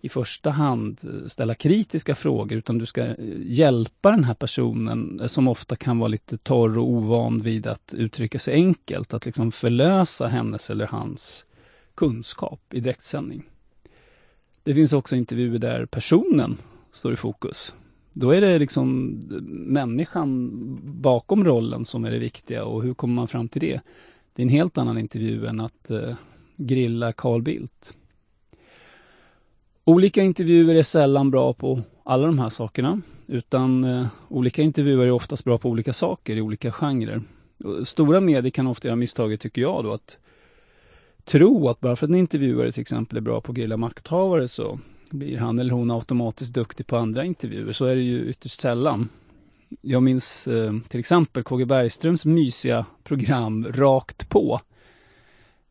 i 0.00 0.08
första 0.08 0.50
hand 0.50 1.00
ställa 1.26 1.54
kritiska 1.54 2.14
frågor 2.14 2.58
utan 2.58 2.78
du 2.78 2.86
ska 2.86 3.00
eh, 3.04 3.14
hjälpa 3.38 4.10
den 4.10 4.24
här 4.24 4.34
personen 4.34 5.20
eh, 5.20 5.26
som 5.26 5.48
ofta 5.48 5.76
kan 5.76 5.98
vara 5.98 6.08
lite 6.08 6.38
torr 6.38 6.78
och 6.78 6.88
ovan 6.88 7.42
vid 7.42 7.66
att 7.66 7.94
uttrycka 7.96 8.38
sig 8.38 8.54
enkelt. 8.54 9.14
Att 9.14 9.26
liksom 9.26 9.52
förlösa 9.52 10.28
hennes 10.28 10.70
eller 10.70 10.86
hans 10.86 11.46
kunskap 11.94 12.60
i 12.74 12.80
direktsändning. 12.80 13.42
Det 14.62 14.74
finns 14.74 14.92
också 14.92 15.16
intervjuer 15.16 15.58
där 15.58 15.86
personen 15.86 16.58
står 16.92 17.12
i 17.12 17.16
fokus. 17.16 17.74
Då 18.12 18.30
är 18.30 18.40
det 18.40 18.58
liksom 18.58 19.10
människan 19.66 20.50
bakom 21.02 21.44
rollen 21.44 21.84
som 21.84 22.04
är 22.04 22.10
det 22.10 22.18
viktiga 22.18 22.64
och 22.64 22.82
hur 22.82 22.94
kommer 22.94 23.14
man 23.14 23.28
fram 23.28 23.48
till 23.48 23.60
det? 23.60 23.80
Det 24.34 24.42
är 24.42 24.44
en 24.44 24.52
helt 24.52 24.78
annan 24.78 24.98
intervju 24.98 25.46
än 25.46 25.60
att 25.60 25.90
eh, 25.90 26.14
grilla 26.56 27.12
Carl 27.12 27.42
Bildt. 27.42 27.96
Olika 29.84 30.22
intervjuer 30.22 30.74
är 30.74 30.82
sällan 30.82 31.30
bra 31.30 31.52
på 31.52 31.82
alla 32.04 32.26
de 32.26 32.38
här 32.38 32.50
sakerna, 32.50 33.00
utan 33.26 33.84
eh, 33.84 34.06
olika 34.28 34.62
intervjuer 34.62 35.06
är 35.06 35.10
oftast 35.10 35.44
bra 35.44 35.58
på 35.58 35.68
olika 35.68 35.92
saker 35.92 36.36
i 36.36 36.40
olika 36.40 36.72
genrer. 36.72 37.22
Stora 37.84 38.20
medier 38.20 38.50
kan 38.50 38.66
ofta 38.66 38.88
göra 38.88 38.96
misstaget, 38.96 39.40
tycker 39.40 39.62
jag, 39.62 39.84
då 39.84 39.92
att 39.92 40.18
tro 41.24 41.68
att 41.68 41.80
bara 41.80 41.96
för 41.96 42.06
att 42.06 42.10
en 42.10 42.14
intervjuare 42.14 42.72
till 42.72 42.80
exempel 42.80 43.16
är 43.16 43.20
bra 43.20 43.40
på 43.40 43.52
att 43.52 43.56
grilla 43.56 43.76
makthavare 43.76 44.48
så 44.48 44.78
blir 45.12 45.38
han 45.38 45.58
eller 45.58 45.74
hon 45.74 45.90
automatiskt 45.90 46.54
duktig 46.54 46.86
på 46.86 46.96
andra 46.96 47.24
intervjuer. 47.24 47.72
Så 47.72 47.84
är 47.84 47.96
det 47.96 48.02
ju 48.02 48.24
ytterst 48.30 48.60
sällan. 48.60 49.08
Jag 49.80 50.02
minns 50.02 50.48
eh, 50.48 50.72
till 50.88 51.00
exempel 51.00 51.42
KG 51.42 51.64
Bergströms 51.64 52.24
mysiga 52.24 52.86
program 53.04 53.66
Rakt 53.72 54.28
på. 54.28 54.60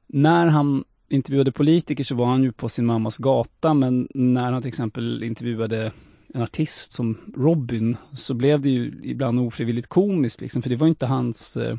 När 0.07 0.47
han 0.47 0.83
intervjuade 1.09 1.51
politiker 1.51 2.03
så 2.03 2.15
var 2.15 2.25
han 2.25 2.43
ju 2.43 2.51
på 2.51 2.69
sin 2.69 2.85
mammas 2.85 3.17
gata, 3.17 3.73
men 3.73 4.07
när 4.13 4.51
han 4.51 4.61
till 4.61 4.69
exempel 4.69 5.23
intervjuade 5.23 5.91
en 6.33 6.41
artist 6.41 6.91
som 6.91 7.17
Robin 7.37 7.97
så 8.13 8.33
blev 8.33 8.61
det 8.61 8.69
ju 8.69 8.93
ibland 9.03 9.39
ofrivilligt 9.39 9.87
komiskt 9.87 10.41
liksom, 10.41 10.61
för 10.61 10.69
det 10.69 10.75
var 10.75 10.87
inte 10.87 11.05
hans 11.05 11.57
eh, 11.57 11.77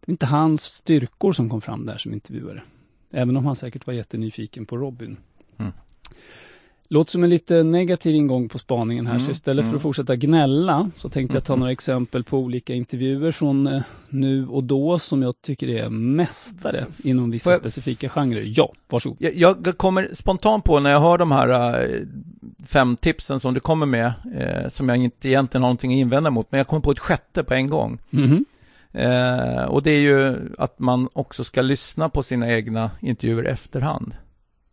det 0.00 0.10
var 0.10 0.12
inte 0.12 0.26
hans 0.26 0.62
styrkor 0.62 1.32
som 1.32 1.50
kom 1.50 1.60
fram 1.60 1.86
där 1.86 1.98
som 1.98 2.12
intervjuare. 2.12 2.62
Även 3.10 3.36
om 3.36 3.46
han 3.46 3.56
säkert 3.56 3.86
var 3.86 3.94
jättenyfiken 3.94 4.66
på 4.66 4.76
Robin. 4.76 5.16
Mm. 5.58 5.72
Låter 6.88 7.10
som 7.10 7.24
en 7.24 7.30
lite 7.30 7.62
negativ 7.62 8.14
ingång 8.14 8.48
på 8.48 8.58
spaningen 8.58 9.06
här, 9.06 9.14
mm, 9.14 9.26
så 9.26 9.32
istället 9.32 9.62
mm. 9.62 9.70
för 9.70 9.76
att 9.76 9.82
fortsätta 9.82 10.16
gnälla 10.16 10.90
så 10.96 11.08
tänkte 11.08 11.36
jag 11.36 11.44
ta 11.44 11.52
mm. 11.52 11.60
några 11.60 11.72
exempel 11.72 12.24
på 12.24 12.38
olika 12.38 12.74
intervjuer 12.74 13.32
från 13.32 13.66
eh, 13.66 13.82
nu 14.08 14.46
och 14.46 14.64
då 14.64 14.98
som 14.98 15.22
jag 15.22 15.42
tycker 15.42 15.68
är 15.68 15.88
mästare 15.88 16.86
inom 17.04 17.30
vissa 17.30 17.50
jag, 17.50 17.58
specifika 17.58 18.08
genrer. 18.08 18.42
Ja, 18.46 18.72
varsågod. 18.88 19.18
Jag, 19.20 19.34
jag 19.34 19.78
kommer 19.78 20.10
spontant 20.12 20.64
på 20.64 20.80
när 20.80 20.90
jag 20.90 21.00
hör 21.00 21.18
de 21.18 21.32
här 21.32 21.48
äh, 21.82 22.00
fem 22.66 22.96
tipsen 22.96 23.40
som 23.40 23.54
du 23.54 23.60
kommer 23.60 23.86
med, 23.86 24.12
äh, 24.36 24.68
som 24.68 24.88
jag 24.88 24.98
inte 24.98 25.28
egentligen 25.28 25.62
har 25.62 25.68
någonting 25.68 25.92
att 25.92 25.98
invända 25.98 26.30
mot, 26.30 26.52
men 26.52 26.58
jag 26.58 26.66
kommer 26.66 26.82
på 26.82 26.90
ett 26.90 26.98
sjätte 26.98 27.44
på 27.44 27.54
en 27.54 27.70
gång. 27.70 27.98
Mm. 28.10 28.44
Äh, 28.92 29.64
och 29.64 29.82
det 29.82 29.90
är 29.90 30.00
ju 30.00 30.36
att 30.58 30.78
man 30.78 31.08
också 31.12 31.44
ska 31.44 31.62
lyssna 31.62 32.08
på 32.08 32.22
sina 32.22 32.52
egna 32.52 32.90
intervjuer 33.00 33.44
efterhand. 33.44 34.14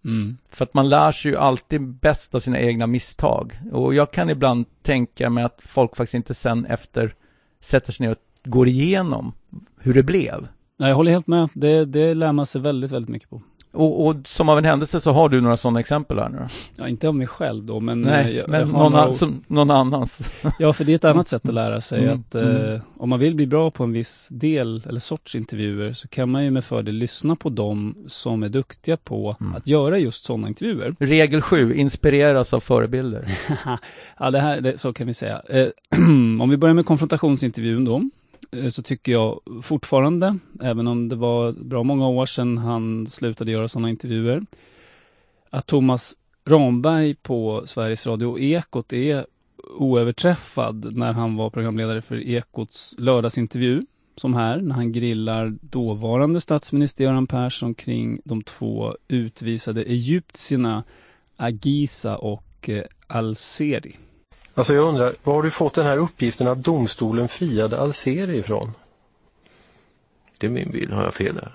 Mm. 0.06 0.38
För 0.49 0.66
att 0.66 0.74
man 0.74 0.89
lär 0.89 1.12
sig 1.12 1.32
ju 1.32 1.38
alltid 1.38 1.82
bäst 1.82 2.36
av 2.36 2.39
sina 2.39 2.60
egna 2.60 2.88
misstag. 2.88 3.60
Och 3.72 3.93
jag 3.93 4.12
kan 4.12 4.30
ibland 4.30 4.66
tänka 4.82 5.30
mig 5.30 5.43
att 5.43 5.62
folk 5.66 5.95
faktiskt 5.95 6.14
inte 6.14 6.34
sen 6.34 6.66
efter 6.66 7.16
sätter 7.60 7.91
sig 7.91 8.06
ner 8.06 8.12
och 8.12 8.49
går 8.49 8.68
igenom 8.68 9.34
hur 9.80 9.93
det 9.93 10.04
blev. 10.04 10.47
Jag 10.78 10.95
håller 10.95 11.12
helt 11.12 11.28
med. 11.28 11.49
Det, 11.54 11.86
det 11.86 12.14
lär 12.14 12.32
man 12.32 12.45
sig 12.45 12.62
väldigt, 12.62 12.91
väldigt 12.91 13.10
mycket 13.10 13.30
på. 13.30 13.41
Och, 13.74 14.08
och, 14.08 14.16
som 14.26 14.50
av 14.50 14.58
en 14.58 14.66
händelse 14.66 15.02
så 15.02 15.12
har 15.12 15.30
du 15.30 15.42
några 15.42 15.58
sådana 15.58 15.80
exempel 15.80 16.20
här 16.20 16.30
nu 16.30 16.48
Ja, 16.76 16.88
inte 16.88 17.08
av 17.08 17.16
mig 17.16 17.28
själv 17.28 17.64
då, 17.64 17.80
men... 17.80 18.02
Nej, 18.02 18.26
eh, 18.26 18.38
jag, 18.38 18.50
men 18.50 18.60
jag 18.60 18.70
någon, 18.70 18.92
några... 18.92 19.14
som, 19.14 19.44
någon 19.48 19.72
annans. 19.72 20.32
ja, 20.60 20.74
för 20.74 20.84
det 20.84 20.92
är 20.92 20.96
ett 20.96 21.06
annat 21.06 21.28
sätt 21.28 21.48
att 21.48 21.54
lära 21.54 21.82
sig 21.82 22.04
mm, 22.04 22.20
att 22.20 22.36
mm. 22.36 22.74
Eh, 22.74 22.82
om 22.98 23.10
man 23.10 23.20
vill 23.20 23.36
bli 23.36 23.48
bra 23.48 23.72
på 23.72 23.84
en 23.84 23.92
viss 23.92 24.28
del 24.32 24.84
eller 24.90 25.00
sorts 25.00 25.36
intervjuer 25.36 25.94
så 25.94 26.08
kan 26.08 26.32
man 26.32 26.44
ju 26.44 26.52
med 26.52 26.66
fördel 26.66 26.96
lyssna 26.96 27.36
på 27.36 27.50
dem 27.50 27.96
som 28.08 28.44
är 28.44 28.50
duktiga 28.50 28.98
på 28.98 29.36
mm. 29.42 29.56
att 29.56 29.68
göra 29.68 29.98
just 29.98 30.26
sådana 30.26 30.48
intervjuer. 30.48 30.96
Regel 31.00 31.42
7, 31.42 31.76
inspireras 31.76 32.54
av 32.54 32.60
förebilder. 32.60 33.38
ja, 34.20 34.32
det 34.32 34.40
här, 34.40 34.62
det, 34.62 34.78
så 34.78 34.94
kan 34.94 35.08
vi 35.08 35.14
säga. 35.14 35.42
Eh, 35.50 35.68
om 36.42 36.50
vi 36.50 36.58
börjar 36.58 36.74
med 36.74 36.86
konfrontationsintervjun 36.86 37.86
då. 37.86 38.02
Eh, 38.52 38.68
så 38.68 38.82
tycker 38.84 39.12
jag 39.12 39.39
fortfarande, 39.64 40.38
även 40.62 40.88
om 40.88 41.10
det 41.10 41.16
var 41.16 41.52
bra 41.52 41.84
många 41.84 42.08
år 42.08 42.26
sedan 42.26 42.58
han 42.58 43.08
slutade 43.08 43.52
göra 43.52 43.68
sådana 43.68 43.89
intervjuer, 43.89 44.45
att 45.49 45.68
Thomas 45.68 46.16
Ramberg 46.45 47.16
på 47.16 47.64
Sveriges 47.66 48.08
Radio 48.08 48.39
Ekot 48.39 48.93
är 48.93 49.26
oöverträffad 49.78 50.95
när 50.95 51.14
han 51.14 51.36
var 51.36 51.49
programledare 51.49 52.02
för 52.02 52.16
Ekots 52.16 52.95
lördagsintervju, 52.97 53.82
som 54.16 54.34
här, 54.34 54.62
när 54.62 54.76
han 54.76 54.91
grillar 54.91 55.58
dåvarande 55.62 56.41
statsminister 56.41 57.04
Göran 57.04 57.28
Persson 57.28 57.74
kring 57.74 58.20
de 58.26 58.43
två 58.43 58.95
utvisade 59.08 59.84
egyptierna 59.84 60.84
Agisa 61.38 62.18
och 62.18 62.70
eh, 62.70 62.84
Al-Seri. 63.08 63.97
Alltså 64.62 64.74
jag 64.74 64.88
undrar, 64.88 65.16
var 65.24 65.34
har 65.34 65.43
du 65.43 65.51
fått 65.51 65.74
den 65.74 65.86
här 65.86 65.97
uppgiften 65.97 66.47
att 66.47 66.57
domstolen 66.57 67.28
friade 67.28 67.80
Alseri 67.80 68.38
ifrån? 68.38 68.74
Det 70.39 70.47
är 70.47 70.51
min 70.51 70.72
bild, 70.72 70.93
har 70.93 71.03
jag 71.03 71.14
fel 71.14 71.36
där? 71.36 71.51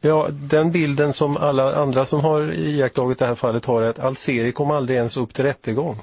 Ja, 0.00 0.28
den 0.30 0.72
bilden 0.72 1.12
som 1.12 1.36
alla 1.36 1.74
andra 1.74 2.06
som 2.06 2.20
har 2.20 2.52
iakttagit 2.52 3.18
det 3.18 3.26
här 3.26 3.34
fallet 3.34 3.64
har 3.64 3.82
är 3.82 3.88
att 3.88 3.98
Alseri 3.98 4.52
kom 4.52 4.70
aldrig 4.70 4.96
ens 4.96 5.16
upp 5.16 5.34
till 5.34 5.44
rättegång. 5.44 5.98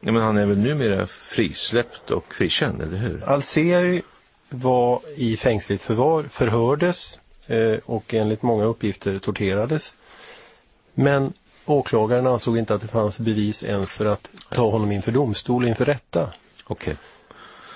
Ja, 0.00 0.12
men 0.12 0.22
han 0.22 0.36
är 0.36 0.46
väl 0.46 0.58
numera 0.58 1.06
frisläppt 1.06 2.10
och 2.10 2.34
frikänd, 2.34 2.82
eller 2.82 2.98
hur? 2.98 3.24
Alseri 3.24 4.02
var 4.48 5.00
i 5.16 5.36
fängsligt 5.36 5.82
förvar, 5.82 6.24
förhördes 6.30 7.18
eh, 7.46 7.76
och 7.84 8.14
enligt 8.14 8.42
många 8.42 8.64
uppgifter 8.64 9.18
torterades. 9.18 9.94
Men 10.94 11.32
åklagaren 11.72 12.26
ansåg 12.26 12.58
inte 12.58 12.74
att 12.74 12.80
det 12.80 12.88
fanns 12.88 13.20
bevis 13.20 13.64
ens 13.64 13.96
för 13.96 14.06
att 14.06 14.32
ta 14.50 14.70
honom 14.70 14.92
inför 14.92 15.12
domstol, 15.12 15.68
inför 15.68 15.84
rätta. 15.84 16.22
Okej. 16.64 16.92
Okay. 16.92 16.96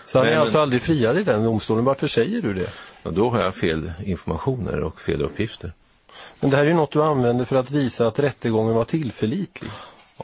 Så 0.05 0.19
han 0.19 0.29
är 0.29 0.37
alltså 0.37 0.61
aldrig 0.61 0.83
friad 0.83 1.19
i 1.19 1.23
den 1.23 1.45
domstolen. 1.45 1.85
Varför 1.85 2.07
säger 2.07 2.43
du 2.43 2.55
det? 2.55 2.71
Ja, 3.03 3.11
då 3.11 3.31
har 3.31 3.41
jag 3.41 3.55
fel 3.55 3.93
informationer 4.05 4.81
och 4.81 5.01
fel 5.01 5.23
uppgifter. 5.23 5.73
Men 6.41 6.51
det 6.51 6.57
här 6.57 6.65
är 6.65 6.69
ju 6.69 6.75
något 6.75 6.93
du 6.93 7.03
använder 7.03 7.45
för 7.45 7.57
att 7.57 7.71
visa 7.71 8.07
att 8.07 8.19
rättegången 8.19 8.75
var 8.75 8.85
tillförlitlig. 8.85 9.71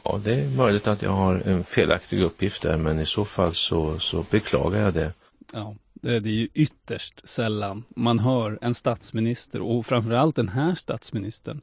Ja, 0.03 0.19
det 0.23 0.33
är 0.33 0.57
möjligt 0.57 0.87
att 0.87 1.01
jag 1.01 1.11
har 1.11 1.35
en 1.45 1.63
felaktig 1.63 2.21
uppgift 2.21 2.61
där, 2.61 2.77
men 2.77 2.99
i 2.99 3.05
så 3.05 3.25
fall 3.25 3.53
så, 3.53 3.99
så 3.99 4.25
beklagar 4.29 4.81
jag 4.81 4.93
det. 4.93 5.13
Ja, 5.53 5.75
det 5.93 6.15
är 6.15 6.19
ju 6.19 6.47
ytterst 6.53 7.27
sällan 7.27 7.83
man 7.95 8.19
hör 8.19 8.59
en 8.61 8.75
statsminister 8.75 9.61
och 9.61 9.85
framförallt 9.85 10.35
den 10.35 10.49
här 10.49 10.75
statsministern 10.75 11.61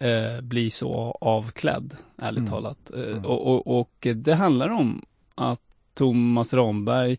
eh, 0.00 0.40
bli 0.40 0.70
så 0.70 1.18
avklädd, 1.20 1.96
ärligt 2.18 2.38
mm. 2.38 2.50
talat. 2.50 2.90
Eh, 2.94 3.02
mm. 3.02 3.24
och, 3.24 3.46
och, 3.46 3.80
och, 3.80 4.06
det 4.16 4.34
handlar 4.34 4.68
om 4.68 5.02
att 5.34 5.60
Thomas 5.94 6.54
Ramberg 6.54 7.18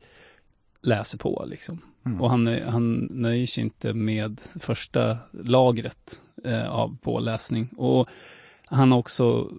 läser 0.81 1.17
på 1.17 1.45
liksom. 1.47 1.81
Och 2.19 2.29
han, 2.29 2.59
han 2.67 3.07
nöjer 3.11 3.47
sig 3.47 3.63
inte 3.63 3.93
med 3.93 4.41
första 4.59 5.17
lagret 5.31 6.19
eh, 6.43 6.69
av 6.69 6.97
påläsning. 7.01 7.67
Och 7.77 8.09
han 8.65 8.91
har 8.91 8.99
också 8.99 9.49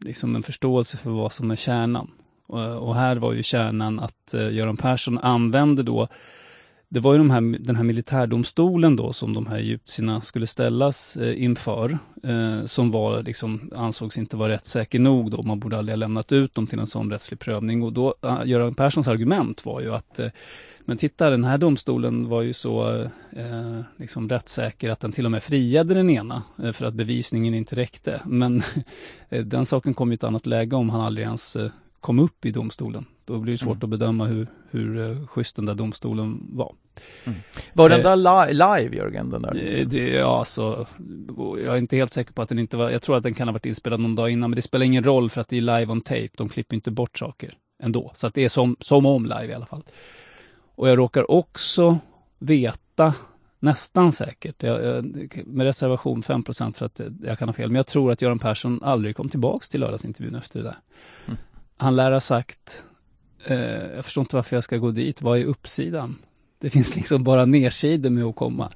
liksom 0.00 0.36
en 0.36 0.42
förståelse 0.42 0.96
för 0.96 1.10
vad 1.10 1.32
som 1.32 1.50
är 1.50 1.56
kärnan. 1.56 2.10
Och, 2.46 2.88
och 2.88 2.94
här 2.94 3.16
var 3.16 3.32
ju 3.32 3.42
kärnan 3.42 4.00
att 4.00 4.34
eh, 4.34 4.50
Göran 4.50 4.76
Persson 4.76 5.18
använde 5.18 5.82
då 5.82 6.08
det 6.88 7.00
var 7.00 7.12
ju 7.12 7.18
de 7.18 7.30
här, 7.30 7.58
den 7.58 7.76
här 7.76 7.84
militärdomstolen 7.84 8.96
då 8.96 9.12
som 9.12 9.34
de 9.34 9.46
här 9.46 9.56
egyptierna 9.56 10.20
skulle 10.20 10.46
ställas 10.46 11.16
eh, 11.16 11.42
inför, 11.42 11.98
eh, 12.22 12.64
som 12.64 12.90
var 12.90 13.22
liksom, 13.22 13.70
ansågs 13.76 14.18
inte 14.18 14.36
vara 14.36 14.52
rättssäker 14.52 14.98
nog 14.98 15.30
då, 15.30 15.42
man 15.42 15.60
borde 15.60 15.78
aldrig 15.78 15.92
ha 15.92 15.96
lämnat 15.96 16.32
ut 16.32 16.54
dem 16.54 16.66
till 16.66 16.78
en 16.78 16.86
sån 16.86 17.10
rättslig 17.10 17.40
prövning. 17.40 17.82
Och 17.82 17.92
då, 17.92 18.14
eh, 18.22 18.40
Göran 18.44 18.74
Perssons 18.74 19.08
argument 19.08 19.64
var 19.64 19.80
ju 19.80 19.94
att, 19.94 20.18
eh, 20.18 20.30
men 20.84 20.96
titta 20.96 21.30
den 21.30 21.44
här 21.44 21.58
domstolen 21.58 22.28
var 22.28 22.42
ju 22.42 22.52
så 22.52 23.02
eh, 23.32 23.80
liksom 23.96 24.28
rättssäker 24.28 24.90
att 24.90 25.00
den 25.00 25.12
till 25.12 25.24
och 25.24 25.30
med 25.30 25.42
friade 25.42 25.94
den 25.94 26.10
ena, 26.10 26.42
eh, 26.62 26.72
för 26.72 26.86
att 26.86 26.94
bevisningen 26.94 27.54
inte 27.54 27.76
räckte. 27.76 28.22
Men 28.24 28.62
eh, 29.28 29.44
den 29.44 29.66
saken 29.66 29.94
kom 29.94 30.12
i 30.12 30.14
ett 30.14 30.24
annat 30.24 30.46
läge 30.46 30.76
om 30.76 30.90
han 30.90 31.00
aldrig 31.00 31.26
ens 31.26 31.56
eh, 31.56 31.70
kom 32.00 32.18
upp 32.18 32.44
i 32.44 32.50
domstolen. 32.50 33.06
Då 33.26 33.38
blir 33.38 33.52
det 33.52 33.58
svårt 33.58 33.82
att 33.82 33.88
bedöma 33.90 34.24
hur, 34.24 34.46
hur 34.70 35.10
eh, 35.10 35.26
schysst 35.26 35.56
den 35.56 35.66
där 35.66 35.74
domstolen 35.74 36.46
var. 36.52 36.74
Var 37.72 37.88
den 37.88 38.00
Eh, 38.00 38.04
där 38.04 38.16
li- 38.46 38.52
live, 38.52 38.96
Jörgen? 38.96 39.30
Den 39.30 39.42
där? 39.42 39.74
Eh, 39.80 39.86
Det, 39.88 40.08
ja, 40.10 40.38
alltså, 40.38 40.86
jag 41.38 41.74
är 41.74 41.76
inte 41.76 41.96
helt 41.96 42.12
säker 42.12 42.32
på 42.32 42.42
att 42.42 42.48
den 42.48 42.58
inte 42.58 42.76
var, 42.76 42.90
jag 42.90 43.02
tror 43.02 43.16
att 43.16 43.22
den 43.22 43.34
kan 43.34 43.48
ha 43.48 43.52
varit 43.52 43.66
inspelad 43.66 44.00
någon 44.00 44.14
dag 44.14 44.30
innan, 44.30 44.50
men 44.50 44.56
det 44.56 44.62
spelar 44.62 44.86
ingen 44.86 45.04
roll 45.04 45.30
för 45.30 45.40
att 45.40 45.48
det 45.48 45.56
är 45.56 45.60
live 45.60 45.86
on 45.92 46.00
tape, 46.00 46.28
de 46.36 46.48
klipper 46.48 46.74
inte 46.74 46.90
bort 46.90 47.18
saker 47.18 47.54
ändå. 47.82 48.10
Så 48.14 48.26
att 48.26 48.34
det 48.34 48.44
är 48.44 48.48
som, 48.48 48.76
som 48.80 49.06
om 49.06 49.22
live 49.24 49.46
i 49.46 49.54
alla 49.54 49.66
fall. 49.66 49.82
Och 50.74 50.88
jag 50.88 50.98
råkar 50.98 51.30
också 51.30 51.98
veta, 52.38 53.14
nästan 53.58 54.12
säkert, 54.12 54.62
jag, 54.62 54.84
jag, 54.84 55.04
med 55.46 55.64
reservation 55.64 56.22
5% 56.22 56.72
för 56.78 56.86
att 56.86 57.00
jag 57.22 57.38
kan 57.38 57.48
ha 57.48 57.52
fel, 57.52 57.68
men 57.68 57.76
jag 57.76 57.86
tror 57.86 58.12
att 58.12 58.22
Göran 58.22 58.38
Persson 58.38 58.82
aldrig 58.82 59.16
kom 59.16 59.28
tillbaks 59.28 59.68
till 59.68 59.80
lördagsintervjun 59.80 60.34
efter 60.34 60.58
det 60.58 60.64
där. 60.64 60.76
Mm. 61.26 61.38
Han 61.76 61.96
lär 61.96 62.12
ha 62.12 62.20
sagt, 62.20 62.84
jag 63.96 64.04
förstår 64.04 64.22
inte 64.22 64.36
varför 64.36 64.56
jag 64.56 64.64
ska 64.64 64.76
gå 64.76 64.90
dit, 64.90 65.22
vad 65.22 65.38
är 65.38 65.44
uppsidan? 65.44 66.18
Det 66.58 66.70
finns 66.70 66.96
liksom 66.96 67.24
bara 67.24 67.44
nersidor 67.44 68.10
med 68.10 68.24
att 68.24 68.36
komma. 68.36 68.72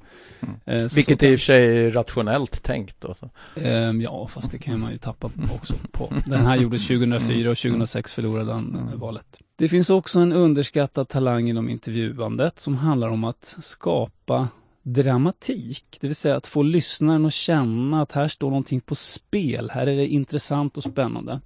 Eh, 0.65 0.87
så 0.87 0.95
Vilket 0.95 1.19
så 1.19 1.25
i 1.25 1.35
och 1.35 1.39
för 1.39 1.45
sig 1.45 1.85
är 1.85 1.91
rationellt 1.91 2.63
tänkt. 2.63 3.01
Då. 3.01 3.15
Ehm, 3.61 4.01
ja, 4.01 4.27
fast 4.27 4.51
det 4.51 4.57
kan 4.57 4.79
man 4.79 4.91
ju 4.91 4.97
tappa 4.97 5.29
också 5.55 5.73
på. 5.91 6.13
Den 6.25 6.45
här 6.45 6.57
gjordes 6.57 6.87
2004 6.87 7.51
och 7.51 7.57
2006 7.57 8.13
förlorade 8.13 8.53
han 8.53 8.89
eh, 8.93 8.99
valet. 8.99 9.39
Det 9.55 9.69
finns 9.69 9.89
också 9.89 10.19
en 10.19 10.33
underskattad 10.33 11.09
talang 11.09 11.49
inom 11.49 11.69
intervjuandet 11.69 12.59
som 12.59 12.77
handlar 12.77 13.09
om 13.09 13.23
att 13.23 13.57
skapa 13.61 14.47
dramatik. 14.83 15.97
Det 15.99 16.07
vill 16.07 16.15
säga 16.15 16.35
att 16.35 16.47
få 16.47 16.63
lyssnaren 16.63 17.25
att 17.25 17.33
känna 17.33 18.01
att 18.01 18.11
här 18.11 18.27
står 18.27 18.49
någonting 18.49 18.81
på 18.81 18.95
spel. 18.95 19.69
Här 19.73 19.87
är 19.87 19.95
det 19.95 20.07
intressant 20.07 20.77
och 20.77 20.83
spännande. 20.83 21.41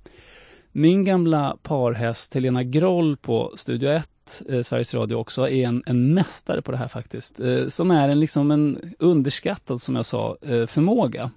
Min 0.77 1.05
gamla 1.05 1.57
parhäst 1.63 2.33
Helena 2.33 2.63
Groll 2.63 3.17
på 3.17 3.53
Studio 3.57 3.89
1, 3.89 4.41
eh, 4.49 4.61
Sveriges 4.61 4.93
Radio 4.93 5.15
också, 5.15 5.49
är 5.49 5.67
en, 5.67 5.83
en 5.85 6.13
mästare 6.13 6.61
på 6.61 6.71
det 6.71 6.77
här 6.77 6.87
faktiskt. 6.87 7.39
Eh, 7.39 7.67
som 7.67 7.91
är 7.91 8.09
en, 8.09 8.19
liksom 8.19 8.51
en 8.51 8.93
underskattad, 8.99 9.81
som 9.81 9.95
jag 9.95 10.05
sa, 10.05 10.37
eh, 10.41 10.67
förmåga. 10.67 11.31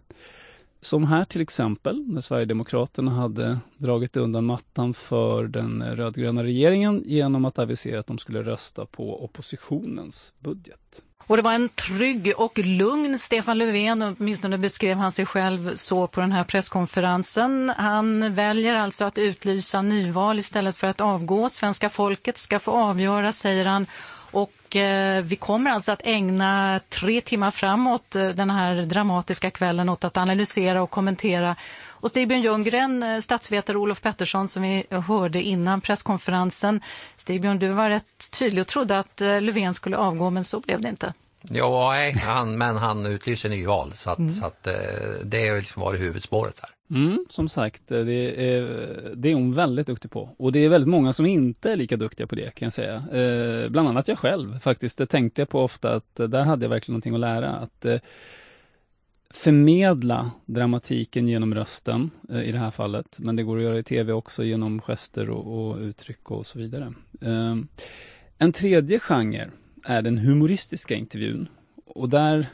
Som 0.80 1.04
här 1.04 1.24
till 1.24 1.40
exempel, 1.40 2.04
när 2.08 2.20
Sverigedemokraterna 2.20 3.10
hade 3.10 3.58
dragit 3.76 4.16
undan 4.16 4.44
mattan 4.44 4.94
för 4.94 5.44
den 5.44 5.82
rödgröna 5.96 6.44
regeringen 6.44 7.02
genom 7.06 7.44
att 7.44 7.58
avisera 7.58 8.00
att 8.00 8.06
de 8.06 8.18
skulle 8.18 8.42
rösta 8.42 8.86
på 8.86 9.24
oppositionens 9.24 10.34
budget. 10.38 11.04
Och 11.28 11.36
det 11.36 11.42
var 11.42 11.52
en 11.52 11.68
trygg 11.68 12.32
och 12.36 12.58
lugn 12.58 13.18
Stefan 13.18 13.58
Löfven, 13.58 14.02
åtminstone 14.02 14.58
beskrev 14.58 14.96
han 14.96 15.12
sig 15.12 15.26
själv 15.26 15.74
så 15.74 16.06
på 16.06 16.20
den 16.20 16.32
här 16.32 16.44
presskonferensen. 16.44 17.72
Han 17.76 18.34
väljer 18.34 18.74
alltså 18.74 19.04
att 19.04 19.18
utlysa 19.18 19.82
nyval 19.82 20.38
istället 20.38 20.76
för 20.76 20.86
att 20.86 21.00
avgå. 21.00 21.48
Svenska 21.48 21.90
folket 21.90 22.38
ska 22.38 22.58
få 22.58 22.70
avgöra, 22.70 23.32
säger 23.32 23.64
han. 23.64 23.86
Och 24.30 24.76
eh, 24.76 25.22
vi 25.22 25.36
kommer 25.36 25.70
alltså 25.70 25.92
att 25.92 26.02
ägna 26.04 26.80
tre 26.88 27.20
timmar 27.20 27.50
framåt 27.50 28.16
eh, 28.16 28.28
den 28.28 28.50
här 28.50 28.74
dramatiska 28.74 29.50
kvällen 29.50 29.88
åt 29.88 30.04
att 30.04 30.16
analysera 30.16 30.82
och 30.82 30.90
kommentera. 30.90 31.56
Och 32.00 32.10
Stigbjörn 32.10 32.42
Ljunggren, 32.42 33.02
eh, 33.02 33.18
statsvetare 33.20 33.78
Olof 33.78 34.02
Pettersson 34.02 34.48
som 34.48 34.62
vi 34.62 34.86
hörde 34.90 35.42
innan 35.42 35.80
presskonferensen. 35.80 36.80
Stigbjörn, 37.16 37.58
du 37.58 37.68
var 37.68 37.90
rätt 37.90 38.30
tydlig 38.38 38.60
och 38.60 38.66
trodde 38.68 38.98
att 38.98 39.20
eh, 39.20 39.40
Löfven 39.40 39.74
skulle 39.74 39.96
avgå, 39.96 40.30
men 40.30 40.44
så 40.44 40.60
blev 40.60 40.80
det 40.80 40.88
inte. 40.88 41.12
Ja, 41.42 41.90
nej, 41.90 42.12
han, 42.12 42.58
men 42.58 42.76
han 42.76 43.06
utlyser 43.06 43.48
nyval 43.48 43.92
så 43.92 44.10
att, 44.10 44.32
så 44.32 44.46
att 44.46 44.66
eh, 44.66 44.74
det 45.24 45.48
har 45.48 45.56
liksom 45.56 45.82
varit 45.82 46.00
huvudspåret 46.00 46.60
här. 46.60 46.70
Mm, 46.90 47.24
som 47.28 47.48
sagt, 47.48 47.82
det 47.86 47.96
är, 47.96 48.62
det 49.14 49.30
är 49.30 49.34
hon 49.34 49.54
väldigt 49.54 49.86
duktig 49.86 50.10
på. 50.10 50.30
Och 50.38 50.52
det 50.52 50.58
är 50.64 50.68
väldigt 50.68 50.88
många 50.88 51.12
som 51.12 51.26
inte 51.26 51.72
är 51.72 51.76
lika 51.76 51.96
duktiga 51.96 52.26
på 52.26 52.34
det 52.34 52.54
kan 52.54 52.66
jag 52.66 52.72
säga. 52.72 52.94
Eh, 52.94 53.68
bland 53.68 53.88
annat 53.88 54.08
jag 54.08 54.18
själv 54.18 54.60
faktiskt. 54.60 54.98
Det 54.98 55.06
tänkte 55.06 55.40
jag 55.40 55.48
på 55.48 55.62
ofta 55.62 55.92
att 55.92 56.14
där 56.14 56.44
hade 56.44 56.64
jag 56.64 56.70
verkligen 56.70 56.92
någonting 56.92 57.14
att 57.14 57.20
lära. 57.20 57.50
Att 57.50 57.84
eh, 57.84 57.96
förmedla 59.30 60.30
dramatiken 60.46 61.28
genom 61.28 61.54
rösten 61.54 62.10
eh, 62.30 62.42
i 62.42 62.52
det 62.52 62.58
här 62.58 62.70
fallet. 62.70 63.18
Men 63.20 63.36
det 63.36 63.42
går 63.42 63.56
att 63.56 63.62
göra 63.62 63.78
i 63.78 63.82
tv 63.82 64.12
också 64.12 64.44
genom 64.44 64.80
gester 64.80 65.30
och, 65.30 65.70
och 65.70 65.78
uttryck 65.78 66.30
och 66.30 66.46
så 66.46 66.58
vidare. 66.58 66.92
Eh, 67.20 67.56
en 68.38 68.52
tredje 68.52 68.98
genre 68.98 69.50
är 69.84 70.02
den 70.02 70.18
humoristiska 70.18 70.94
intervjun. 70.94 71.48
Och 71.86 72.08
där 72.08 72.46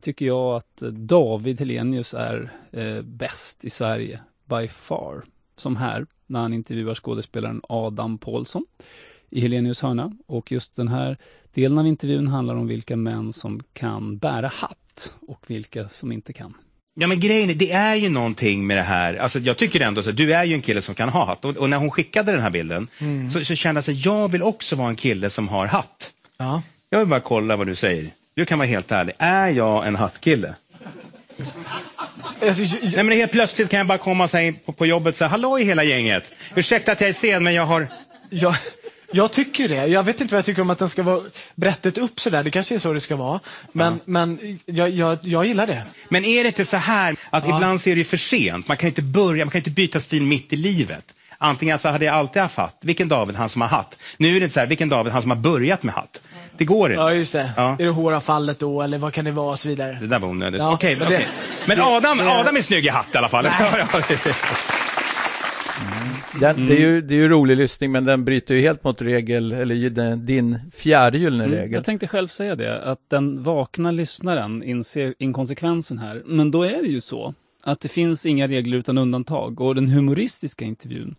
tycker 0.00 0.26
jag 0.26 0.56
att 0.56 0.76
David 0.92 1.58
Helenius 1.58 2.14
är 2.14 2.52
eh, 2.72 3.02
bäst 3.02 3.64
i 3.64 3.70
Sverige, 3.70 4.20
by 4.44 4.68
far. 4.68 5.24
Som 5.56 5.76
här, 5.76 6.06
när 6.26 6.40
han 6.40 6.52
intervjuar 6.52 6.94
skådespelaren 6.94 7.60
Adam 7.68 8.18
Paulsson 8.18 8.66
i 9.30 9.40
Helenius 9.40 9.82
hörna. 9.82 10.16
Och 10.26 10.52
just 10.52 10.76
den 10.76 10.88
här 10.88 11.18
delen 11.54 11.78
av 11.78 11.86
intervjun 11.86 12.28
handlar 12.28 12.54
om 12.54 12.66
vilka 12.66 12.96
män 12.96 13.32
som 13.32 13.60
kan 13.72 14.18
bära 14.18 14.48
hatt 14.48 14.76
och 15.28 15.44
vilka 15.46 15.88
som 15.88 16.12
inte 16.12 16.32
kan. 16.32 16.54
Ja 16.94 17.06
men 17.06 17.20
grejen 17.20 17.50
är, 17.50 17.54
det 17.54 17.72
är 17.72 17.94
ju 17.94 18.08
någonting 18.08 18.66
med 18.66 18.76
det 18.76 18.82
här, 18.82 19.14
alltså 19.14 19.38
jag 19.38 19.56
tycker 19.56 19.80
ändå 19.80 20.02
så, 20.02 20.10
du 20.10 20.34
är 20.34 20.44
ju 20.44 20.54
en 20.54 20.62
kille 20.62 20.82
som 20.82 20.94
kan 20.94 21.08
ha 21.08 21.24
hatt 21.24 21.44
och, 21.44 21.56
och 21.56 21.70
när 21.70 21.76
hon 21.76 21.90
skickade 21.90 22.32
den 22.32 22.40
här 22.40 22.50
bilden 22.50 22.88
så, 23.32 23.44
så 23.44 23.54
kände 23.54 23.78
jag 23.78 23.84
så 23.84 24.08
jag 24.08 24.30
vill 24.30 24.42
också 24.42 24.76
vara 24.76 24.88
en 24.88 24.96
kille 24.96 25.30
som 25.30 25.48
har 25.48 25.66
hatt. 25.66 26.10
Ja. 26.38 26.62
Jag 26.90 26.98
vill 26.98 27.08
bara 27.08 27.20
kolla 27.20 27.56
vad 27.56 27.66
du 27.66 27.74
säger. 27.74 28.10
Du 28.34 28.44
kan 28.44 28.58
vara 28.58 28.68
helt 28.68 28.92
ärlig, 28.92 29.14
är 29.18 29.48
jag 29.48 29.86
en 29.86 29.96
hattkille? 29.96 30.54
Alltså, 32.42 32.62
Nej 32.82 33.04
men 33.04 33.12
helt 33.12 33.32
plötsligt 33.32 33.70
kan 33.70 33.78
jag 33.78 33.86
bara 33.86 33.98
komma 33.98 34.24
och 34.24 34.30
säga 34.30 34.54
på, 34.64 34.72
på 34.72 34.86
jobbet 34.86 35.16
så 35.16 35.24
här, 35.24 35.30
hallå 35.30 35.58
i 35.58 35.64
hela 35.64 35.84
gänget. 35.84 36.32
Ursäkta 36.54 36.92
att 36.92 37.00
jag 37.00 37.08
är 37.10 37.14
sen 37.14 37.44
men 37.44 37.54
jag 37.54 37.66
har... 37.66 37.88
jag, 38.30 38.56
jag 39.12 39.32
tycker 39.32 39.68
det. 39.68 39.86
Jag 39.86 40.02
vet 40.02 40.20
inte 40.20 40.34
vad 40.34 40.38
jag 40.38 40.44
tycker 40.44 40.62
om 40.62 40.70
att 40.70 40.78
den 40.78 40.88
ska 40.88 41.02
vara 41.02 41.20
brättet 41.54 41.98
upp 41.98 42.20
sådär. 42.20 42.42
Det 42.42 42.50
kanske 42.50 42.74
är 42.74 42.78
så 42.78 42.92
det 42.92 43.00
ska 43.00 43.16
vara. 43.16 43.40
Men, 43.72 44.00
men 44.04 44.58
jag, 44.66 44.90
jag, 44.90 45.18
jag 45.22 45.46
gillar 45.46 45.66
det. 45.66 45.82
Men 46.08 46.24
är 46.24 46.42
det 46.42 46.48
inte 46.48 46.64
så 46.64 46.76
här 46.76 47.16
att 47.30 47.44
Ja. 47.48 47.56
ibland 47.56 47.80
så 47.80 47.90
är 47.90 47.96
det 47.96 48.04
för 48.04 48.16
sent? 48.16 48.68
Man 48.68 48.76
kan 48.76 48.86
inte 48.88 49.02
börja, 49.02 49.44
man 49.44 49.50
kan 49.50 49.58
inte 49.58 49.70
byta 49.70 50.00
stil 50.00 50.22
mitt 50.22 50.52
i 50.52 50.56
livet. 50.56 51.04
Antingen 51.42 51.78
så 51.78 51.88
hade 51.88 52.04
jag 52.04 52.14
alltid 52.14 52.42
haft 52.42 52.56
hatt. 52.56 52.76
Vilken 52.80 53.08
David, 53.08 53.36
han 53.36 53.48
som 53.48 53.60
har 53.60 53.68
hatt. 53.68 53.96
Nu 54.18 54.28
är 54.36 54.40
det 54.40 54.44
inte 54.44 54.54
så 54.54 54.60
här, 54.60 54.66
vilken 54.66 54.88
David, 54.88 55.12
han 55.12 55.22
som 55.22 55.30
har 55.30 55.38
börjat 55.38 55.82
med 55.82 55.94
hatt. 55.94 56.22
Det 56.56 56.64
går 56.64 56.90
inte. 56.92 57.02
Ja, 57.02 57.12
just 57.14 57.32
det. 57.32 57.52
Ja. 57.56 57.76
Är 57.78 57.84
det 57.84 57.90
håravfallet 57.90 58.58
då, 58.58 58.82
eller 58.82 58.98
vad 58.98 59.12
kan 59.14 59.24
det 59.24 59.30
vara 59.30 59.52
och 59.52 59.58
så 59.60 59.68
vidare? 59.68 59.98
Det 60.00 60.06
där 60.06 60.18
var 60.18 60.28
onödigt. 60.28 60.60
Ja, 60.60 60.72
Okej, 60.72 60.96
men 60.96 61.10
det- 61.10 61.26
Men 61.66 61.80
Adam, 61.80 62.18
det- 62.18 62.30
Adam 62.30 62.56
är 62.56 62.62
snygg 62.62 62.86
i 62.86 62.88
hatt 62.88 63.06
i 63.14 63.18
alla 63.18 63.28
fall. 63.28 63.44
Ja, 63.58 64.00
Den, 66.40 66.66
det, 66.66 66.76
är 66.76 66.80
ju, 66.80 67.00
det 67.00 67.14
är 67.14 67.18
ju 67.18 67.28
rolig 67.28 67.56
lyssning 67.56 67.92
men 67.92 68.04
den 68.04 68.24
bryter 68.24 68.54
ju 68.54 68.60
helt 68.60 68.84
mot 68.84 69.02
regel, 69.02 69.52
eller 69.52 69.90
den, 69.90 70.26
din 70.26 70.58
fjärde 70.72 71.18
gyllene 71.18 71.44
Mm, 71.44 71.56
regel. 71.56 71.72
jag 71.72 71.84
tänkte 71.84 72.06
själv 72.06 72.28
säga 72.28 72.56
det, 72.56 72.82
att 72.82 73.00
den 73.08 73.42
vakna 73.42 73.90
lyssnaren 73.90 74.62
inser 74.62 75.14
inkonsekvensen 75.18 75.98
här. 75.98 76.22
Men 76.26 76.50
då 76.50 76.62
är 76.62 76.82
det 76.82 76.88
ju 76.88 77.00
så 77.00 77.34
att 77.62 77.80
det 77.80 77.88
finns 77.88 78.26
inga 78.26 78.48
regler 78.48 78.76
utan 78.78 78.98
undantag. 78.98 79.60
Och 79.60 79.74
den 79.74 79.88
humoristiska 79.88 80.64
intervjun, 80.64 81.14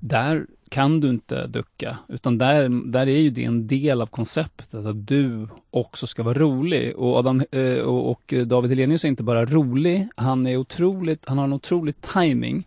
där 0.00 0.46
kan 0.68 1.00
du 1.00 1.08
inte 1.08 1.46
ducka, 1.46 1.98
utan 2.08 2.38
där, 2.38 2.90
där 2.92 3.06
är 3.06 3.20
ju 3.20 3.30
det 3.30 3.44
en 3.44 3.66
del 3.66 4.00
av 4.00 4.06
konceptet, 4.06 4.74
att 4.86 5.06
du 5.06 5.48
också 5.70 6.06
ska 6.06 6.22
vara 6.22 6.38
rolig. 6.38 6.96
Och, 6.96 7.16
Adam, 7.16 7.42
eh, 7.52 7.78
och 7.82 8.34
David 8.46 8.70
Helenius 8.70 9.04
är 9.04 9.08
inte 9.08 9.22
bara 9.22 9.44
rolig, 9.44 10.08
han 10.16 10.46
är 10.46 10.56
otroligt, 10.56 11.22
han 11.26 11.38
har 11.38 11.44
en 11.44 11.52
otrolig 11.52 11.94
timing 12.00 12.64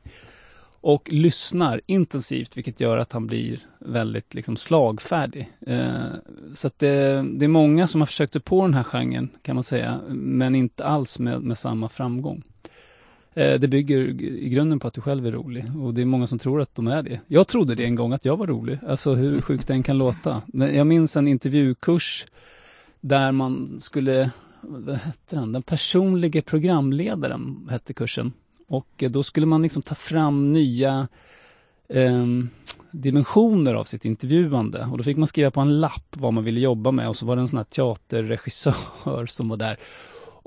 och 0.86 1.10
lyssnar 1.12 1.82
intensivt, 1.86 2.58
vilket 2.58 2.80
gör 2.80 2.98
att 2.98 3.12
han 3.12 3.28
blir 3.28 3.60
väldigt 3.80 4.34
liksom, 4.34 4.58
slagfärdig. 4.58 5.50
Eh, 5.68 6.06
så 6.54 6.68
att 6.68 6.80
det, 6.80 7.26
det 7.34 7.46
är 7.46 7.50
många 7.50 7.88
som 7.88 8.02
har 8.02 8.06
försökt 8.06 8.34
sig 8.34 8.42
på 8.42 8.62
den 8.62 8.74
här 8.74 8.84
genren, 8.84 9.30
kan 9.42 9.56
man 9.56 9.64
säga, 9.64 10.00
men 10.10 10.56
inte 10.56 10.86
alls 10.86 11.20
med, 11.20 11.42
med 11.42 11.58
samma 11.58 11.90
framgång. 11.90 12.44
Eh, 13.34 13.60
det 13.60 13.68
bygger 13.68 13.98
i 14.22 14.50
grunden 14.50 14.80
på 14.80 14.88
att 14.88 14.94
du 14.94 15.02
själv 15.02 15.28
är 15.28 15.32
rolig 15.32 15.66
och 15.84 15.94
det 15.94 16.02
är 16.02 16.06
många 16.06 16.28
som 16.28 16.40
tror 16.40 16.62
att 16.62 16.76
de 16.76 16.88
är 16.88 17.04
det. 17.04 17.20
Jag 17.28 17.48
trodde 17.48 17.76
det 17.76 17.86
en 17.86 17.96
gång 17.96 18.14
att 18.14 18.26
jag 18.26 18.38
var 18.38 18.48
rolig, 18.48 18.80
alltså 18.88 19.14
hur 19.14 19.42
sjukt 19.42 19.68
det 19.68 19.74
än 19.74 19.84
kan 19.84 19.98
låta. 19.98 20.42
Men 20.46 20.76
jag 20.76 20.88
minns 20.88 21.18
en 21.18 21.28
intervjukurs 21.28 22.26
där 23.02 23.32
man 23.32 23.80
skulle, 23.80 24.30
vad 24.62 24.96
hette 24.96 25.36
den, 25.36 25.52
den 25.52 25.64
personliga 25.64 26.42
programledaren 26.42 27.68
hette 27.72 27.94
kursen. 27.94 28.34
Och 28.68 29.03
eh, 29.03 29.11
då 29.11 29.24
skulle 29.24 29.45
man 29.45 29.61
liksom 29.61 29.82
ta 29.82 29.95
fram 29.95 30.53
nya 30.53 31.07
eh, 31.89 32.26
dimensioner 32.91 33.76
av 33.76 33.84
sitt 33.84 34.05
intervjuande. 34.05 34.88
Och 34.91 34.97
då 34.97 35.03
fick 35.03 35.18
man 35.18 35.28
skriva 35.28 35.51
på 35.51 35.61
en 35.61 35.80
lapp 35.80 36.16
vad 36.18 36.34
man 36.34 36.43
ville 36.43 36.59
jobba 36.59 36.91
med 36.91 37.09
och 37.09 37.18
så 37.18 37.26
var 37.26 37.36
det 37.36 37.41
en 37.41 37.47
sån 37.47 37.57
här 37.57 37.63
teaterregissör 37.63 39.26
som 39.28 39.49
var 39.49 39.57
där. 39.57 39.80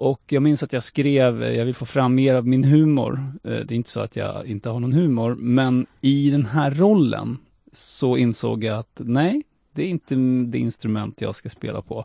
Och 0.00 0.22
jag 0.26 0.42
minns 0.42 0.62
att 0.62 0.72
jag 0.72 0.82
skrev, 0.82 1.42
jag 1.42 1.64
vill 1.64 1.74
få 1.74 1.86
fram 1.86 2.14
mer 2.14 2.34
av 2.34 2.46
min 2.46 2.64
humor. 2.64 3.32
Eh, 3.44 3.50
det 3.50 3.74
är 3.74 3.76
inte 3.76 3.90
så 3.90 4.00
att 4.00 4.16
jag 4.16 4.46
inte 4.46 4.70
har 4.70 4.80
någon 4.80 4.92
humor, 4.92 5.34
men 5.34 5.86
i 6.00 6.30
den 6.30 6.46
här 6.46 6.70
rollen 6.70 7.38
så 7.72 8.16
insåg 8.16 8.64
jag 8.64 8.78
att 8.78 9.00
nej, 9.04 9.42
det 9.72 9.82
är 9.82 9.88
inte 9.88 10.14
det 10.46 10.58
instrument 10.58 11.20
jag 11.20 11.36
ska 11.36 11.48
spela 11.48 11.82
på. 11.82 12.04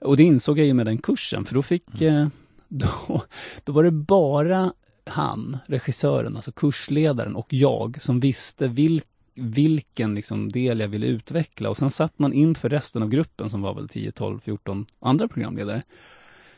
Och 0.00 0.16
det 0.16 0.22
insåg 0.22 0.58
jag 0.58 0.66
ju 0.66 0.74
med 0.74 0.86
den 0.86 0.98
kursen, 0.98 1.44
för 1.44 1.54
då 1.54 1.62
fick, 1.62 2.00
mm. 2.00 2.30
då, 2.68 3.22
då 3.64 3.72
var 3.72 3.84
det 3.84 3.90
bara 3.90 4.72
han, 5.08 5.58
regissören, 5.66 6.36
alltså 6.36 6.52
kursledaren 6.52 7.36
och 7.36 7.46
jag 7.52 8.02
som 8.02 8.20
visste 8.20 8.68
vilk, 8.68 9.06
vilken 9.34 10.14
liksom 10.14 10.52
del 10.52 10.80
jag 10.80 10.88
ville 10.88 11.06
utveckla. 11.06 11.70
Och 11.70 11.76
sen 11.76 11.90
satt 11.90 12.18
man 12.18 12.32
inför 12.32 12.68
resten 12.68 13.02
av 13.02 13.08
gruppen 13.08 13.50
som 13.50 13.62
var 13.62 13.74
väl 13.74 13.88
10, 13.88 14.12
12, 14.12 14.40
14 14.40 14.86
andra 15.00 15.28
programledare. 15.28 15.82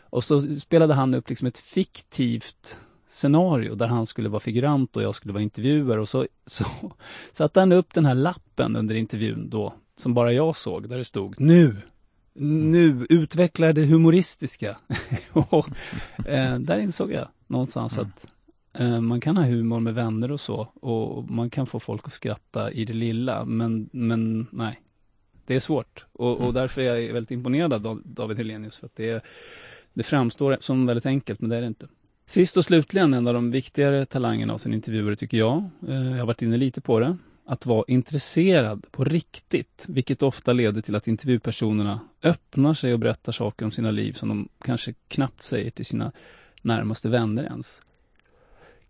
Och 0.02 0.24
så 0.24 0.42
spelade 0.42 0.94
han 0.94 1.14
upp 1.14 1.28
liksom 1.28 1.48
ett 1.48 1.58
fiktivt 1.58 2.78
scenario 3.10 3.74
där 3.74 3.86
han 3.86 4.06
skulle 4.06 4.28
vara 4.28 4.40
figurant 4.40 4.96
och 4.96 5.02
jag 5.02 5.14
skulle 5.14 5.32
vara 5.32 5.42
intervjuare 5.42 6.00
och 6.00 6.08
så, 6.08 6.26
så 6.46 6.64
satte 7.32 7.60
han 7.60 7.72
upp 7.72 7.94
den 7.94 8.06
här 8.06 8.14
lappen 8.14 8.76
under 8.76 8.94
intervjun 8.94 9.50
då, 9.50 9.74
som 9.96 10.14
bara 10.14 10.32
jag 10.32 10.56
såg, 10.56 10.88
där 10.88 10.98
det 10.98 11.04
stod 11.04 11.40
nu, 11.40 11.76
nu, 12.34 13.06
utveckla 13.08 13.72
det 13.72 13.86
humoristiska. 13.86 14.76
och, 15.32 15.68
eh, 16.26 16.58
där 16.58 16.78
insåg 16.78 17.12
jag 17.12 17.28
någonstans 17.46 17.98
mm. 17.98 18.08
att 18.08 18.26
man 19.00 19.20
kan 19.20 19.36
ha 19.36 19.44
humor 19.44 19.80
med 19.80 19.94
vänner 19.94 20.30
och 20.30 20.40
så 20.40 20.68
och 20.80 21.30
man 21.30 21.50
kan 21.50 21.66
få 21.66 21.80
folk 21.80 22.06
att 22.06 22.12
skratta 22.12 22.72
i 22.72 22.84
det 22.84 22.92
lilla, 22.92 23.44
men, 23.44 23.88
men 23.92 24.46
nej, 24.50 24.80
det 25.46 25.54
är 25.54 25.60
svårt. 25.60 26.04
Och, 26.12 26.32
och 26.32 26.42
mm. 26.42 26.54
därför 26.54 26.80
är 26.80 26.96
jag 26.96 27.12
väldigt 27.12 27.30
imponerad 27.30 27.86
av 27.86 28.02
David 28.04 28.38
Helenius, 28.38 28.76
för 28.76 28.86
att 28.86 28.96
det, 28.96 29.24
det 29.92 30.02
framstår 30.02 30.56
som 30.60 30.86
väldigt 30.86 31.06
enkelt, 31.06 31.40
men 31.40 31.50
det 31.50 31.56
är 31.56 31.60
det 31.60 31.66
inte. 31.66 31.88
Sist 32.26 32.56
och 32.56 32.64
slutligen, 32.64 33.14
en 33.14 33.26
av 33.26 33.34
de 33.34 33.50
viktigare 33.50 34.06
talangerna 34.06 34.52
hos 34.52 34.66
en 34.66 34.74
intervjuare 34.74 35.16
tycker 35.16 35.38
jag, 35.38 35.70
eh, 35.88 36.10
jag 36.10 36.18
har 36.18 36.26
varit 36.26 36.42
inne 36.42 36.56
lite 36.56 36.80
på 36.80 37.00
det, 37.00 37.16
att 37.46 37.66
vara 37.66 37.84
intresserad 37.88 38.86
på 38.90 39.04
riktigt, 39.04 39.86
vilket 39.88 40.22
ofta 40.22 40.52
leder 40.52 40.80
till 40.80 40.94
att 40.94 41.08
intervjupersonerna 41.08 42.00
öppnar 42.22 42.74
sig 42.74 42.92
och 42.92 42.98
berättar 42.98 43.32
saker 43.32 43.64
om 43.64 43.72
sina 43.72 43.90
liv 43.90 44.12
som 44.12 44.28
de 44.28 44.48
kanske 44.64 44.94
knappt 45.08 45.42
säger 45.42 45.70
till 45.70 45.86
sina 45.86 46.12
närmaste 46.62 47.08
vänner 47.08 47.44
ens. 47.44 47.82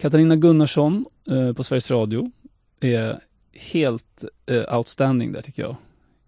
Katarina 0.00 0.36
Gunnarsson 0.36 1.06
eh, 1.30 1.52
på 1.52 1.64
Sveriges 1.64 1.90
Radio 1.90 2.30
är 2.80 3.20
helt 3.52 4.24
eh, 4.46 4.76
outstanding 4.76 5.32
där 5.32 5.42
tycker 5.42 5.62
jag. 5.62 5.76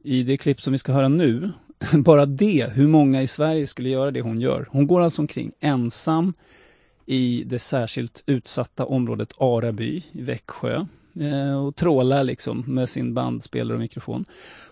I 0.02 0.22
det 0.22 0.36
klipp 0.36 0.60
som 0.60 0.72
vi 0.72 0.78
ska 0.78 0.92
höra 0.92 1.08
nu, 1.08 1.50
bara 1.94 2.26
det, 2.26 2.72
hur 2.72 2.88
många 2.88 3.22
i 3.22 3.26
Sverige 3.26 3.66
skulle 3.66 3.88
göra 3.88 4.10
det 4.10 4.20
hon 4.20 4.40
gör. 4.40 4.68
Hon 4.70 4.86
går 4.86 5.00
alltså 5.00 5.22
omkring 5.22 5.52
ensam 5.60 6.34
i 7.06 7.44
det 7.46 7.58
särskilt 7.58 8.24
utsatta 8.26 8.86
området 8.86 9.32
Araby 9.38 10.02
i 10.12 10.22
Växjö 10.22 10.86
eh, 11.20 11.64
och 11.64 11.76
trålar 11.76 12.24
liksom 12.24 12.64
med 12.66 12.88
sin 12.88 13.14
bandspelare 13.14 13.74
och 13.74 13.80
mikrofon. 13.80 14.24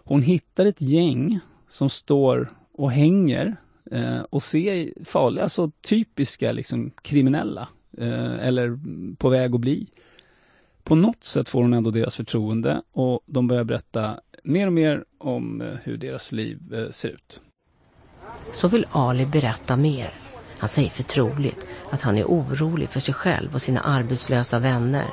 Hon 0.04 0.22
hittar 0.22 0.66
ett 0.66 0.82
gäng 0.82 1.40
som 1.68 1.90
står 1.90 2.52
och 2.72 2.92
hänger 2.92 3.56
eh, 3.90 4.20
och 4.30 4.42
ser 4.42 5.04
farliga, 5.04 5.42
alltså 5.42 5.70
typiska 5.82 6.52
liksom 6.52 6.90
kriminella 7.02 7.68
eller 7.98 8.78
på 9.16 9.28
väg 9.28 9.54
att 9.54 9.60
bli. 9.60 9.86
På 10.84 10.94
något 10.94 11.24
sätt 11.24 11.48
får 11.48 11.62
hon 11.62 11.74
ändå 11.74 11.90
deras 11.90 12.16
förtroende 12.16 12.82
och 12.92 13.20
de 13.26 13.48
börjar 13.48 13.64
berätta 13.64 14.20
mer 14.42 14.66
och 14.66 14.72
mer 14.72 15.04
om 15.18 15.62
hur 15.82 15.96
deras 15.96 16.32
liv 16.32 16.58
ser 16.90 17.08
ut. 17.08 17.40
Så 18.52 18.68
vill 18.68 18.86
Ali 18.92 19.26
berätta 19.26 19.76
mer. 19.76 20.10
Han 20.58 20.68
säger 20.68 20.90
förtroligt 20.90 21.66
att 21.90 22.02
han 22.02 22.18
är 22.18 22.24
orolig 22.24 22.88
för 22.88 23.00
sig 23.00 23.14
själv 23.14 23.54
och 23.54 23.62
sina 23.62 23.80
arbetslösa 23.80 24.58
vänner. 24.58 25.06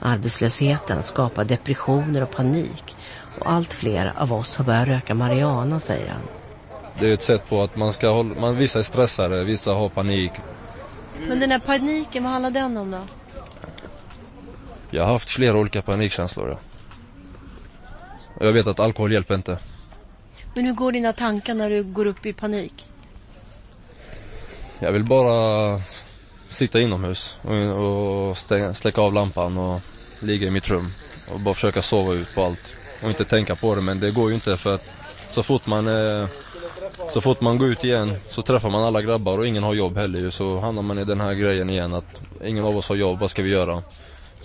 Arbetslösheten 0.00 1.02
skapar 1.02 1.44
depressioner 1.44 2.22
och 2.22 2.30
panik 2.30 2.96
och 3.40 3.50
allt 3.50 3.74
fler 3.74 4.12
av 4.16 4.32
oss 4.32 4.56
har 4.56 4.64
börjat 4.64 4.88
röka 4.88 5.14
marijuana, 5.14 5.80
säger 5.80 6.08
han. 6.08 6.22
Det 6.98 7.08
är 7.08 7.12
ett 7.12 7.22
sätt 7.22 7.48
på 7.48 7.62
att 7.62 7.76
man 7.76 7.92
ska 7.92 8.08
hålla, 8.08 8.40
man, 8.40 8.56
vissa 8.56 8.78
är 8.78 8.82
stressade, 8.82 9.44
vissa 9.44 9.72
har 9.72 9.88
panik. 9.88 10.32
Men 11.28 11.40
den 11.40 11.50
här 11.50 11.58
paniken, 11.58 12.22
vad 12.24 12.32
handlar 12.32 12.50
den 12.50 12.76
om 12.76 12.90
då? 12.90 13.00
Jag 14.90 15.04
har 15.04 15.12
haft 15.12 15.30
flera 15.30 15.58
olika 15.58 15.82
panikkänslor. 15.82 16.48
Ja. 16.48 16.58
Jag 18.40 18.52
vet 18.52 18.66
att 18.66 18.80
alkohol 18.80 19.12
hjälper 19.12 19.34
inte. 19.34 19.58
Men 20.54 20.64
hur 20.64 20.72
går 20.72 20.92
dina 20.92 21.12
tankar 21.12 21.54
när 21.54 21.70
du 21.70 21.82
går 21.84 22.06
upp 22.06 22.26
i 22.26 22.32
panik? 22.32 22.88
Jag 24.78 24.92
vill 24.92 25.04
bara 25.04 25.80
sitta 26.48 26.80
inomhus 26.80 27.36
och, 27.42 28.28
och 28.30 28.38
stänga, 28.38 28.74
släcka 28.74 29.00
av 29.00 29.14
lampan 29.14 29.58
och 29.58 29.80
ligga 30.20 30.46
i 30.46 30.50
mitt 30.50 30.68
rum 30.68 30.92
och 31.32 31.40
bara 31.40 31.54
försöka 31.54 31.82
sova 31.82 32.12
ut 32.12 32.34
på 32.34 32.44
allt 32.44 32.74
och 33.02 33.08
inte 33.08 33.24
tänka 33.24 33.54
på 33.54 33.74
det 33.74 33.80
men 33.80 34.00
det 34.00 34.10
går 34.10 34.28
ju 34.28 34.34
inte 34.34 34.56
för 34.56 34.74
att 34.74 34.84
så 35.30 35.42
fort 35.42 35.66
man 35.66 35.88
eh, 35.88 36.28
så 37.12 37.20
fort 37.20 37.40
man 37.40 37.58
går 37.58 37.68
ut 37.68 37.84
igen 37.84 38.12
så 38.26 38.42
träffar 38.42 38.70
man 38.70 38.84
alla 38.84 39.02
grabbar 39.02 39.38
och 39.38 39.46
ingen 39.46 39.62
har 39.62 39.74
jobb 39.74 39.96
heller 39.96 40.18
ju 40.18 40.30
så 40.30 40.58
hamnar 40.58 40.82
man 40.82 40.98
i 40.98 41.04
den 41.04 41.20
här 41.20 41.34
grejen 41.34 41.70
igen 41.70 41.94
att 41.94 42.22
ingen 42.44 42.64
av 42.64 42.76
oss 42.76 42.88
har 42.88 42.96
jobb, 42.96 43.18
vad 43.18 43.30
ska 43.30 43.42
vi 43.42 43.50
göra? 43.50 43.82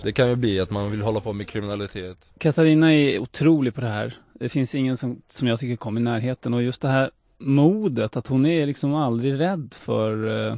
Det 0.02 0.12
kan 0.12 0.28
ju 0.28 0.36
bli 0.36 0.60
att 0.60 0.70
man 0.70 0.90
vill 0.90 1.00
hålla 1.00 1.20
på 1.20 1.32
med 1.32 1.48
kriminalitet. 1.48 2.16
Katarina 2.38 2.94
är 2.94 3.18
otrolig 3.18 3.74
på 3.74 3.80
det 3.80 3.88
här. 3.88 4.14
Det 4.32 4.48
finns 4.48 4.74
ingen 4.74 4.96
som, 4.96 5.22
som 5.28 5.48
jag 5.48 5.60
tycker 5.60 5.76
kommer 5.76 6.00
i 6.00 6.04
närheten 6.04 6.54
och 6.54 6.62
just 6.62 6.82
det 6.82 6.88
här 6.88 7.10
modet, 7.38 8.16
att 8.16 8.26
hon 8.26 8.46
är 8.46 8.66
liksom 8.66 8.94
aldrig 8.94 9.40
rädd 9.40 9.74
för 9.80 10.46
eh, 10.48 10.56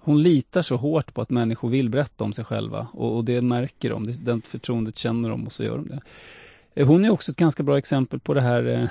hon 0.00 0.22
litar 0.22 0.62
så 0.62 0.76
hårt 0.76 1.14
på 1.14 1.22
att 1.22 1.30
människor 1.30 1.68
vill 1.68 1.88
berätta 1.88 2.24
om 2.24 2.32
sig 2.32 2.44
själva 2.44 2.86
och, 2.92 3.16
och 3.16 3.24
det 3.24 3.40
märker 3.40 3.90
de, 3.90 4.06
det, 4.06 4.24
den 4.24 4.42
förtroendet 4.42 4.98
känner 4.98 5.30
de 5.30 5.46
och 5.46 5.52
så 5.52 5.64
gör 5.64 5.76
de 5.76 5.88
det. 5.88 6.00
Eh, 6.74 6.86
hon 6.86 7.04
är 7.04 7.10
också 7.10 7.32
ett 7.32 7.38
ganska 7.38 7.62
bra 7.62 7.78
exempel 7.78 8.20
på 8.20 8.34
det 8.34 8.40
här 8.40 8.66
eh, 8.66 8.88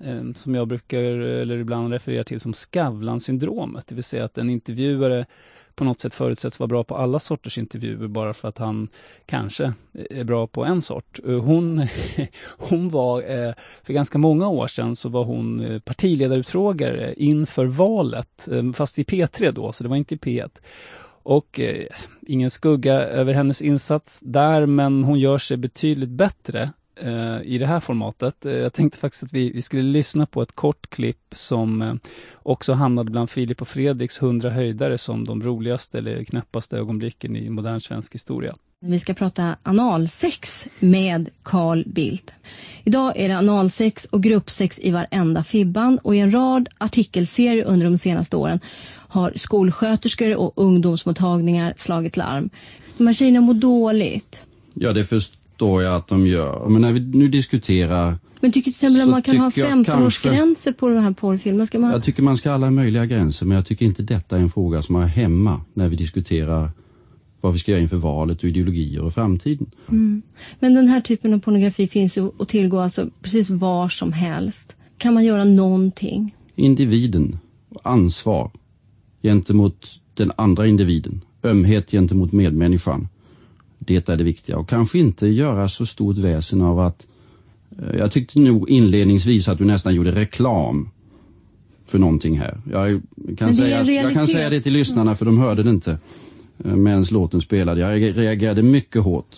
Eh, 0.00 0.32
som 0.36 0.54
jag 0.54 0.68
brukar, 0.68 1.02
eller 1.02 1.58
ibland 1.58 1.92
referera 1.92 2.24
till 2.24 2.40
som 2.40 2.54
Skavlan-syndromet, 2.54 3.86
det 3.86 3.94
vill 3.94 4.04
säga 4.04 4.24
att 4.24 4.38
en 4.38 4.50
intervjuare 4.50 5.26
på 5.74 5.84
något 5.84 6.00
sätt 6.00 6.14
förutsätts 6.14 6.60
vara 6.60 6.68
bra 6.68 6.84
på 6.84 6.96
alla 6.96 7.18
sorters 7.18 7.58
intervjuer 7.58 8.08
bara 8.08 8.34
för 8.34 8.48
att 8.48 8.58
han 8.58 8.88
kanske 9.26 9.72
är 10.10 10.24
bra 10.24 10.46
på 10.46 10.64
en 10.64 10.82
sort. 10.82 11.18
Eh, 11.26 11.40
hon, 11.40 11.86
hon 12.46 12.88
var, 12.88 13.18
eh, 13.20 13.52
för 13.82 13.92
ganska 13.92 14.18
många 14.18 14.48
år 14.48 14.66
sedan 14.66 14.96
så 14.96 15.08
var 15.08 15.24
hon 15.24 15.80
partiledarutfrågare 15.84 17.14
inför 17.16 17.66
valet, 17.66 18.48
fast 18.74 18.98
i 18.98 19.04
P3 19.04 19.52
då, 19.52 19.72
så 19.72 19.82
det 19.82 19.88
var 19.88 19.96
inte 19.96 20.14
i 20.14 20.18
P1. 20.18 20.50
Och 21.24 21.60
eh, 21.60 21.86
ingen 22.22 22.50
skugga 22.50 22.94
över 22.94 23.32
hennes 23.32 23.62
insats 23.62 24.20
där, 24.20 24.66
men 24.66 25.04
hon 25.04 25.18
gör 25.18 25.38
sig 25.38 25.56
betydligt 25.56 26.08
bättre 26.08 26.70
eh, 26.96 27.42
i 27.42 27.58
det 27.58 27.66
här 27.66 27.80
formatet. 27.80 28.46
Eh, 28.46 28.52
jag 28.52 28.72
tänkte 28.72 28.98
faktiskt 28.98 29.22
att 29.22 29.32
vi, 29.32 29.50
vi 29.50 29.62
skulle 29.62 29.82
lyssna 29.82 30.26
på 30.26 30.42
ett 30.42 30.52
kort 30.52 30.90
klipp 30.90 31.34
som 31.34 31.82
eh, 31.82 31.94
också 32.42 32.72
hamnade 32.72 33.10
bland 33.10 33.30
Filip 33.30 33.62
och 33.62 33.68
Fredriks 33.68 34.22
hundra 34.22 34.50
höjdare 34.50 34.98
som 34.98 35.24
de 35.24 35.42
roligaste 35.42 35.98
eller 35.98 36.24
knäppaste 36.24 36.76
ögonblicken 36.76 37.36
i 37.36 37.50
modern 37.50 37.80
svensk 37.80 38.14
historia. 38.14 38.54
Vi 38.80 39.00
ska 39.00 39.14
prata 39.14 39.56
analsex 39.62 40.68
med 40.80 41.30
Carl 41.42 41.84
Bildt. 41.86 42.32
Idag 42.84 43.12
är 43.16 43.28
det 43.28 43.38
analsex 43.38 44.04
och 44.04 44.22
gruppsex 44.22 44.78
i 44.78 44.90
varenda 44.90 45.44
fibban 45.44 45.98
och 45.98 46.16
i 46.16 46.18
en 46.18 46.34
rad 46.34 46.68
artikelserier 46.78 47.64
under 47.64 47.86
de 47.86 47.98
senaste 47.98 48.36
åren 48.36 48.60
har 49.14 49.32
skolsköterskor 49.36 50.36
och 50.36 50.52
ungdomsmottagningar 50.56 51.74
slagit 51.76 52.16
larm. 52.16 52.50
De 52.98 53.06
här 53.06 53.14
tjejerna 53.14 53.40
mår 53.40 53.54
dåligt. 53.54 54.44
Ja, 54.74 54.92
det 54.92 55.04
först 55.04 55.34
förstår 55.64 55.82
jag 55.82 55.96
att 55.96 56.08
de 56.08 56.26
gör. 56.26 56.68
Men 56.68 56.82
när 56.82 56.92
vi 56.92 57.00
nu 57.00 57.28
diskuterar 57.28 58.18
men 58.40 58.52
tycker 58.52 58.70
till 58.70 58.86
exempel 58.86 59.02
att 59.02 59.08
man 59.08 59.22
kan 59.22 59.38
ha 59.38 59.50
15-årsgränser 59.50 60.72
på 60.72 60.88
de 60.88 60.98
här 60.98 61.12
porrfilmerna? 61.12 61.68
man... 61.78 61.90
Jag 61.90 62.02
tycker 62.02 62.22
man 62.22 62.36
ska 62.36 62.48
ha 62.48 62.54
alla 62.54 62.70
möjliga 62.70 63.06
gränser 63.06 63.46
men 63.46 63.56
jag 63.56 63.66
tycker 63.66 63.86
inte 63.86 64.02
detta 64.02 64.36
är 64.36 64.40
en 64.40 64.50
fråga 64.50 64.82
som 64.82 64.96
är 64.96 65.06
hemma 65.06 65.60
när 65.74 65.88
vi 65.88 65.96
diskuterar 65.96 66.70
vad 67.40 67.52
vi 67.52 67.58
ska 67.58 67.70
göra 67.70 67.80
inför 67.80 67.96
valet 67.96 68.38
och 68.38 68.44
ideologier 68.44 69.02
och 69.02 69.14
framtiden. 69.14 69.66
Mm. 69.88 70.22
Men 70.60 70.74
den 70.74 70.88
här 70.88 71.00
typen 71.00 71.34
av 71.34 71.38
pornografi 71.38 71.86
finns 71.86 72.18
ju 72.18 72.30
att 72.38 72.48
tillgå 72.48 72.80
alltså 72.80 73.10
precis 73.22 73.50
var 73.50 73.88
som 73.88 74.12
helst. 74.12 74.76
Kan 74.98 75.14
man 75.14 75.24
göra 75.24 75.44
någonting? 75.44 76.34
Individen, 76.54 77.38
ansvar 77.82 78.50
gentemot 79.22 80.00
den 80.14 80.32
andra 80.36 80.66
individen, 80.66 81.20
ömhet 81.42 81.90
gentemot 81.90 82.32
medmänniskan. 82.32 83.08
Det 83.78 84.08
är 84.08 84.16
det 84.16 84.24
viktiga 84.24 84.56
och 84.56 84.68
kanske 84.68 84.98
inte 84.98 85.26
göra 85.26 85.68
så 85.68 85.86
stort 85.86 86.18
väsen 86.18 86.62
av 86.62 86.80
att 86.80 87.06
eh, 87.78 87.98
jag 87.98 88.12
tyckte 88.12 88.40
nog 88.40 88.70
inledningsvis 88.70 89.48
att 89.48 89.58
du 89.58 89.64
nästan 89.64 89.94
gjorde 89.94 90.12
reklam 90.12 90.90
för 91.86 91.98
någonting 91.98 92.38
här. 92.38 92.60
Jag 92.70 93.02
kan, 93.38 93.54
säga, 93.54 93.82
jag 93.82 94.12
kan 94.12 94.26
säga 94.26 94.50
det 94.50 94.60
till 94.60 94.72
lyssnarna 94.72 95.14
för 95.14 95.24
de 95.24 95.38
hörde 95.38 95.62
det 95.62 95.70
inte 95.70 95.98
eh, 96.64 96.76
medan 96.76 97.04
låten 97.10 97.40
spelade. 97.40 97.80
Jag 97.80 98.18
reagerade 98.18 98.62
mycket 98.62 99.02
hårt 99.02 99.36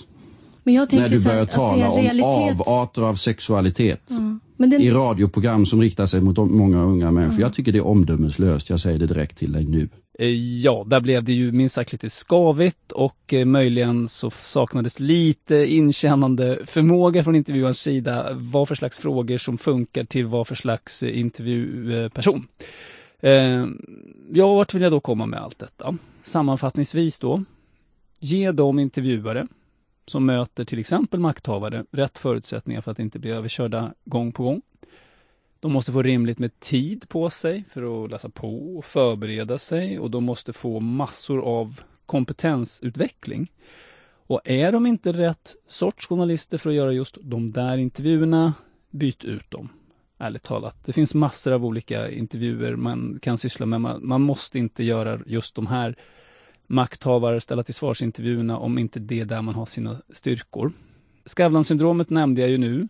när 0.64 1.09
du 1.09 1.24
börjar 1.24 1.47
tala 1.47 1.91
om 1.91 2.22
avarter 2.22 3.03
av 3.03 3.14
sexualitet 3.14 4.03
Ja. 4.09 4.66
Den, 4.66 4.82
i 4.82 4.91
radioprogram 4.91 5.66
som 5.66 5.80
riktar 5.80 6.07
sig 6.07 6.20
mot 6.20 6.37
många 6.37 6.82
unga 6.82 7.11
människor. 7.11 7.41
Jag 7.41 7.55
tycker 7.55 7.72
det 7.72 7.78
är 7.78 7.87
omdömeslöst. 7.87 8.70
Jag 8.70 8.80
säger 8.80 8.99
det 8.99 9.07
direkt 9.07 9.39
till 9.39 9.53
dig 9.53 9.64
nu. 9.64 9.89
Eh, 10.18 10.60
ja, 10.62 10.84
där 10.86 11.00
blev 11.00 11.24
det 11.24 11.32
ju 11.32 11.52
minst 11.52 11.74
sagt 11.74 11.92
lite 11.92 12.10
skavigt 12.10 12.92
och 12.92 13.34
eh, 13.34 13.44
möjligen 13.44 14.08
så 14.08 14.30
saknades 14.30 15.00
lite 15.00 15.66
inkännande 15.66 16.58
förmåga 16.66 17.24
från 17.24 17.36
intervjuarens 17.36 17.80
sida 17.80 18.28
vad 18.32 18.68
för 18.68 18.74
slags 18.74 18.98
frågor 18.98 19.38
som 19.38 19.58
funkar 19.58 20.04
till 20.04 20.26
vad 20.26 20.48
för 20.48 20.54
slags 20.54 21.02
eh, 21.02 21.18
intervjuperson. 21.18 22.48
Ja, 24.32 24.54
vart 24.54 24.74
vill 24.74 24.82
jag 24.82 24.92
då 24.92 25.00
komma 25.00 25.26
med 25.26 25.40
allt 25.40 25.58
detta? 25.58 25.96
Sammanfattningsvis 26.22 27.18
då, 27.18 27.44
ge 28.20 28.52
de 28.52 28.78
intervjuare 28.78 29.46
som 30.06 30.26
möter 30.26 30.64
till 30.64 30.78
exempel 30.78 31.20
makthavare 31.20 31.84
rätt 31.90 32.18
förutsättningar 32.18 32.80
för 32.80 32.90
att 32.90 32.98
inte 32.98 33.18
bli 33.18 33.30
överkörda 33.30 33.92
gång 34.04 34.32
på 34.32 34.42
gång. 34.42 34.62
De 35.61 35.72
måste 35.72 35.92
få 35.92 36.02
rimligt 36.02 36.38
med 36.38 36.61
tid 36.61 37.09
på 37.09 37.30
sig 37.30 37.64
för 37.70 38.04
att 38.04 38.11
läsa 38.11 38.28
på 38.28 38.78
och 38.78 38.84
förbereda 38.84 39.59
sig 39.59 39.98
och 39.98 40.11
de 40.11 40.24
måste 40.24 40.52
få 40.52 40.80
massor 40.80 41.40
av 41.40 41.80
kompetensutveckling. 42.07 43.50
Och 44.28 44.40
är 44.44 44.72
de 44.72 44.86
inte 44.86 45.12
rätt 45.12 45.57
sorts 45.66 46.07
journalister 46.07 46.59
för 46.59 46.70
att 46.70 46.76
göra 46.76 46.92
just 46.92 47.18
de 47.22 47.50
där 47.50 47.76
intervjuerna, 47.76 48.54
byt 48.90 49.24
ut 49.24 49.50
dem. 49.50 49.68
Ärligt 50.18 50.42
talat. 50.42 50.84
Det 50.84 50.92
finns 50.92 51.14
massor 51.14 51.52
av 51.52 51.64
olika 51.64 52.11
intervjuer 52.11 52.76
man 52.76 53.18
kan 53.22 53.38
syssla 53.38 53.66
med. 53.66 53.80
Man, 53.80 54.09
man 54.09 54.22
måste 54.22 54.59
inte 54.59 54.84
göra 54.84 55.20
just 55.26 55.54
de 55.54 55.66
här 55.66 55.96
makthavare 56.66 57.40
ställa 57.40 57.62
till 57.62 57.74
svarsintervjuerna 57.74 58.59
om 58.59 58.78
inte 58.78 59.00
det 59.00 59.20
är 59.20 59.24
där 59.24 59.42
man 59.42 59.54
har 59.54 59.66
sina 59.66 59.96
styrkor. 60.11 60.72
Skavlan-syndromet 61.24 62.11
nämnde 62.11 62.40
jag 62.40 62.50
ju 62.50 62.59
nu. 62.59 62.88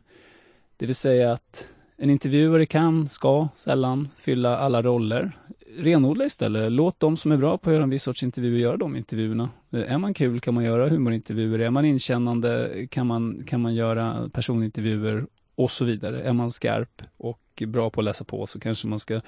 Det 0.77 0.87
vill 0.87 0.95
säga 0.95 1.33
att 1.33 1.67
en 1.99 2.11
intervjuare 2.11 2.67
kan, 2.67 3.09
ska, 3.09 3.49
sällan 3.57 4.09
fylla 4.17 4.59
alla 4.59 4.83
roller. 4.83 5.39
Renodla 5.79 6.25
istället. 6.25 6.73
Låt 6.73 7.01
de 7.01 7.17
som 7.17 7.33
är 7.33 7.37
bra 7.37 7.59
på 7.59 7.71
att 7.71 7.75
göra 7.75 7.83
en 7.83 7.91
viss 7.91 8.03
sorts 8.03 8.23
intervjuer 8.23 8.61
göra 8.61 8.77
de 8.77 8.97
intervjuerna. 8.97 9.51
Eh, 9.71 9.93
är 9.93 9.99
man 9.99 10.15
kul 10.15 10.41
kan 10.41 10.55
man 10.55 10.65
göra 10.65 10.89
humorintervjuer. 10.89 11.59
Är 11.59 11.71
man 11.71 11.85
inkännande 11.85 12.71
kan 12.91 13.07
man, 13.07 13.45
kan 13.47 13.61
man 13.61 13.75
göra 13.75 14.31
personintervjuer 14.33 15.27
och 15.55 15.71
så 15.71 15.85
vidare. 15.85 16.23
Är 16.23 16.33
man 16.33 16.51
skarp 16.51 17.03
och 17.17 17.63
bra 17.67 17.91
på 17.91 18.01
att 18.01 18.05
läsa 18.05 18.25
på 18.25 18.47
så 18.47 18.61
kanske 18.61 18.87
man 18.87 18.99
ska 18.99 19.21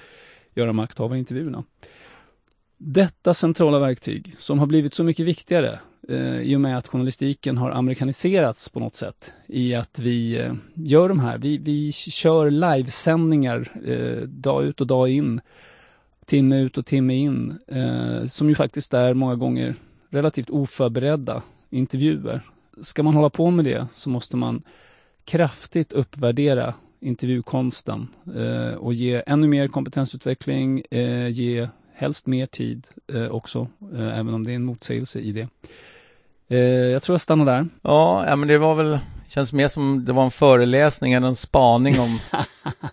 göra 0.55 0.73
makthavarintervjuerna. 0.73 1.63
Detta 2.77 3.33
centrala 3.33 3.79
verktyg 3.79 4.35
som 4.37 4.59
har 4.59 4.67
blivit 4.67 4.93
så 4.93 5.03
mycket 5.03 5.25
viktigare 5.25 5.79
eh, 6.07 6.41
i 6.41 6.55
och 6.55 6.61
med 6.61 6.77
att 6.77 6.87
journalistiken 6.87 7.57
har 7.57 7.71
amerikaniserats 7.71 8.69
på 8.69 8.79
något 8.79 8.95
sätt 8.95 9.31
i 9.47 9.75
att 9.75 9.99
vi 9.99 10.39
eh, 10.39 10.53
gör 10.73 11.09
de 11.09 11.19
här, 11.19 11.37
vi, 11.37 11.57
vi 11.57 11.91
kör 11.91 12.49
livesändningar 12.51 13.71
eh, 13.85 14.27
dag 14.27 14.63
ut 14.63 14.81
och 14.81 14.87
dag 14.87 15.09
in, 15.09 15.41
timme 16.25 16.59
ut 16.59 16.77
och 16.77 16.85
timme 16.85 17.13
in, 17.13 17.59
eh, 17.67 18.25
som 18.25 18.49
ju 18.49 18.55
faktiskt 18.55 18.93
är 18.93 19.13
många 19.13 19.35
gånger 19.35 19.75
relativt 20.09 20.49
oförberedda 20.49 21.41
intervjuer. 21.69 22.41
Ska 22.81 23.03
man 23.03 23.13
hålla 23.13 23.29
på 23.29 23.51
med 23.51 23.65
det 23.65 23.87
så 23.91 24.09
måste 24.09 24.37
man 24.37 24.61
kraftigt 25.25 25.93
uppvärdera 25.93 26.73
intervjukonsten 26.99 28.07
eh, 28.35 28.73
och 28.73 28.93
ge 28.93 29.23
ännu 29.25 29.47
mer 29.47 29.67
kompetensutveckling, 29.67 30.83
eh, 30.91 31.27
ge 31.27 31.67
helst 31.99 32.27
mer 32.27 32.45
tid 32.45 32.87
eh, 33.13 33.27
också, 33.27 33.67
eh, 33.93 34.19
även 34.19 34.33
om 34.33 34.43
det 34.43 34.51
är 34.51 34.55
en 34.55 34.65
motsägelse 34.65 35.19
i 35.19 35.31
det. 35.31 35.47
Eh, 36.47 36.59
jag 36.91 37.01
tror 37.01 37.13
jag 37.13 37.21
stannar 37.21 37.45
där. 37.45 37.67
Ja, 37.81 38.25
ja, 38.27 38.35
men 38.35 38.47
det 38.47 38.57
var 38.57 38.75
väl, 38.75 38.99
känns 39.27 39.53
mer 39.53 39.67
som 39.67 40.05
det 40.05 40.13
var 40.13 40.23
en 40.23 40.31
föreläsning 40.31 41.13
än 41.13 41.23
en 41.23 41.35
spaning 41.35 41.99
om... 41.99 42.19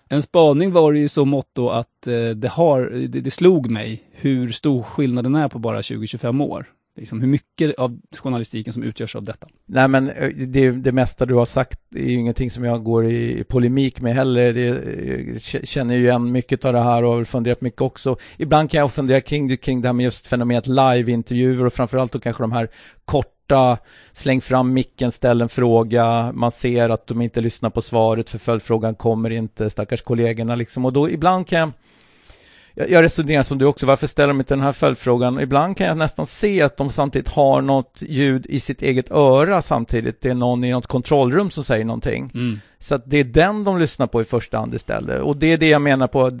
En 0.09 0.21
spaning 0.21 0.71
var 0.71 0.93
det 0.93 0.99
ju 0.99 1.07
så 1.07 1.25
motto 1.25 1.69
att 1.69 2.07
eh, 2.07 2.29
det, 2.29 2.47
har, 2.47 2.81
det, 2.81 3.21
det 3.21 3.31
slog 3.31 3.71
mig 3.71 4.03
hur 4.11 4.51
stor 4.51 4.83
skillnaden 4.83 5.35
är 5.35 5.47
på 5.47 5.59
bara 5.59 5.81
20-25 5.81 6.43
år. 6.43 6.65
Liksom 6.97 7.21
hur 7.21 7.27
mycket 7.27 7.75
av 7.75 7.99
journalistiken 8.17 8.73
som 8.73 8.83
utgörs 8.83 9.15
av 9.15 9.23
detta. 9.23 9.47
Nej 9.65 9.87
men 9.87 10.09
eh, 10.09 10.29
det, 10.29 10.71
det 10.71 10.91
mesta 10.91 11.25
du 11.25 11.33
har 11.33 11.45
sagt 11.45 11.79
är 11.95 11.99
ju 11.99 12.13
ingenting 12.13 12.51
som 12.51 12.63
jag 12.63 12.83
går 12.83 13.05
i 13.05 13.43
polemik 13.43 14.01
med 14.01 14.15
heller. 14.15 14.53
Det, 14.53 14.67
eh, 14.67 15.33
jag 15.53 15.67
känner 15.67 15.95
ju 15.95 16.03
igen 16.03 16.31
mycket 16.31 16.65
av 16.65 16.73
det 16.73 16.83
här 16.83 17.03
och 17.03 17.13
har 17.13 17.23
funderat 17.23 17.61
mycket 17.61 17.81
också. 17.81 18.17
Ibland 18.37 18.71
kan 18.71 18.79
jag 18.79 18.93
fundera 18.93 19.21
kring 19.21 19.47
det, 19.47 19.57
kring 19.57 19.81
det 19.81 19.87
här 19.87 19.93
med 19.93 20.03
just 20.03 20.27
fenomenet 20.27 20.67
live-intervjuer 20.67 21.65
och 21.65 21.73
framförallt 21.73 22.11
då 22.11 22.19
kanske 22.19 22.43
de 22.43 22.51
här 22.51 22.69
korta, 23.05 23.77
släng 24.13 24.41
fram 24.41 24.73
micken, 24.73 25.11
ställ 25.11 25.41
en 25.41 25.49
fråga, 25.49 26.31
man 26.31 26.51
ser 26.51 26.89
att 26.89 27.07
de 27.07 27.21
inte 27.21 27.41
lyssnar 27.41 27.69
på 27.69 27.81
svaret 27.81 28.29
för 28.29 28.37
följdfrågan 28.37 28.95
kommer 28.95 29.29
inte, 29.29 29.69
stackars 29.69 30.01
kollegorna 30.01 30.55
liksom. 30.55 30.85
Och 30.85 30.93
då 30.93 31.09
ibland 31.09 31.47
kan 31.47 31.59
jag 31.59 31.71
jag, 32.77 32.91
jag 32.91 33.03
resonerar 33.03 33.43
som 33.43 33.57
du 33.57 33.65
också, 33.65 33.85
varför 33.85 34.07
ställer 34.07 34.27
de 34.27 34.39
inte 34.39 34.53
den 34.53 34.63
här 34.63 34.71
följdfrågan? 34.71 35.39
Ibland 35.39 35.77
kan 35.77 35.87
jag 35.87 35.97
nästan 35.97 36.25
se 36.25 36.61
att 36.61 36.77
de 36.77 36.89
samtidigt 36.89 37.27
har 37.27 37.61
något 37.61 37.97
ljud 38.01 38.45
i 38.45 38.59
sitt 38.59 38.81
eget 38.81 39.11
öra 39.11 39.61
samtidigt. 39.61 40.21
Det 40.21 40.29
är 40.29 40.33
någon 40.33 40.63
i 40.63 40.71
något 40.71 40.87
kontrollrum 40.87 41.51
som 41.51 41.63
säger 41.63 41.85
någonting. 41.85 42.31
Mm. 42.33 42.59
Så 42.79 42.95
att 42.95 43.09
det 43.09 43.17
är 43.17 43.23
den 43.23 43.63
de 43.63 43.79
lyssnar 43.79 44.07
på 44.07 44.21
i 44.21 44.25
första 44.25 44.57
hand 44.57 44.73
istället. 44.73 45.21
Och 45.21 45.37
det 45.37 45.53
är 45.53 45.57
det 45.57 45.67
jag 45.67 45.81
menar 45.81 46.07
på, 46.07 46.31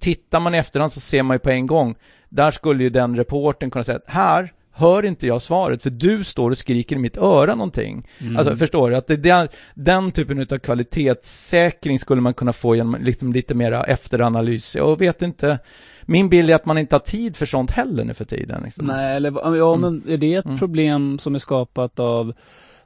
tittar 0.00 0.40
man 0.40 0.54
i 0.54 0.58
efterhand 0.58 0.92
så 0.92 1.00
ser 1.00 1.22
man 1.22 1.34
ju 1.34 1.38
på 1.38 1.50
en 1.50 1.66
gång. 1.66 1.94
Där 2.28 2.50
skulle 2.50 2.82
ju 2.82 2.90
den 2.90 3.16
reporten 3.16 3.70
kunna 3.70 3.84
säga 3.84 3.96
att 3.96 4.14
här 4.14 4.52
hör 4.76 5.02
inte 5.04 5.26
jag 5.26 5.42
svaret 5.42 5.82
för 5.82 5.90
du 5.90 6.24
står 6.24 6.50
och 6.50 6.58
skriker 6.58 6.96
i 6.96 6.98
mitt 6.98 7.16
öra 7.16 7.54
någonting. 7.54 8.08
Mm. 8.18 8.36
Alltså 8.36 8.56
förstår 8.56 8.90
du? 8.90 8.96
Att 8.96 9.06
det 9.06 9.26
är 9.30 9.48
den 9.74 10.10
typen 10.12 10.40
av 10.50 10.58
kvalitetssäkring 10.58 11.98
skulle 11.98 12.20
man 12.20 12.34
kunna 12.34 12.52
få 12.52 12.76
genom 12.76 12.96
liksom 13.00 13.32
lite 13.32 13.54
mera 13.54 13.84
efteranalys. 13.84 14.76
Jag 14.76 14.98
vet 14.98 15.22
inte. 15.22 15.58
Min 16.02 16.28
bild 16.28 16.50
är 16.50 16.54
att 16.54 16.66
man 16.66 16.78
inte 16.78 16.94
har 16.94 17.00
tid 17.00 17.36
för 17.36 17.46
sånt 17.46 17.70
heller 17.70 18.04
nu 18.04 18.14
för 18.14 18.24
tiden. 18.24 18.62
Liksom. 18.64 18.86
Nej, 18.86 19.16
eller 19.16 19.56
ja, 19.56 19.74
Mm. 19.74 19.80
men 19.80 20.12
är 20.12 20.16
det 20.16 20.34
ett 20.34 20.44
Mm. 20.46 20.58
problem 20.58 21.18
som 21.18 21.34
är 21.34 21.38
skapat 21.38 21.98
av 21.98 22.32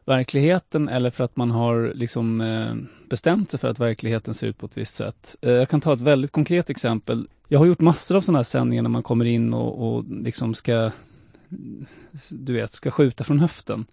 verkligheten 0.04 0.88
eller 0.88 1.10
för 1.10 1.24
att 1.24 1.36
man 1.36 1.50
har 1.50 1.92
liksom 1.94 2.40
eh, 2.40 2.74
bestämt 3.10 3.50
sig 3.50 3.60
för 3.60 3.68
att 3.68 3.78
verkligheten 3.80 4.34
ser 4.34 4.46
ut 4.46 4.58
på 4.58 4.66
ett 4.66 4.76
visst 4.78 4.94
sätt? 4.94 5.36
Eh, 5.42 5.50
jag 5.52 5.68
kan 5.68 5.80
ta 5.80 5.92
ett 5.92 6.00
väldigt 6.00 6.32
konkret 6.32 6.70
exempel. 6.70 7.28
Jag 7.48 7.58
har 7.58 7.66
gjort 7.66 7.80
massor 7.80 8.16
av 8.16 8.20
sådana 8.20 8.38
här 8.38 8.42
sändningar 8.44 8.82
när 8.82 8.90
man 8.90 9.02
kommer 9.02 9.24
in 9.24 9.54
och, 9.54 9.96
och 9.96 10.04
liksom 10.10 10.54
ska, 10.54 10.90
du 12.30 12.52
vet, 12.52 12.72
ska 12.72 12.90
skjuta 12.90 13.24
från 13.24 13.38
höften. 13.38 13.86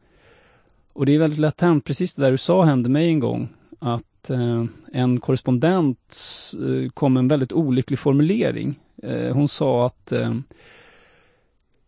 Och 0.94 1.06
det 1.06 1.16
är 1.16 1.20
väldigt 1.20 1.40
lätt 1.40 1.62
hänt, 1.62 1.86
precis 1.86 2.14
det 2.14 2.22
där 2.22 2.32
du 2.32 2.38
sa 2.38 2.64
hände 2.64 2.90
mig 2.90 3.08
en 3.08 3.20
gång, 3.20 3.50
att 3.80 4.30
eh, 4.30 4.66
en 4.94 5.20
korrespondent 5.20 6.16
eh, 6.54 6.90
kom 6.90 7.14
med 7.14 7.20
en 7.20 7.28
väldigt 7.28 7.54
olycklig 7.54 8.00
formulering. 8.00 8.80
Eh, 9.04 9.34
hon 9.34 9.48
sa 9.48 9.86
att 9.86 10.12
eh, 10.12 10.34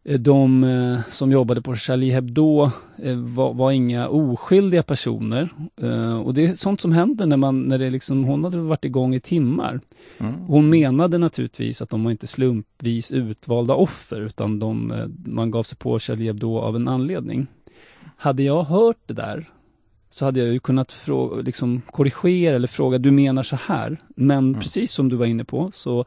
de 0.04 0.64
eh, 0.64 1.00
som 1.10 1.32
jobbade 1.32 1.62
på 1.62 1.76
Charlie 1.76 2.12
Hebdo 2.12 2.72
eh, 2.98 3.16
var, 3.16 3.54
var 3.54 3.72
inga 3.72 4.08
oskyldiga 4.08 4.84
personer. 4.84 5.50
Eh, 5.82 6.20
och 6.20 6.34
det 6.34 6.46
är 6.46 6.56
sånt 6.56 6.82
som 6.82 6.92
händer 6.92 7.26
när 7.26 7.38
man, 7.38 7.62
när 7.62 7.78
det 7.78 7.90
liksom, 7.90 8.24
hon 8.24 8.44
hade 8.44 8.58
varit 8.58 8.86
igång 8.86 9.16
i 9.16 9.20
timmar. 9.20 9.80
Mm. 10.18 10.34
Hon 10.34 10.70
menade 10.70 11.18
naturligtvis 11.18 11.82
att 11.82 11.90
de 11.90 12.04
var 12.04 12.12
inte 12.12 12.28
slumpvis 12.28 13.12
utvalda 13.12 13.74
offer, 13.74 14.22
utan 14.22 14.60
de, 14.60 14.92
eh, 14.92 15.06
man 15.26 15.52
gav 15.52 15.64
sig 15.64 15.78
på 15.78 16.00
Charlie 16.00 16.28
Hebdo 16.28 16.58
av 16.58 16.76
en 16.76 16.88
anledning. 16.88 17.48
Hade 18.18 18.44
jag 18.44 18.64
hört 18.64 19.00
det 19.06 19.14
där, 19.14 19.50
så 20.10 20.26
hade 20.26 20.40
jag 20.40 20.54
ju 20.54 20.60
kunnat 20.60 20.94
frå- 20.94 21.44
liksom 21.44 21.82
korrigera 21.92 22.56
eller 22.56 22.68
fråga, 22.68 22.98
du 22.98 23.12
menar 23.12 23.44
så 23.44 23.56
här. 23.56 23.98
Men 24.16 24.54
precis 24.54 24.92
som 24.92 25.10
du 25.10 25.16
var 25.16 25.26
inne 25.26 25.44
på, 25.44 25.72
så 25.72 26.06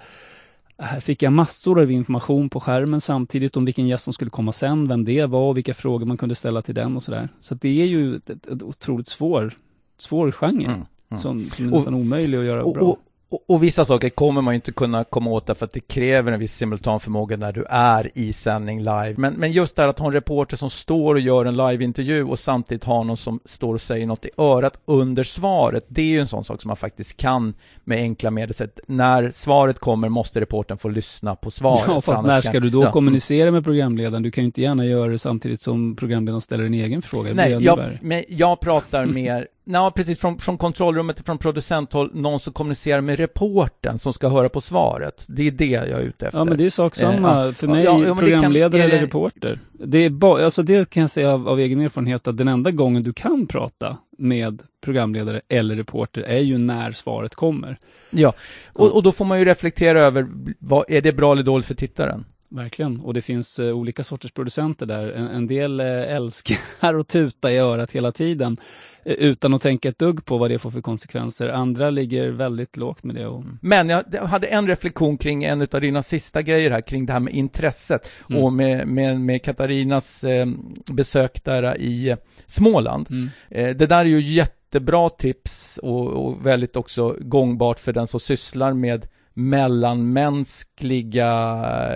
här 0.83 1.01
fick 1.01 1.23
jag 1.23 1.33
massor 1.33 1.81
av 1.81 1.91
information 1.91 2.49
på 2.51 2.61
skärmen 2.61 3.01
samtidigt 3.01 3.57
om 3.57 3.65
vilken 3.65 3.87
gäst 3.89 4.05
som 4.05 4.13
skulle 4.13 4.31
komma 4.31 4.53
sen, 4.53 4.89
vem 4.89 5.05
det 5.05 5.27
var 5.27 5.49
och 5.49 5.57
vilka 5.57 5.75
frågor 5.75 6.07
man 6.07 6.17
kunde 6.17 6.35
ställa 6.35 6.63
till 6.63 6.75
den 6.75 6.97
och 6.97 7.03
sådär. 7.03 7.29
Så 7.41 7.55
det 7.55 7.83
är 7.83 7.87
ju 7.87 8.17
ett, 8.17 8.63
otroligt 8.63 9.09
svår, 9.09 9.55
svår 9.99 10.31
genre 10.33 10.65
Mm, 10.65 10.81
mm. 11.11 11.23
Som, 11.23 11.49
som 11.51 11.65
är 11.65 11.69
Och- 11.71 11.75
nästan 11.77 11.95
omöjlig 11.95 12.39
att 12.39 12.45
göra 12.45 12.65
och, 12.65 12.75
bra. 12.75 12.83
och, 12.83 12.99
och, 13.33 13.45
och 13.55 13.63
vissa 13.63 13.85
saker 13.85 14.09
kommer 14.11 14.41
man 14.43 14.55
ju 14.55 14.57
inte 14.57 14.73
kunna 14.73 15.05
komma 15.05 15.31
åt 15.31 15.47
därför 15.47 15.65
att 15.67 15.73
det 15.73 15.81
kräver 15.81 16.33
en 16.33 16.41
viss 16.41 16.55
simultanförmåga 16.57 17.37
när 17.37 17.53
du 17.53 17.65
är 17.69 18.11
i 18.15 18.33
sändning 18.33 18.79
live. 18.79 19.15
Men, 19.17 19.35
men 19.35 19.53
just 19.53 19.77
det 19.77 19.83
här 19.83 19.89
att 19.89 19.99
ha 19.99 20.07
en 20.07 20.13
reporter 20.13 20.57
som 20.57 20.71
står 20.71 21.15
och 21.15 21.21
gör 21.21 21.45
en 21.45 21.57
liveintervju 21.57 22.25
och 22.25 22.39
samtidigt 22.39 22.85
ha 22.85 23.03
någon 23.03 23.17
som 23.17 23.41
står 23.45 23.75
och 23.75 23.81
säger 23.81 24.07
något 24.07 24.25
i 24.25 24.31
örat 24.39 24.75
under 24.85 25.23
svaret. 25.23 25.85
Det 25.89 26.03
är 26.03 26.07
ju 26.07 26.21
en 26.21 26.29
sån 26.29 26.45
sak 26.45 26.63
som 26.63 26.69
man 26.69 26.77
faktiskt 26.77 27.17
kan 27.17 27.55
med 27.85 27.99
enkla 27.99 28.31
medel. 28.31 28.55
Så 28.55 28.65
att 28.65 28.81
När 28.87 29.31
svaret 29.31 29.79
kommer 29.79 30.09
måste 30.09 30.41
reportern 30.41 30.79
få 30.79 30.89
lyssna 30.89 31.37
på 31.37 31.51
svaret. 31.51 31.85
Ja, 31.87 32.01
fast 32.01 32.23
när 32.25 32.43
kan- 32.43 32.53
ska 32.53 32.61
du 32.61 32.71
då 32.71 32.83
Ja. 32.83 32.93
kommunicera 32.93 33.51
med 33.51 33.65
programledaren? 33.65 34.23
Du 34.23 34.31
kan 34.31 34.45
ju 34.45 34.47
inte 34.47 34.63
gärna 34.63 34.87
göra 34.87 35.09
det 35.11 35.19
samtidigt 35.19 35.61
som 35.61 35.97
programledaren 35.97 36.41
ställer 36.41 36.65
en 36.65 36.75
egen 36.75 37.03
fråga. 37.03 37.35
Nej, 37.35 37.51
jag, 37.53 38.25
jag 38.29 38.61
pratar 38.61 39.07
mer 39.07 39.49
Ja, 39.65 39.93
precis. 39.97 40.21
Från, 40.21 40.39
från 40.39 40.59
kontrollrummet, 40.59 41.27
från 41.27 41.39
producenthåll, 41.39 42.11
någon 42.15 42.41
som 42.41 42.53
kommunicerar 42.53 43.01
med 43.01 43.19
reporten 43.19 43.99
som 43.99 44.13
ska 44.13 44.29
höra 44.29 44.49
på 44.49 44.61
svaret. 44.61 45.25
Det 45.29 45.47
är 45.47 45.51
det 45.51 45.65
jag 45.67 45.89
är 45.89 46.01
ute 46.01 46.27
efter. 46.27 46.39
Ja, 46.39 46.45
men 46.45 46.59
det 46.59 46.65
är 46.67 46.71
sak 46.71 46.95
samma. 46.95 47.47
Eh, 47.47 47.53
För 47.53 47.67
mig, 47.67 47.85
ja, 47.85 47.93
ja, 47.93 47.99
det 47.99 48.05
kan- 48.07 48.17
programledare 48.19 48.83
är 48.83 48.87
det- 48.89 48.93
eller 48.93 49.03
reporter. 49.07 49.61
Det 49.73 49.99
är 49.99 50.11
ba, 50.11 50.45
alltså 50.45 50.63
det 50.63 50.91
kan 50.91 51.01
jag 51.01 51.11
säga 51.11 51.33
av, 51.33 51.49
av 51.49 51.59
egen 51.61 51.81
erfarenhet 51.81 52.29
att 52.29 52.37
den 52.37 52.49
enda 52.49 52.71
gången 52.71 53.03
du 53.03 53.13
kan 53.13 53.47
prata 53.47 53.97
med 54.19 54.63
programledare 54.85 55.41
eller 55.49 55.77
reporter 55.77 56.21
är 56.23 56.39
ju 56.39 56.59
när 56.59 56.93
svaret 56.93 57.35
kommer. 57.35 57.79
Ja, 58.11 58.33
och, 58.73 58.97
och 58.97 59.03
då 59.03 59.13
får 59.13 59.25
man 59.25 59.39
ju 59.39 59.45
reflektera 59.45 60.01
över, 60.01 60.27
vad, 60.59 60.85
är 60.89 61.01
det 61.01 61.13
bra 61.13 61.33
eller 61.33 61.43
dåligt 61.43 61.67
för 61.67 61.75
tittaren? 61.75 62.25
Verkligen, 62.55 63.01
och 63.01 63.15
det 63.15 63.23
finns 63.23 63.59
eh, 63.59 63.75
olika 63.77 64.05
sorters 64.05 64.33
producenter 64.33 64.87
där. 64.87 65.09
En, 65.13 65.29
en 65.29 65.47
del 65.47 65.81
eh, 65.81 65.87
älskar 65.87 66.59
att 66.99 67.09
tuta 67.09 67.53
i 67.53 67.59
örat 67.59 67.93
hela 67.93 68.13
tiden 68.13 68.57
eh, 69.05 69.13
utan 69.13 69.55
att 69.55 69.63
tänka 69.63 69.89
ett 69.89 69.99
dugg 69.99 70.25
på 70.25 70.39
vad 70.39 70.51
det 70.51 70.59
får 70.59 70.71
för 70.71 70.81
konsekvenser. 70.81 71.49
Andra 71.49 71.91
ligger 71.91 72.29
väldigt 72.29 72.77
lågt 72.77 73.05
med 73.05 73.17
det. 73.17 73.27
Och... 73.27 73.45
Men 73.61 73.89
jag 73.89 74.05
hade 74.13 74.47
en 74.47 74.67
reflektion 74.67 75.19
kring 75.19 75.45
en 75.45 75.63
av 75.73 75.81
dina 75.81 76.03
sista 76.03 76.43
grejer 76.43 76.71
här, 76.71 76.81
kring 76.81 77.07
det 77.07 77.13
här 77.13 77.21
med 77.21 77.35
intresset 77.35 78.09
Mm. 78.31 78.43
och 78.43 78.53
med, 78.53 78.89
med, 78.89 79.21
med 79.21 79.43
Katarinas 79.43 80.25
eh, 80.25 80.47
besök 80.93 81.45
där 81.45 81.79
i 81.81 82.17
Småland. 82.47 83.11
Mm. 83.11 83.31
Eh, 83.51 83.77
det 83.77 83.87
där 83.87 83.99
är 83.99 84.05
ju 84.05 84.21
jättebra 84.21 85.09
tips 85.09 85.79
och, 85.83 86.07
och 86.07 86.47
väldigt 86.47 86.77
också 86.77 87.17
gångbart 87.21 87.79
för 87.79 87.93
den 87.93 88.07
som 88.07 88.21
sysslar 88.21 88.73
med 88.73 89.07
mellanmänskliga 89.35 91.31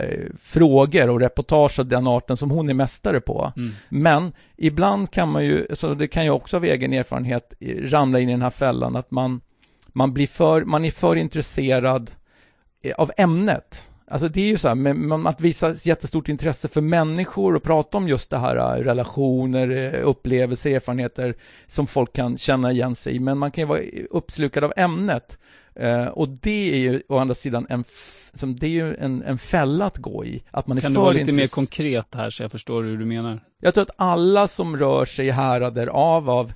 eh, 0.03 0.27
frågor 0.41 1.11
och 1.11 1.21
reportage 1.21 1.81
av 1.81 1.87
den 1.87 2.07
arten 2.07 2.37
som 2.37 2.51
hon 2.51 2.71
är 2.71 2.75
mästare 2.75 3.21
på. 3.21 3.53
Mm. 3.57 3.73
Men 3.89 4.33
ibland 4.57 5.11
kan 5.11 5.29
man 5.29 5.45
ju, 5.45 5.67
så 5.73 5.95
det 5.95 6.09
kan 6.09 6.27
jag 6.27 6.37
också 6.37 6.57
av 6.57 6.65
egen 6.65 6.93
erfarenhet 6.93 7.55
eh, 7.61 7.77
ramla 7.77 8.21
in 8.21 8.29
i 8.29 8.33
den 8.33 8.43
här 8.43 8.51
fällan 8.51 8.97
att 8.97 9.11
man, 9.11 9.41
man 9.89 10.15
blir 10.15 10.27
för, 10.27 10.65
man 10.65 10.85
är 10.85 10.91
för 10.91 11.17
intresserad 11.17 12.11
eh, 12.83 12.95
av 12.95 13.11
ämnet. 13.17 13.89
Alltså 14.11 14.29
det 14.29 14.41
är 14.41 14.47
ju 14.47 14.59
så 14.59 14.69
här, 14.69 14.75
men 14.75 15.27
att 15.27 15.41
visa 15.41 15.75
jättestort 15.85 16.29
intresse 16.29 16.69
för 16.69 16.81
människor 16.81 17.57
och 17.57 17.63
prata 17.63 17.99
om 17.99 18.09
just 18.09 18.31
det 18.31 18.39
här, 18.39 18.83
relationer, 18.83 19.95
upplevelser, 19.95 20.71
erfarenheter 20.71 21.35
som 21.67 21.87
folk 21.87 22.13
kan 22.13 22.39
känna 22.39 22.73
igen 22.73 22.95
sig 22.95 23.17
i. 23.17 23.21
Men 23.21 23.39
man 23.39 23.51
kan 23.51 23.63
ju 23.63 23.69
vara 23.69 23.81
uppslukad 24.11 24.65
av 24.65 24.73
ämnet. 24.77 25.39
Eh, 25.77 26.07
och 26.07 26.29
det 26.29 26.75
är 26.75 26.79
ju 26.79 27.03
å 27.09 27.19
andra 27.19 27.35
sidan 27.35 27.67
en, 27.69 27.85
som, 28.33 28.57
det 28.57 28.67
är 28.67 28.71
ju 28.71 28.97
en, 28.97 29.23
en 29.23 29.39
fälla 29.39 29.87
att 29.87 29.99
gå 29.99 30.25
i. 30.25 30.43
Att 30.51 30.67
man 30.67 30.77
är 30.77 30.81
Kan 30.81 30.93
du 30.93 30.95
för 30.95 31.03
vara 31.03 31.13
lite 31.13 31.33
mer 31.33 31.47
konkret 31.47 32.15
här 32.15 32.31
så 32.31 32.43
jag 32.43 32.51
förstår 32.51 32.83
hur 32.83 32.99
du 32.99 33.05
menar? 33.05 33.41
jag 33.61 33.75
tror 33.75 33.83
att 33.83 33.95
alla 33.97 34.49
som 34.49 34.77
rör 34.77 35.05
sig 35.05 35.27
i 35.27 35.31
härader 35.31 35.87
av, 35.87 36.31
av 36.31 36.53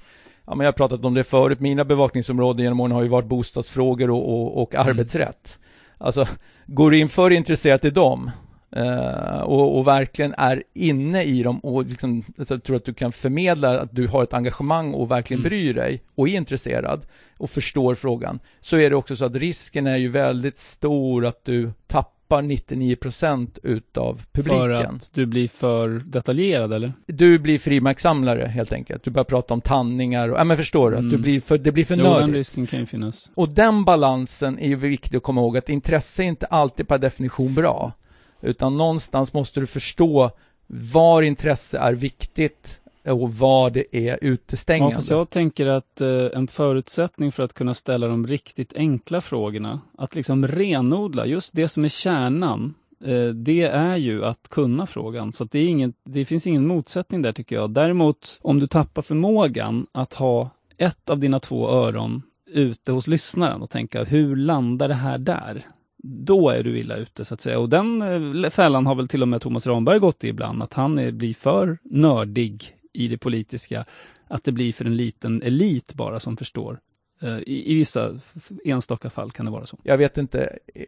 ja, 0.47 0.55
men 0.55 0.65
jag 0.65 0.73
har 0.73 0.77
pratat 0.77 1.05
om 1.05 1.15
det 1.15 1.25
förut, 1.25 1.61
mina 1.61 1.85
bevakningsområden 1.85 2.65
genom 2.65 2.81
åren 2.81 2.93
har 2.93 3.03
ju 3.03 3.09
varit 3.09 3.29
bostadsfrågor 3.29 4.11
och, 4.11 4.29
och, 4.29 4.63
och 4.63 4.75
arbetsrätt. 4.75 5.59
Alltså, 5.99 6.27
går 6.67 6.91
du 6.91 6.99
in 6.99 7.09
för 7.09 7.31
intresserat 7.31 7.85
i 7.85 7.91
dem 7.91 8.31
eh, 8.77 9.41
och, 9.41 9.79
och 9.79 9.87
verkligen 9.87 10.35
är 10.39 10.63
inne 10.75 11.23
i 11.25 11.43
dem 11.43 11.59
och 11.59 11.85
liksom, 11.87 12.25
alltså, 12.39 12.59
tror 12.59 12.77
att 12.77 12.85
du 12.85 12.95
kan 12.95 13.13
förmedla 13.13 13.81
att 13.81 13.95
du 13.97 14.07
har 14.09 14.23
ett 14.23 14.35
engagemang 14.35 14.95
och 14.95 15.11
verkligen 15.11 15.43
bryr 15.43 15.75
dig 15.75 16.03
och 16.15 16.29
är 16.29 16.33
intresserad 16.37 17.07
och 17.39 17.51
förstår 17.51 17.95
frågan, 17.95 18.39
så 18.61 18.77
är 18.77 18.91
det 18.91 18.97
också 18.97 19.17
så 19.17 19.25
att 19.25 19.35
risken 19.37 19.87
är 19.87 19.97
ju 19.97 20.09
väldigt 20.09 20.59
stor 20.59 21.27
att 21.27 21.45
du 21.45 21.71
tappar 21.87 22.43
99% 22.43 23.59
utav 23.63 24.23
publiken. 24.33 24.59
För 24.69 24.75
att 24.85 25.11
du 25.15 25.27
blir 25.27 25.49
för 25.49 25.89
detaljerad 25.89 26.73
eller? 26.73 26.93
Du 27.07 27.39
blir 27.39 27.59
frimärkssamlare 27.59 28.47
helt 28.47 28.73
enkelt. 28.73 29.03
Du 29.05 29.11
börjar 29.11 29.25
prata 29.25 29.55
om 29.55 29.61
tanningar 29.61 30.29
och, 30.29 30.39
ja 30.39 30.45
men 30.45 30.57
förstår 30.57 30.91
du? 30.91 30.97
Att 30.97 31.03
du 31.03 31.09
Mm. 31.09 31.23
blir 31.23 31.41
för, 31.41 31.59
det 31.59 31.73
blir 31.73 31.85
för 31.85 31.97
Jo, 31.97 32.03
den 32.05 32.13
nördigt. 32.13 32.35
risken 32.35 32.67
kan 32.67 32.81
ju 32.81 32.87
finnas. 32.87 33.31
Och 33.35 33.49
den 33.49 33.85
balansen 33.85 34.59
är 34.59 34.69
ju 34.69 34.77
viktig 34.77 35.17
att 35.17 35.23
komma 35.23 35.41
ihåg 35.41 35.59
att 35.59 35.69
intresse 35.69 36.23
är 36.23 36.27
inte 36.27 36.47
alltid 36.47 36.89
per 36.89 36.99
definition 36.99 37.55
bra. 37.55 37.93
Utan 38.41 38.77
någonstans 38.77 39.33
måste 39.33 39.61
du 39.61 39.67
förstå 39.67 40.31
var 40.67 41.23
intresse 41.23 41.79
är 41.79 41.93
viktigt 41.93 42.81
och 43.05 43.35
vad 43.35 43.73
det 43.73 43.97
är 43.97 44.11
Ja, 44.11 44.17
utestängande. 44.17 44.95
fast 44.95 45.11
jag 45.11 45.31
tänker 45.31 45.67
att 45.67 46.01
eh, 46.01 46.27
en 46.35 46.47
förutsättning 46.47 47.33
för 47.33 47.43
att 47.43 47.53
kunna 47.55 47.75
ställa 47.75 48.07
de 48.07 48.27
riktigt 48.27 48.75
enkla 48.77 49.21
frågorna, 49.21 49.81
att 49.99 50.15
liksom 50.15 50.49
renodla 50.49 51.27
just 51.27 51.55
det 51.55 51.69
som 51.69 51.85
är 51.85 51.89
kärnan, 51.89 52.75
eh, 53.05 53.27
det 53.29 53.63
är 53.63 53.97
ju 53.97 54.25
att 54.25 54.49
kunna 54.49 54.87
frågan. 54.87 55.33
Så 55.33 55.45
det, 55.45 55.59
är 55.59 55.69
inget, 55.69 55.95
det 56.05 56.25
finns 56.25 56.47
ingen 56.47 56.67
motsättning 56.67 57.23
där 57.23 57.33
tycker 57.33 57.57
jag. 57.57 57.71
Däremot, 57.71 58.41
om 58.43 58.61
du 58.61 58.67
tappar 58.67 59.03
förmågan 59.03 59.87
att 59.93 60.15
ha 60.15 60.51
ett 60.79 61.11
av 61.11 61.19
dina 61.19 61.41
två 61.41 61.69
öron 61.71 62.23
ute 62.47 62.93
hos 62.93 63.07
lyssnaren 63.07 63.63
och 63.63 63.71
tänka, 63.71 64.05
hur 64.05 64.37
landar 64.37 64.89
det 64.89 64.95
här 64.95 65.19
där? 65.19 65.67
Då 66.03 66.51
är 66.51 66.63
du 66.63 66.79
illa 66.79 66.97
ute 66.97 67.25
så 67.25 67.35
att 67.35 67.41
säga. 67.41 67.59
Och 67.59 67.69
den 67.69 68.03
eh, 68.45 68.51
fällan 68.51 68.87
har 68.87 68.95
väl 68.95 69.09
till 69.09 69.23
och 69.23 69.29
med 69.29 69.41
Thomas 69.41 69.67
Ramberg 69.67 69.99
gått 69.99 70.25
i 70.25 70.29
ibland, 70.29 70.63
att 70.63 70.75
han 70.75 70.99
är, 70.99 71.13
blir 71.13 71.35
för 71.35 71.79
nördig 71.85 72.77
i 72.93 73.09
det 73.09 73.19
politiska, 73.19 73.85
att 74.29 74.45
det 74.45 74.53
blir 74.53 74.73
för 74.73 74.85
en 74.85 74.97
liten 74.97 75.43
elit 75.43 75.95
bara 75.95 76.21
som 76.21 76.37
förstår. 76.37 76.81
Eh, 77.23 77.39
I, 77.39 77.73
I 77.73 77.75
vissa 77.75 78.21
enstaka 78.65 79.11
fall 79.11 79.31
kan 79.31 79.47
det 79.47 79.53
vara 79.53 79.67
så. 79.67 79.79
Jag 79.83 79.99
vet 79.99 80.19
inte, 80.19 80.59
eh, 80.75 80.85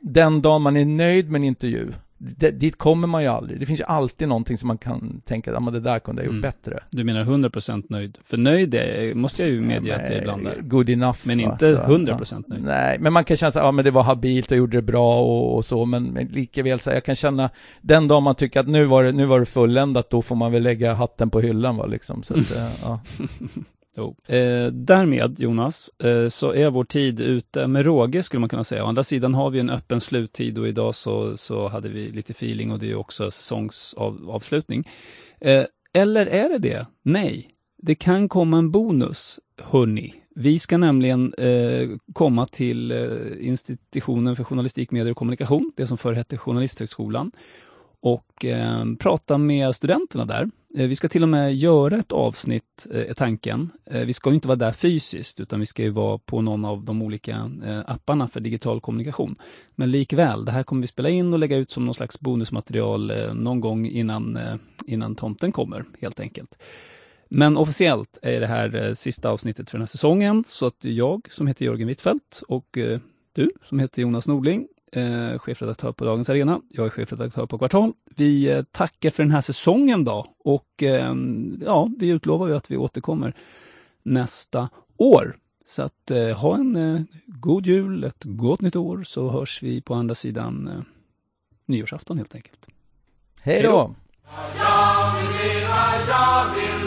den 0.00 0.42
dag 0.42 0.60
man 0.60 0.76
är 0.76 0.84
nöjd 0.84 1.30
med 1.30 1.38
en 1.38 1.44
intervju, 1.44 1.92
d- 2.18 2.50
dit 2.50 2.78
kommer 2.78 3.06
man 3.06 3.22
ju 3.22 3.28
aldrig. 3.28 3.60
Det 3.60 3.66
finns 3.66 3.80
ju 3.80 3.84
alltid 3.84 4.28
någonting 4.28 4.58
som 4.58 4.68
man 4.68 4.78
kan 4.78 5.20
tänka, 5.24 5.52
ja 5.52 5.60
men 5.60 5.72
det 5.74 5.80
där 5.80 5.98
kunde 5.98 6.22
jag 6.22 6.26
gjort 6.26 6.32
Mm. 6.32 6.40
bättre. 6.42 6.80
Du 6.90 7.04
menar 7.04 7.24
100% 7.24 7.84
nöjd? 7.88 8.18
För 8.24 8.36
nöjd 8.36 8.74
är, 8.74 9.14
måste 9.14 9.42
jag 9.42 9.50
ju 9.50 9.60
medge 9.60 9.96
att 9.96 10.06
det 10.06 10.18
ibland 10.18 10.46
är. 10.46 10.60
Good 10.60 10.90
enough. 10.90 11.18
Men 11.22 11.40
inte 11.40 11.74
Så, 11.76 11.80
100% 11.82 12.32
ja. 12.32 12.42
nöjd. 12.54 12.62
Nej, 12.62 12.98
men 13.00 13.12
man 13.12 13.24
kan 13.24 13.36
känna 13.36 13.52
så 13.52 13.58
ja 13.58 13.72
men 13.72 13.84
det 13.84 13.90
var 13.90 14.02
habilt 14.02 14.50
och 14.50 14.56
gjorde 14.56 14.76
det 14.78 14.82
bra 14.82 15.20
och, 15.20 15.56
och 15.56 15.64
så, 15.64 15.84
men, 15.84 16.04
men 16.04 16.26
likaväl 16.26 16.80
så 16.80 16.90
här, 16.90 16.96
jag 16.96 17.04
kan 17.04 17.16
känna 17.16 17.50
den 17.80 18.08
dag 18.08 18.22
man 18.22 18.34
tycker 18.34 18.60
att 18.60 18.68
nu 18.68 18.84
var 18.84 19.04
det, 19.04 19.12
nu 19.12 19.26
var 19.26 19.40
det 19.40 19.46
fulländat, 19.46 20.10
då 20.10 20.22
får 20.22 20.36
man 20.36 20.52
väl 20.52 20.62
lägga 20.62 20.94
hatten 20.94 21.30
på 21.30 21.40
hyllan 21.40 21.76
va, 21.76 21.86
liksom. 21.86 22.22
Så 22.22 22.34
att, 22.34 22.50
eh, 22.56 22.68
ja. 22.82 23.00
Jo. 23.96 24.16
Eh, 24.26 24.66
därmed, 24.66 25.40
Jonas, 25.40 25.90
eh, 25.98 26.28
så 26.28 26.54
är 26.54 26.70
vår 26.70 26.84
tid 26.84 27.20
ute 27.20 27.66
med 27.66 27.86
råge 27.86 28.22
skulle 28.22 28.40
man 28.40 28.48
kunna 28.48 28.64
säga. 28.64 28.84
Å 28.84 28.86
andra 28.86 29.02
sidan 29.02 29.34
har 29.34 29.50
vi 29.50 29.58
en 29.60 29.70
öppen 29.70 30.00
sluttid 30.00 30.58
och 30.58 30.68
idag 30.68 30.94
så, 30.94 31.36
så 31.36 31.68
hade 31.68 31.88
vi 31.88 32.10
lite 32.10 32.32
feeling 32.32 32.72
och 32.72 32.78
det 32.78 32.90
är 32.90 32.94
också 32.94 33.30
säsongsavslutning. 33.30 34.88
Eh, 35.40 35.64
eller 35.94 36.26
är 36.26 36.48
det 36.48 36.58
det? 36.58 36.86
Nej. 37.02 37.50
Det 37.82 37.94
kan 37.94 38.28
komma 38.28 38.58
en 38.58 38.70
bonus, 38.70 39.40
hörni. 39.62 40.14
Vi 40.34 40.58
ska 40.58 40.78
nämligen 40.78 41.34
eh, 41.34 41.88
komma 42.12 42.46
till 42.46 42.90
eh, 42.92 43.48
institutionen 43.48 44.36
för 44.36 44.44
journalistik, 44.44 44.90
medier 44.90 45.10
och 45.10 45.16
kommunikation, 45.16 45.72
det 45.76 45.86
som 45.86 45.98
förr 45.98 46.12
hette 46.12 46.36
Journalisthögskolan, 46.36 47.32
och 48.00 48.44
eh, 48.44 48.84
prata 48.98 49.38
med 49.38 49.74
studenterna 49.74 50.24
där. 50.24 50.50
Eh, 50.76 50.88
vi 50.88 50.96
ska 50.96 51.08
till 51.08 51.22
och 51.22 51.28
med 51.28 51.54
göra 51.54 51.96
ett 51.96 52.12
avsnitt, 52.12 52.86
eh, 52.90 53.00
är 53.10 53.14
tanken. 53.14 53.70
Eh, 53.90 54.00
vi 54.00 54.12
ska 54.12 54.30
ju 54.30 54.34
inte 54.34 54.48
vara 54.48 54.56
där 54.56 54.72
fysiskt, 54.72 55.40
utan 55.40 55.60
vi 55.60 55.66
ska 55.66 55.82
ju 55.82 55.90
vara 55.90 56.18
på 56.18 56.40
någon 56.40 56.64
av 56.64 56.84
de 56.84 57.02
olika 57.02 57.50
apparna 57.86 58.28
för 58.28 58.40
digital 58.40 58.80
kommunikation. 58.80 59.36
Men 59.74 59.90
likväl, 59.90 60.44
det 60.44 60.52
här 60.52 60.62
kommer 60.62 60.82
vi 60.82 60.86
spela 60.86 61.08
in 61.08 61.32
och 61.32 61.38
lägga 61.38 61.56
ut 61.56 61.70
som 61.70 61.84
någon 61.84 61.94
slags 61.94 62.20
bonusmaterial 62.20 63.12
någon 63.34 63.60
gång 63.60 63.86
innan, 63.86 64.38
innan 64.86 65.14
tomten 65.14 65.52
kommer, 65.52 65.84
helt 66.00 66.20
enkelt. 66.20 66.58
Men 67.28 67.56
officiellt 67.56 68.18
är 68.22 68.40
det 68.40 68.46
här 68.46 68.94
sista 68.94 69.30
avsnittet 69.30 69.70
för 69.70 69.78
den 69.78 69.82
här 69.82 69.86
säsongen, 69.86 70.44
så 70.46 70.66
att 70.66 70.84
jag 70.84 71.28
som 71.30 71.46
heter 71.46 71.64
Jörgen 71.64 71.88
Wittfeldt 71.88 72.42
och 72.48 72.78
du 73.32 73.50
som 73.68 73.78
heter 73.78 74.02
Jonas 74.02 74.28
Nordling, 74.28 74.66
eh, 74.96 75.38
chefredaktör 75.38 75.92
på 75.92 76.04
Dagens 76.04 76.30
Arena, 76.30 76.60
jag 76.70 76.86
är 76.86 76.90
chefredaktör 76.90 77.46
på 77.46 77.58
Kvartal. 77.58 77.92
Vi 78.16 78.50
eh, 78.52 78.62
tackar 78.62 79.10
för 79.10 79.22
den 79.22 79.32
här 79.32 79.40
säsongen 79.40 80.04
då 80.04 80.26
och 80.38 80.82
eh, 80.82 81.14
ja, 81.64 81.90
vi 81.98 82.08
utlovar 82.08 82.48
ju 82.48 82.56
att 82.56 82.70
vi 82.70 82.76
återkommer 82.76 83.34
nästa 84.02 84.68
år. 84.96 85.36
Så 85.66 85.82
att 85.82 86.10
eh, 86.10 86.36
ha 86.36 86.54
en 86.54 86.76
eh, 86.76 87.00
god 87.26 87.66
jul, 87.66 88.04
ett 88.04 88.24
gott 88.24 88.60
nytt 88.60 88.76
år, 88.76 89.02
så 89.02 89.30
hörs 89.30 89.62
vi 89.62 89.80
på 89.80 89.94
andra 89.94 90.14
sidan 90.14 90.68
eh, 90.68 90.82
nyårsafton 91.66 92.18
helt 92.18 92.34
enkelt. 92.34 92.66
Hej 93.40 93.62
då! 93.62 93.94
Jag 94.58 95.22
vill 95.22 95.30
leva, 95.30 95.76
jag 96.08 96.44
vill 96.54 96.83